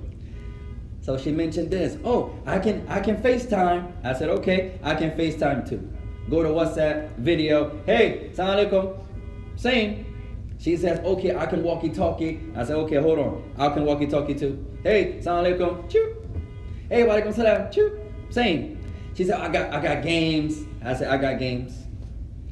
So 1.01 1.17
she 1.17 1.31
mentioned 1.31 1.71
this. 1.71 1.97
Oh, 2.03 2.33
I 2.45 2.59
can 2.59 2.85
I 2.87 2.99
can 2.99 3.17
FaceTime. 3.17 3.91
I 4.03 4.13
said, 4.13 4.29
okay, 4.29 4.79
I 4.83 4.95
can 4.95 5.11
FaceTime 5.11 5.67
too. 5.67 5.89
Go 6.29 6.43
to 6.43 6.49
WhatsApp, 6.49 7.15
video. 7.17 7.81
Hey, 7.85 8.31
salam 8.33 8.57
alaikum. 8.57 8.99
Same. 9.55 10.05
She 10.59 10.75
says, 10.75 10.99
okay, 10.99 11.35
I 11.35 11.45
can 11.45 11.63
walkie 11.63 11.89
talkie. 11.89 12.41
I 12.55 12.65
said, 12.65 12.75
okay, 12.77 12.97
hold 12.97 13.19
on. 13.19 13.53
I 13.57 13.69
can 13.69 13.85
walkie 13.85 14.07
talkie 14.07 14.35
too. 14.35 14.65
Hey, 14.83 15.21
salam 15.21 15.45
alaikum. 15.45 15.89
Choo. 15.89 16.15
Hey, 16.89 17.03
wa 17.03 17.15
alaikum 17.15 17.33
salam. 17.33 17.71
Choo. 17.71 17.99
Same. 18.29 18.76
She 19.16 19.24
said, 19.24 19.40
I 19.40 19.48
got 19.48 19.72
I 19.72 19.80
got 19.80 20.02
games. 20.02 20.64
I 20.84 20.94
said, 20.94 21.08
I 21.08 21.16
got 21.18 21.38
games. 21.38 21.72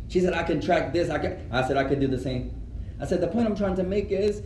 She 0.09 0.21
said, 0.21 0.35
I 0.35 0.43
can 0.43 0.61
track 0.61 0.93
this. 0.93 1.09
I 1.09 1.19
can 1.19 1.49
I 1.51 1.67
said 1.67 1.77
I 1.77 1.85
can 1.85 2.01
do 2.01 2.07
the 2.07 2.19
same. 2.19 2.55
I 3.01 3.07
said, 3.07 3.21
the 3.21 3.29
point 3.29 3.47
I'm 3.47 3.57
trying 3.57 3.77
to 3.77 3.83
make 3.83 4.11
is 4.11 4.43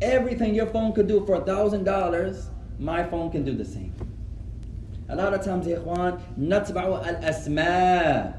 everything 0.00 0.54
your 0.54 0.66
phone 0.66 0.92
could 0.92 1.06
do 1.06 1.26
for 1.26 1.34
a 1.34 1.44
thousand 1.44 1.84
dollars, 1.84 2.48
my 2.78 3.04
phone 3.04 3.30
can 3.30 3.44
do 3.44 3.54
the 3.54 3.64
same. 3.64 3.94
A 5.10 5.16
lot 5.16 5.34
of 5.34 5.44
times, 5.44 5.66
يا 5.66 5.78
إخوان, 5.78 6.20
نتبع 6.38 7.02
الأسماء 7.08 8.34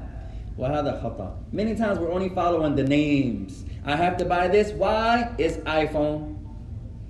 وهذا 0.58 1.02
خطأ. 1.02 1.34
Many 1.52 1.74
times 1.74 1.98
we're 1.98 2.12
only 2.12 2.28
following 2.28 2.74
the 2.74 2.84
names. 2.84 3.64
I 3.84 3.96
have 3.96 4.16
to 4.18 4.24
buy 4.24 4.48
this. 4.48 4.72
Why? 4.72 5.32
It's 5.38 5.56
iPhone. 5.58 6.36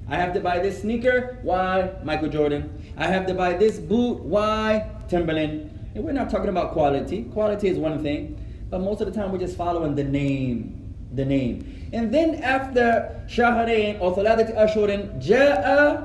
I 0.08 0.16
have 0.16 0.32
to 0.34 0.40
buy 0.40 0.58
this 0.58 0.82
sneaker. 0.82 1.38
Why? 1.42 1.90
Michael 2.02 2.28
Jordan. 2.28 2.70
I 2.96 3.06
have 3.06 3.26
to 3.26 3.34
buy 3.34 3.54
this 3.54 3.78
boot. 3.78 4.20
Why? 4.20 4.90
Timberland. 5.08 5.70
And 5.95 6.03
we're 6.03 6.11
not 6.11 6.29
talking 6.29 6.49
about 6.49 6.73
quality. 6.73 7.23
Quality 7.23 7.69
is 7.69 7.77
one 7.77 8.03
thing, 8.03 8.37
but 8.69 8.79
most 8.81 8.99
of 8.99 9.07
the 9.07 9.13
time 9.13 9.31
we're 9.31 9.39
just 9.39 9.55
following 9.55 9.95
the 9.95 10.03
name. 10.03 10.81
The 11.13 11.23
name. 11.23 11.89
And 11.93 12.13
then 12.13 12.43
after 12.43 13.09
شهرين 13.27 13.99
أو 14.01 14.15
ثلاثة 14.15 14.63
أشهر 14.63 15.19
جاء 15.19 16.01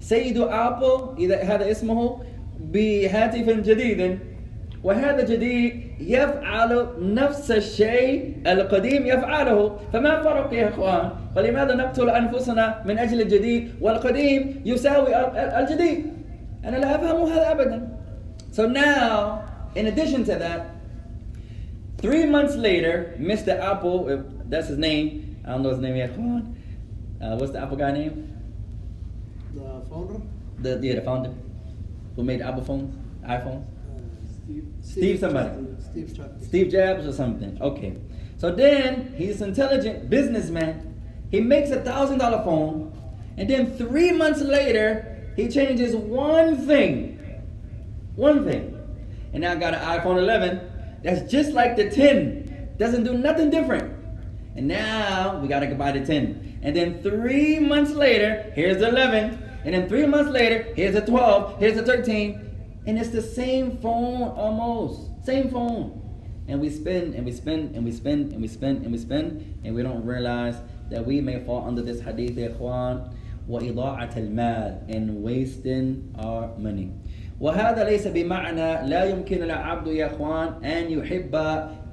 سيد 0.00 0.38
أبل 0.38 1.14
إذا 1.18 1.42
هذا 1.42 1.70
اسمه 1.70 2.18
بهاتف 2.60 3.50
جديد 3.50 4.18
وهذا 4.84 5.22
الجديد 5.22 5.82
يفعل 6.00 6.88
نفس 7.00 7.50
الشيء 7.50 8.36
القديم 8.46 9.06
يفعله 9.06 9.76
فما 9.92 10.22
فرق 10.22 10.52
يا 10.52 10.68
إخوان 10.68 11.10
فلماذا 11.36 11.74
نقتل 11.74 12.10
أنفسنا 12.10 12.82
من 12.84 12.98
أجل 12.98 13.20
الجديد 13.20 13.72
والقديم 13.80 14.62
يساوي 14.64 15.16
الجديد 15.36 16.06
أنا 16.64 16.76
لا 16.76 16.94
أفهم 16.94 17.32
هذا 17.32 17.52
ابدا 17.52 17.88
So 18.54 18.68
now, 18.68 19.50
in 19.74 19.88
addition 19.88 20.22
to 20.26 20.36
that, 20.36 20.76
three 21.98 22.24
months 22.24 22.54
later, 22.54 23.12
Mr. 23.18 23.58
Apple, 23.58 24.08
if 24.08 24.20
that's 24.48 24.68
his 24.68 24.78
name, 24.78 25.36
I 25.44 25.50
don't 25.50 25.64
know 25.64 25.70
his 25.70 25.80
name 25.80 25.96
yet. 25.96 26.12
Hold 26.12 26.54
uh, 27.20 27.36
what's 27.36 27.50
the 27.50 27.58
Apple 27.58 27.76
guy 27.76 27.90
name? 27.90 28.32
The 29.54 29.84
founder. 29.90 30.20
The 30.60 30.78
yeah, 30.80 30.94
the 30.94 31.00
founder, 31.00 31.34
who 32.14 32.22
made 32.22 32.42
Apple 32.42 32.62
phones, 32.62 32.94
iPhones. 33.26 33.64
Uh, 33.64 33.98
Steve, 34.44 34.64
Steve, 34.82 34.92
Steve 34.92 35.18
somebody. 35.18 35.48
Uh, 35.48 35.80
Steve 35.90 36.14
Jobs. 36.14 36.46
Steve 36.46 36.70
Jobs 36.70 37.06
or 37.08 37.12
something. 37.12 37.60
Okay. 37.60 37.96
So 38.36 38.54
then 38.54 39.14
he's 39.16 39.40
an 39.40 39.48
intelligent 39.48 40.08
businessman. 40.08 40.94
He 41.32 41.40
makes 41.40 41.70
a 41.70 41.80
thousand 41.80 42.18
dollar 42.18 42.44
phone, 42.44 42.96
and 43.36 43.50
then 43.50 43.76
three 43.76 44.12
months 44.12 44.42
later 44.42 45.32
he 45.34 45.48
changes 45.48 45.96
one 45.96 46.64
thing 46.68 47.13
One 48.15 48.45
thing. 48.45 48.75
And 49.33 49.41
now 49.41 49.51
I 49.51 49.55
got 49.55 49.73
an 49.73 49.81
iPhone 49.81 50.17
11 50.17 50.69
that's 51.03 51.31
just 51.31 51.51
like 51.51 51.75
the 51.75 51.89
10. 51.89 52.75
Doesn't 52.77 53.03
do 53.03 53.13
nothing 53.13 53.49
different. 53.49 53.95
And 54.55 54.67
now 54.67 55.39
we 55.41 55.47
gotta 55.47 55.73
buy 55.75 55.91
the 55.91 56.05
10. 56.05 56.59
And 56.61 56.75
then 56.75 57.01
three 57.01 57.59
months 57.59 57.91
later, 57.91 58.51
here's 58.53 58.79
the 58.79 58.89
11. 58.89 59.61
And 59.63 59.73
then 59.73 59.87
three 59.87 60.05
months 60.05 60.31
later, 60.31 60.73
here's 60.75 60.95
the 60.95 61.01
12, 61.01 61.59
here's 61.59 61.75
the 61.75 61.83
13. 61.83 62.81
And 62.85 62.97
it's 62.97 63.09
the 63.09 63.21
same 63.21 63.77
phone 63.77 64.29
almost. 64.29 65.25
Same 65.25 65.49
phone. 65.49 65.95
And 66.47 66.59
we 66.59 66.69
spend 66.69 67.13
and 67.13 67.25
we 67.25 67.31
spend 67.31 67.75
and 67.75 67.85
we 67.85 67.91
spend 67.91 68.33
and 68.33 68.41
we 68.41 68.47
spend 68.47 68.83
and 68.83 68.91
we 68.91 68.97
spend 68.97 69.61
and 69.63 69.75
we 69.75 69.83
don't 69.83 70.03
realize 70.03 70.55
that 70.89 71.05
we 71.05 71.21
may 71.21 71.43
fall 71.45 71.67
under 71.67 71.83
this 71.83 72.01
hadith 72.01 72.35
يا 72.35 72.55
إخوان 72.57 73.11
وإضاعة 73.47 74.17
المال 74.17 74.89
and 74.89 75.21
wasting 75.21 76.11
our 76.17 76.49
money. 76.57 76.91
وهذا 77.43 77.83
ليس 77.83 78.07
بمعنى 78.07 78.89
لا 78.89 79.03
يمكن 79.03 79.43
العبد 79.43 79.87
يا 79.87 80.05
إخوان 80.05 80.63
أن 80.63 80.91
يحب 80.91 81.35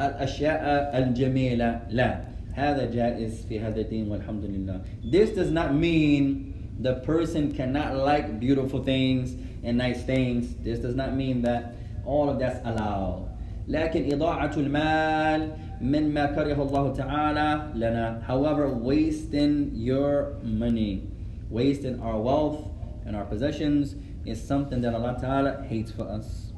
الأشياء 0.01 0.99
الجميلة 0.99 1.81
لا 1.91 2.21
هذا 2.53 2.91
جائز 2.91 3.47
في 3.49 3.61
هذا 3.61 3.81
الدين 3.81 4.11
والحمد 4.11 4.45
لله. 4.45 4.81
This 5.05 5.31
does 5.31 5.51
not 5.51 5.75
mean 5.75 6.55
the 6.81 6.95
person 6.95 7.53
cannot 7.53 7.95
like 7.97 8.41
beautiful 8.41 8.83
things 8.83 9.37
and 9.63 9.79
nice 9.79 10.03
things. 10.03 10.55
This 10.65 10.79
does 10.79 10.97
not 10.97 11.15
mean 11.15 11.43
that 11.43 11.75
all 12.05 12.29
of 12.29 12.39
that's 12.39 12.61
allowed. 12.65 13.29
لكن 13.69 14.13
إضاعة 14.13 14.57
المال 14.57 15.51
مما 15.81 16.27
كره 16.27 16.63
الله 16.63 16.95
تعالى 16.95 17.73
لنا. 17.75 18.23
However, 18.27 18.69
wasting 18.69 19.71
your 19.75 20.35
money, 20.43 21.03
wasting 21.51 22.01
our 22.01 22.19
wealth 22.19 22.69
and 23.05 23.15
our 23.15 23.25
possessions 23.25 23.95
is 24.26 24.42
something 24.42 24.82
that 24.82 24.94
Allah 24.94 25.18
Ta'ala 25.20 25.64
hates 25.68 25.92
for 25.92 26.04
us. 26.04 26.52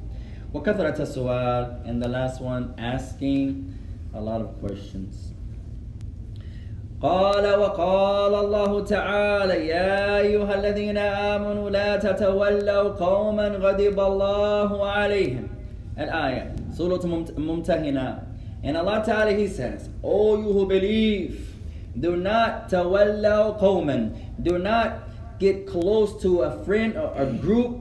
وَكَثْرَةَ 0.54 1.00
السُّؤَالِ 1.00 1.88
And 1.88 2.02
the 2.02 2.08
last 2.08 2.42
one, 2.42 2.74
asking 2.78 3.74
a 4.14 4.22
lot 4.22 4.42
of 4.42 4.60
questions. 4.60 5.34
قال 7.02 7.44
وقال 7.44 8.34
الله 8.36 8.84
تعالى 8.84 9.68
يا 9.68 10.18
أيها 10.18 10.56
الذين 10.56 10.98
آمنوا 10.98 11.70
لا 11.70 11.98
تتولوا 11.98 12.90
قوما 12.96 13.48
غضب 13.48 14.00
الله 14.00 14.86
عليهم 14.88 15.48
الآية 16.00 16.56
سورة 16.72 17.04
ممتحنة 17.38 18.20
And 18.64 18.78
Allah 18.78 19.04
Ta'ala 19.06 19.34
He 19.34 19.48
says, 19.48 19.90
O 20.02 20.38
you 20.38 20.54
who 20.54 20.66
believe, 20.66 21.54
do 22.00 22.16
not 22.16 22.70
tawallaw 22.70 23.60
qawman. 23.60 24.16
Do 24.42 24.58
not 24.58 25.13
get 25.43 25.67
close 25.67 26.21
to 26.23 26.43
a 26.43 26.65
friend 26.65 26.97
or 26.97 27.13
a 27.15 27.27
group, 27.27 27.79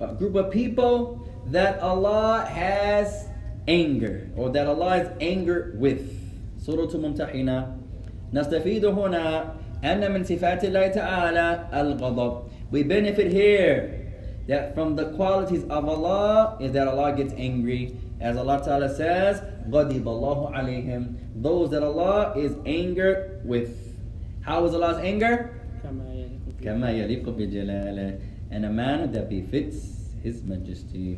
a 0.00 0.14
group 0.14 0.34
of 0.34 0.50
people 0.50 1.20
that 1.46 1.78
Allah 1.80 2.46
has 2.48 3.28
anger 3.68 4.30
or 4.36 4.50
that 4.50 4.66
Allah 4.66 4.96
is 4.96 5.08
angered 5.20 5.78
with. 5.78 6.20
Surah 6.58 6.86
Mumtahina. 6.86 7.80
نستفيد 8.32 8.84
هنا 8.84 9.54
أن 9.84 10.12
من 10.12 10.24
صفات 10.24 10.64
الله 10.64 10.88
تعالى 10.88 11.70
الغضب. 11.72 12.42
We 12.70 12.82
benefit 12.82 13.30
here 13.30 14.10
that 14.48 14.74
from 14.74 14.96
the 14.96 15.12
qualities 15.12 15.62
of 15.64 15.88
Allah 15.88 16.56
is 16.60 16.72
that 16.72 16.88
Allah 16.88 17.14
gets 17.14 17.32
angry. 17.34 17.96
As 18.20 18.36
Allah 18.36 18.62
Ta'ala 18.64 18.88
says, 18.94 19.42
غضب 19.68 20.02
الله 20.02 20.52
عليهم. 20.52 21.14
Those 21.42 21.70
that 21.70 21.82
Allah 21.82 22.32
is 22.36 22.56
angered 22.66 23.42
with. 23.44 23.94
How 24.40 24.64
is 24.64 24.74
Allah's 24.74 24.98
anger? 24.98 25.50
كما 26.63 26.91
يليق 26.91 27.29
بجلاله. 27.29 28.19
In 28.51 28.65
a 28.65 28.69
manner 28.69 29.07
that 29.07 29.29
befits 29.29 30.13
His 30.23 30.43
Majesty. 30.43 31.17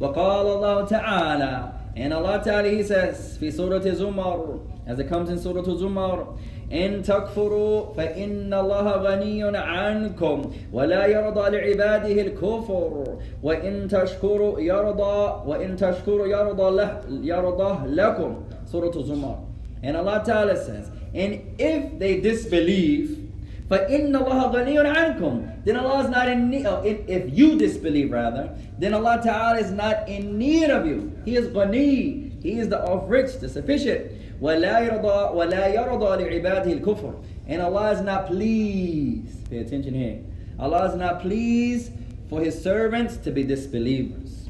وقال 0.00 0.46
الله 0.46 0.86
تعالى 0.88 1.72
and 1.96 2.12
Allah 2.12 2.42
Ta'ala 2.44 2.68
He 2.68 2.82
says 2.82 3.38
في 3.38 3.50
سورة 3.50 3.80
زمر 3.80 4.60
as 4.86 4.98
it 4.98 5.08
comes 5.08 5.30
in 5.30 5.38
Surah 5.38 5.62
زمر 5.62 6.36
إن 6.72 7.02
تكفروا 7.02 7.94
فإن 7.94 8.54
الله 8.54 8.96
غني 8.96 9.42
عنكم 9.56 10.52
ولا 10.72 11.06
يرضى 11.06 11.50
لعباده 11.50 12.22
الكفر. 12.22 13.18
وإن 13.42 13.88
تشكروا 13.88 14.60
يرضى 14.60 15.42
وإن 15.46 15.76
تشكروا 15.76 16.26
يرضى 16.26 16.76
له 16.76 17.02
يرضى 17.08 17.86
لكم. 17.86 18.42
Surah 18.66 18.90
زمر. 18.90 19.38
And 19.82 19.96
Allah 19.96 20.22
Ta'ala 20.26 20.56
says 20.56 20.90
and 21.14 21.40
if 21.58 21.98
they 21.98 22.20
disbelieve 22.20 23.25
فَإِنَّ 23.71 24.11
اللَّهَ 24.11 24.51
غَنِيٌّ 24.51 24.95
عَنْكُمْ 24.95 25.63
Then 25.63 25.77
Allah 25.77 26.03
is 26.03 26.09
not 26.09 26.27
in 26.27 26.49
need, 26.49 26.65
oh, 26.65 26.83
if, 26.83 27.07
if 27.07 27.37
you 27.37 27.57
disbelieve 27.57 28.11
rather, 28.11 28.53
then 28.77 28.93
Allah 28.93 29.21
Ta'ala 29.23 29.59
is 29.59 29.71
not 29.71 30.09
in 30.09 30.37
need 30.37 30.69
of 30.69 30.85
you. 30.85 31.09
He 31.23 31.37
is 31.37 31.47
ghani. 31.47 32.43
He 32.43 32.59
is 32.59 32.67
the 32.67 32.79
of 32.79 33.09
rich, 33.09 33.39
the 33.39 33.47
sufficient. 33.47 34.11
وَلَا 34.41 34.89
يَرْضَى 34.89 35.33
وَلَا 35.33 35.73
يَرْضَى 35.73 36.43
لِعِبَادِهِ 36.43 36.81
الْكُفْرِ 36.81 37.23
And 37.47 37.61
Allah 37.61 37.91
is 37.91 38.01
not 38.01 38.27
pleased. 38.27 39.49
Pay 39.49 39.59
attention 39.59 39.93
here. 39.93 40.19
Allah 40.59 40.89
is 40.89 40.95
not 40.95 41.21
pleased 41.21 41.93
for 42.29 42.41
His 42.41 42.61
servants 42.61 43.15
to 43.17 43.31
be 43.31 43.43
disbelievers. 43.43 44.49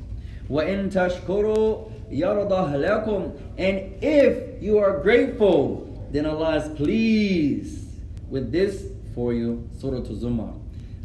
وَإِن 0.49 0.91
تَشْكُرُوا 0.91 1.91
يَرْضَهْ 2.11 2.73
لَكُمْ 2.73 3.39
And 3.59 4.03
if 4.03 4.63
you 4.63 4.79
are 4.79 4.99
grateful, 4.99 5.87
then 6.11 6.25
Allah 6.25 6.55
is 6.55 6.75
pleased 6.75 7.87
with 8.29 8.51
this 8.51 8.87
for 9.15 9.33
you. 9.33 9.67
Surah 9.79 10.01
Zumar. 10.01 10.53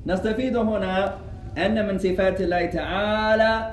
نستفيد 0.07 0.57
هنا 0.57 1.15
أن 1.59 1.87
من 1.87 1.99
صفات 1.99 2.41
الله 2.41 2.67
تعالى 2.67 3.71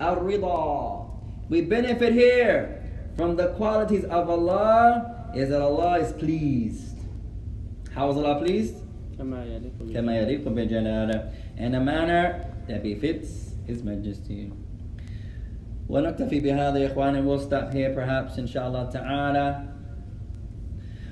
الرضا. 0.00 1.08
We 1.50 1.62
benefit 1.62 2.12
here 2.12 2.82
from 3.16 3.36
the 3.36 3.48
qualities 3.56 4.04
of 4.04 4.28
Allah 4.30 5.30
is 5.34 5.48
that 5.48 5.60
Allah 5.62 5.98
is 5.98 6.12
pleased. 6.12 6.98
How 7.94 8.10
is 8.10 8.16
Allah 8.16 8.38
pleased? 8.38 8.74
كما 9.18 9.44
يليق 9.44 9.72
به. 9.80 9.94
كما 9.94 10.12
يليق 10.18 10.48
بجلاله 10.48 11.30
in 11.58 11.74
a 11.74 11.80
manner 11.80 12.44
that 12.68 12.82
befits 12.82 13.54
His 13.66 13.82
Majesty. 13.82 14.52
ونكتفي 15.88 16.40
بهذا 16.40 16.78
يا 16.78 16.86
إخواني 16.86 17.22
we'll 17.22 17.40
stop 17.40 17.72
here 17.72 17.94
perhaps 17.94 18.38
إن 18.38 18.46
شاء 18.46 18.68
الله 18.68 18.84
تعالى 18.90 19.71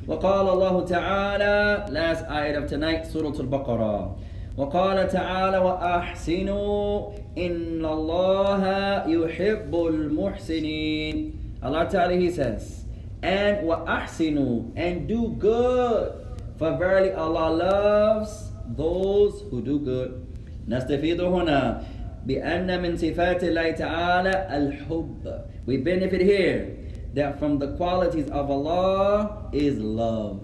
وقال 0.08 0.50
الله 0.50 0.86
تعالى 0.86 1.86
last 1.94 2.26
ayat 2.26 2.58
of 2.58 2.66
tonight 2.66 3.06
سورة 3.06 3.38
البقرة 3.40 4.18
وقال 4.58 5.08
تعالى 5.08 5.58
وأحسنوا 5.58 7.12
إن 7.38 7.86
الله 7.86 8.64
يحب 9.08 9.72
المحسنين. 9.72 11.16
Allah 11.64 11.86
Ta'ala 11.88 12.16
He 12.18 12.30
says 12.30 12.86
and 13.22 13.68
وأحسنوا 13.68 14.74
and 14.76 15.08
do 15.08 15.38
good 15.38 16.14
for 16.58 16.76
verily 16.78 17.12
Allah 17.14 17.54
loves 17.54 18.50
those 18.76 19.46
who 19.50 19.62
do 19.62 19.80
good. 19.80 20.26
نستفيد 20.68 21.22
هنا 21.22 21.82
بأن 22.26 22.82
من 22.82 22.98
صفات 22.98 23.44
الله 23.44 23.72
تعالى 23.72 24.34
الحب. 24.50 25.24
We 25.66 25.78
benefit 25.78 26.22
here. 26.22 26.81
that 27.15 27.39
from 27.39 27.59
the 27.59 27.69
qualities 27.77 28.29
of 28.31 28.51
Allah 28.51 29.49
is 29.53 29.79
love 29.79 30.41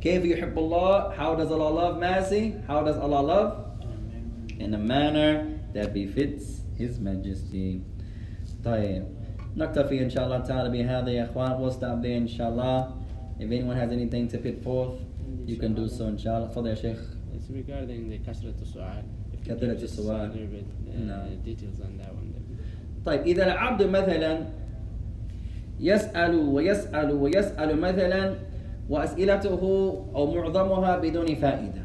كيف 0.00 0.24
يحب 0.24 0.58
الله 0.58 1.14
how 1.16 1.34
does 1.34 1.50
Allah 1.50 1.70
love 1.70 1.98
mercy 1.98 2.54
how 2.66 2.82
does 2.82 2.96
Allah 2.96 3.20
love 3.22 3.50
in 4.58 4.74
a 4.74 4.78
manner 4.78 5.46
that 5.72 5.92
befits 5.94 6.60
His 6.78 6.98
Majesty 7.00 7.80
طيب 8.64 9.04
نكتفي 9.56 10.02
إن 10.02 10.10
شاء 10.10 10.24
الله 10.24 10.38
تعالى 10.38 10.70
بهذا 10.70 11.08
يا 11.10 11.24
إخوان 11.24 11.52
we'll 11.60 11.70
stop 11.72 12.02
there 12.02 12.16
إن 12.16 12.28
شاء 12.28 12.48
الله 12.48 12.92
if 13.40 13.50
anyone 13.50 13.76
has 13.76 13.90
anything 13.92 14.28
to 14.28 14.38
put 14.38 14.62
forth 14.62 15.00
you 15.46 15.56
can 15.56 15.74
do 15.74 15.88
so 15.88 16.04
إن 16.08 16.18
شاء 16.18 16.36
الله 16.38 16.48
تفضل 16.48 16.66
يا 16.66 16.74
شيخ 16.74 16.98
It's 17.34 17.50
regarding 17.50 18.08
the 18.08 18.18
كثرة 18.30 18.54
السؤال. 18.62 19.02
If 19.34 19.46
you 19.46 19.54
كثرة 19.54 19.74
could 19.74 19.78
just 19.78 19.98
السؤال. 19.98 20.30
a 20.30 20.32
little 20.32 20.46
bit, 20.46 20.64
uh, 20.88 20.98
نعم. 20.98 21.42
details 21.44 21.80
on 21.80 21.98
that 21.98 22.14
one. 22.14 22.32
then. 22.32 22.44
طيب 23.06 23.20
إذا 23.26 23.46
العبد 23.46 23.82
مثلا 23.82 24.46
يسأل 25.80 26.34
ويسأل 26.34 27.12
ويسأل 27.12 27.80
مثلا 27.80 28.34
وأسئلته 28.90 29.60
أو 30.14 30.34
معظمها 30.34 30.98
بدون 30.98 31.34
فائدة 31.34 31.82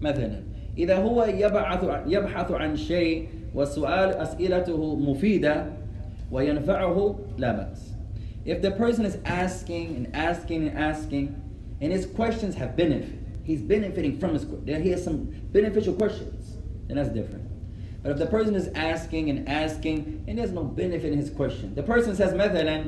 مثلا 0.00 0.40
إذا 0.78 0.96
هو 0.96 1.24
يبحث 1.24 1.84
يبحث 2.06 2.50
عن 2.52 2.76
شيء 2.76 3.28
والسؤال 3.54 4.08
أسئلته 4.10 4.96
مفيدة 4.96 5.66
وينفعه 6.32 7.18
لا 7.38 7.52
بأس 7.52 7.90
If 8.46 8.62
the 8.62 8.70
person 8.70 9.04
is 9.04 9.18
asking 9.26 9.96
and 9.96 10.16
asking 10.16 10.66
and 10.68 10.78
asking 10.78 11.34
and 11.82 11.92
his 11.92 12.06
questions 12.06 12.54
have 12.54 12.74
benefit, 12.74 13.18
he's 13.44 13.60
benefiting 13.60 14.18
from 14.18 14.32
his 14.32 14.44
que- 14.46 14.80
he 14.82 14.90
has 14.90 15.04
some 15.04 15.28
beneficial 15.52 15.92
questions, 15.92 16.56
then 16.88 16.96
that's 16.96 17.10
different. 17.10 17.44
But 18.02 18.12
if 18.12 18.18
the 18.18 18.26
person 18.26 18.54
is 18.54 18.68
asking 18.74 19.28
and 19.28 19.46
asking 19.46 20.24
and 20.26 20.38
there's 20.38 20.52
no 20.52 20.64
benefit 20.64 21.12
in 21.12 21.18
his 21.18 21.28
question, 21.28 21.74
the 21.74 21.82
person 21.82 22.16
says 22.16 22.32
مثلا 22.32 22.84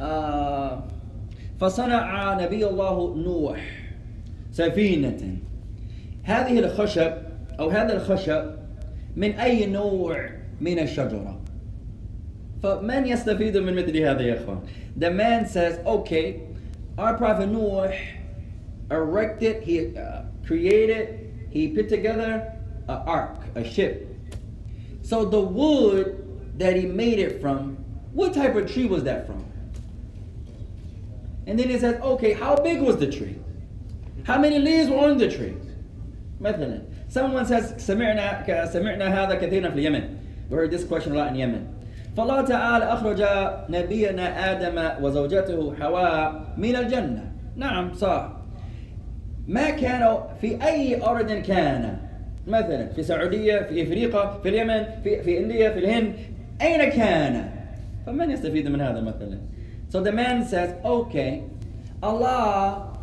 آه 0.00 0.82
فصنع 1.60 2.34
نبي 2.44 2.66
الله 2.66 3.14
نوح 3.16 3.86
سفينة 4.52 5.36
هذه 6.22 6.58
الخشب 6.58 7.12
أو 7.60 7.68
هذا 7.68 7.96
الخشب 7.96 8.56
من 9.16 9.30
أي 9.32 9.66
نوع 9.66 10.30
من 10.60 10.78
الشجرة 10.78 11.40
فمن 12.62 13.06
يستفيد 13.06 13.56
من 13.56 13.74
مثل 13.74 13.96
هذا 13.96 14.22
يا 14.22 14.34
إخوان 14.34 14.60
The 14.96 15.10
man 15.10 15.46
says 15.46 15.78
okay 15.86 16.40
our 16.98 17.14
prophet 17.16 17.48
Noah 17.48 17.92
erected 18.90 19.62
he 19.62 19.96
uh, 19.96 20.22
created 20.46 21.30
he 21.50 21.68
put 21.68 21.88
together 21.88 22.52
an 22.88 22.96
ark 23.06 23.36
a 23.54 23.64
ship 23.64 24.06
so 25.02 25.24
the 25.24 25.40
wood 25.40 26.24
that 26.58 26.76
he 26.76 26.86
made 26.86 27.18
it 27.18 27.40
from 27.40 27.76
what 28.12 28.32
type 28.32 28.54
of 28.56 28.72
tree 28.72 28.86
was 28.86 29.04
that 29.04 29.26
from 29.26 29.44
and 31.46 31.58
then 31.58 31.68
he 31.68 31.78
says 31.78 31.94
okay 32.02 32.32
how 32.32 32.56
big 32.56 32.80
was 32.80 32.96
the 32.96 33.06
tree 33.06 33.36
how 34.24 34.38
many 34.38 34.58
leaves 34.58 34.88
were 34.90 34.98
on 34.98 35.18
the 35.18 35.28
tree 35.28 35.54
مثلا 36.40 36.82
someone 37.08 37.46
says 37.46 37.74
سمعنا 37.78 38.66
سمعنا 38.66 39.24
هذا 39.24 39.34
كثيرا 39.34 39.70
في 39.70 39.78
اليمن 39.78 40.02
we 40.50 40.56
heard 40.56 40.70
this 40.70 40.84
question 40.84 41.12
a 41.12 41.16
lot 41.16 41.28
in 41.28 41.36
Yemen 41.36 41.76
فالله 42.16 42.40
تعالى 42.42 42.84
أخرج 42.84 43.24
نبينا 43.70 44.52
آدم 44.52 45.04
وزوجته 45.04 45.74
حواء 45.80 46.44
من 46.56 46.76
الجنة 46.76 47.32
نعم 47.56 47.94
صح 47.94 48.32
ما 49.48 49.70
كانوا 49.70 50.18
في 50.40 50.64
أي 50.66 51.02
أرض 51.02 51.32
كان 51.32 51.98
مثلا 52.46 52.86
في 52.86 52.98
السعودية 52.98 53.62
في 53.62 53.82
إفريقيا 53.82 54.38
في 54.42 54.48
اليمن 54.48 54.84
في, 55.04 55.22
في 55.22 55.38
إنديا 55.38 55.70
في 55.70 55.78
الهند 55.78 56.12
أين 56.62 56.90
كان 56.90 57.50
فمن 58.06 58.30
يستفيد 58.30 58.68
من 58.68 58.80
هذا 58.80 59.00
مثلا 59.00 59.38
So 59.90 60.02
the 60.02 60.12
man 60.12 60.46
says, 60.46 60.76
okay, 60.84 61.44
Allah 62.02 62.98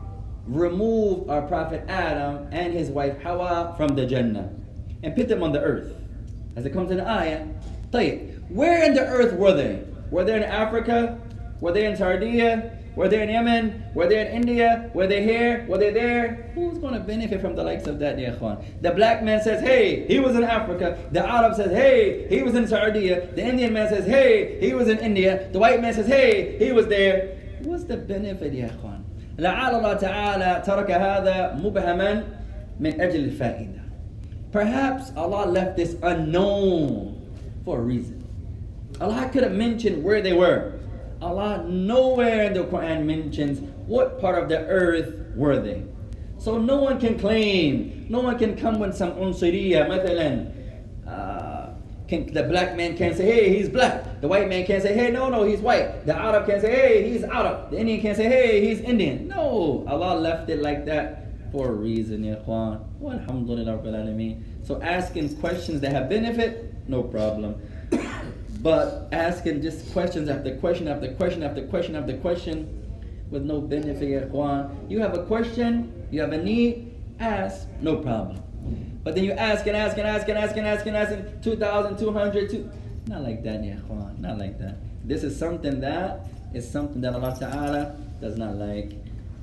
removed 0.45 1.29
our 1.29 1.41
Prophet 1.43 1.85
Adam 1.87 2.47
and 2.51 2.73
his 2.73 2.89
wife 2.89 3.21
Hawa 3.21 3.73
from 3.77 3.95
the 3.95 4.05
Jannah 4.05 4.53
and 5.01 5.15
put 5.15 5.27
them 5.27 5.43
on 5.43 5.51
the 5.51 5.61
earth. 5.61 5.95
As 6.55 6.65
it 6.65 6.71
comes 6.71 6.91
in 6.91 6.97
the 6.97 7.09
ayah. 7.09 7.47
طيب, 7.91 8.49
where 8.49 8.83
in 8.83 8.93
the 8.93 9.05
earth 9.05 9.33
were 9.33 9.53
they? 9.53 9.83
Were 10.11 10.23
they 10.23 10.35
in 10.35 10.43
Africa? 10.43 11.19
Were 11.61 11.71
they 11.71 11.85
in 11.85 11.95
Sardinia? 11.95 12.76
Were 12.97 13.07
they 13.07 13.23
in 13.23 13.29
Yemen? 13.29 13.83
Were 13.95 14.07
they 14.07 14.21
in 14.21 14.27
India? 14.27 14.91
Were 14.93 15.07
they 15.07 15.23
here? 15.23 15.65
Were 15.67 15.79
they 15.79 15.91
there? 15.91 16.51
Who's 16.53 16.77
going 16.77 16.93
to 16.93 16.99
benefit 16.99 17.41
from 17.41 17.55
the 17.55 17.63
likes 17.63 17.87
of 17.87 17.97
that, 17.99 18.19
ya 18.19 18.31
ikhwan? 18.31 18.63
The 18.81 18.91
black 18.91 19.23
man 19.23 19.41
says, 19.41 19.61
hey, 19.61 20.05
he 20.07 20.19
was 20.19 20.35
in 20.35 20.43
Africa. 20.43 20.99
The 21.11 21.25
Arab 21.25 21.55
says, 21.55 21.71
hey, 21.71 22.27
he 22.29 22.43
was 22.43 22.53
in 22.53 22.67
Sardinia. 22.67 23.33
The 23.33 23.43
Indian 23.43 23.73
man 23.73 23.89
says, 23.89 24.05
hey, 24.05 24.59
he 24.59 24.73
was 24.73 24.89
in 24.89 24.99
India. 24.99 25.49
The 25.51 25.59
white 25.59 25.81
man 25.81 25.93
says, 25.93 26.05
hey, 26.05 26.57
he 26.59 26.71
was 26.71 26.85
there. 26.87 27.39
What's 27.63 27.85
the 27.85 27.97
benefit, 27.97 28.53
ya 28.53 28.67
ikhwan? 28.67 29.01
لعل 29.39 29.75
الله 29.75 29.93
تعالى 29.93 30.63
ترك 30.65 30.91
هذا 30.91 31.57
مبهما 31.63 32.23
من 32.79 33.01
أجل 33.01 33.31
الفائدة. 33.31 33.81
Perhaps 34.51 35.11
Allah 35.17 35.49
left 35.49 35.75
this 35.75 35.95
unknown 36.03 37.19
for 37.65 37.79
a 37.79 37.81
reason. 37.81 38.23
Allah 39.01 39.27
could 39.33 39.41
have 39.41 39.53
mentioned 39.53 40.03
where 40.03 40.21
they 40.21 40.33
were. 40.33 40.76
Allah 41.21 41.65
nowhere 41.67 42.45
in 42.45 42.53
the 42.53 42.63
Quran 42.65 43.05
mentions 43.05 43.59
what 43.87 44.19
part 44.19 44.41
of 44.41 44.49
the 44.49 44.59
earth 44.67 45.15
were 45.35 45.59
they. 45.59 45.83
So 46.37 46.57
no 46.57 46.81
one 46.81 46.99
can 46.99 47.17
claim, 47.17 48.05
no 48.09 48.19
one 48.19 48.37
can 48.37 48.57
come 48.57 48.79
with 48.79 48.95
some 48.95 49.13
unsuriya, 49.13 49.87
مثلا. 49.87 50.51
Uh, 51.07 51.73
can, 52.07 52.33
the 52.33 52.43
black 52.43 52.75
man 52.75 52.97
can't 52.97 53.15
say, 53.15 53.25
hey, 53.25 53.55
he's 53.55 53.69
black. 53.69 54.19
The 54.19 54.27
white 54.27 54.49
man 54.49 54.65
can't 54.65 54.83
say, 54.83 54.93
hey, 54.93 55.09
no, 55.09 55.29
no, 55.29 55.43
he's 55.43 55.59
white. 55.59 56.05
The 56.05 56.15
Arab 56.15 56.45
can't 56.45 56.61
say, 56.61 56.71
hey, 56.71 57.09
he's 57.09 57.23
Arab. 57.23 57.71
The 57.71 57.79
Indian 57.79 58.01
can't 58.01 58.17
say, 58.17 58.27
hey, 58.27 58.67
he's 58.67 58.81
Indian. 58.81 59.29
No, 59.29 59.85
Allah 59.87 60.19
left 60.19 60.49
it 60.49 60.61
like 60.61 60.85
that 60.85 61.23
for 61.53 61.69
a 61.69 61.71
reason, 61.71 62.23
ya 62.23 62.35
ikhwan. 62.35 62.81
Alhamdulillah 62.99 63.77
Rabbil 63.77 63.93
Alameen. 63.93 64.43
So 64.65 64.81
asking 64.81 65.37
questions 65.37 65.81
that 65.81 65.93
have 65.93 66.09
benefit, 66.09 66.73
no 66.89 67.03
problem. 67.03 67.61
But 68.61 69.09
asking 69.11 69.61
just 69.61 69.91
questions 69.91 70.29
after 70.29 70.55
question 70.57 70.87
after 70.87 71.13
question 71.13 71.43
after 71.43 71.63
question 71.67 71.95
after 71.95 72.17
question 72.17 72.83
with 73.29 73.43
no 73.43 73.59
benefit, 73.61 74.09
ya 74.09 74.19
ikhwan. 74.21 74.89
You 74.89 74.99
have 75.01 75.13
a 75.17 75.23
question, 75.25 75.91
you 76.11 76.21
have 76.21 76.31
a 76.31 76.37
need, 76.37 76.93
ask, 77.19 77.67
no 77.81 77.97
problem. 77.97 78.41
But 79.03 79.15
then 79.15 79.25
you 79.25 79.31
ask 79.33 79.67
and 79.67 79.75
ask 79.75 79.97
and 79.97 80.07
ask 80.07 80.27
and 80.29 80.37
ask 80.37 80.55
and 80.55 80.67
ask 80.67 80.85
and 80.85 80.95
ask 80.95 81.11
and 81.11 81.43
2,200, 81.43 82.49
two, 82.49 82.69
not 83.07 83.21
like 83.23 83.43
that, 83.43 83.63
ya 83.63 83.75
ikhwan, 83.75 84.19
not 84.19 84.37
like 84.37 84.59
that. 84.59 84.77
This 85.03 85.23
is 85.23 85.37
something 85.37 85.81
that 85.81 86.27
is 86.53 86.69
something 86.69 87.01
that 87.01 87.13
Allah 87.13 87.35
Ta'ala 87.37 87.95
does 88.21 88.37
not 88.37 88.55
like. 88.55 88.93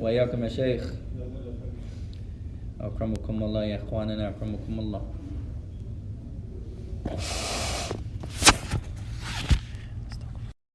وإياكم 0.00 0.44
يا 0.44 0.48
شيخ. 0.48 0.94
أكرمكم 2.80 3.42
الله 3.42 3.64
يا 3.64 3.76
إخواننا 3.76 4.28
أكرمكم 4.28 4.78
الله. 4.78 5.02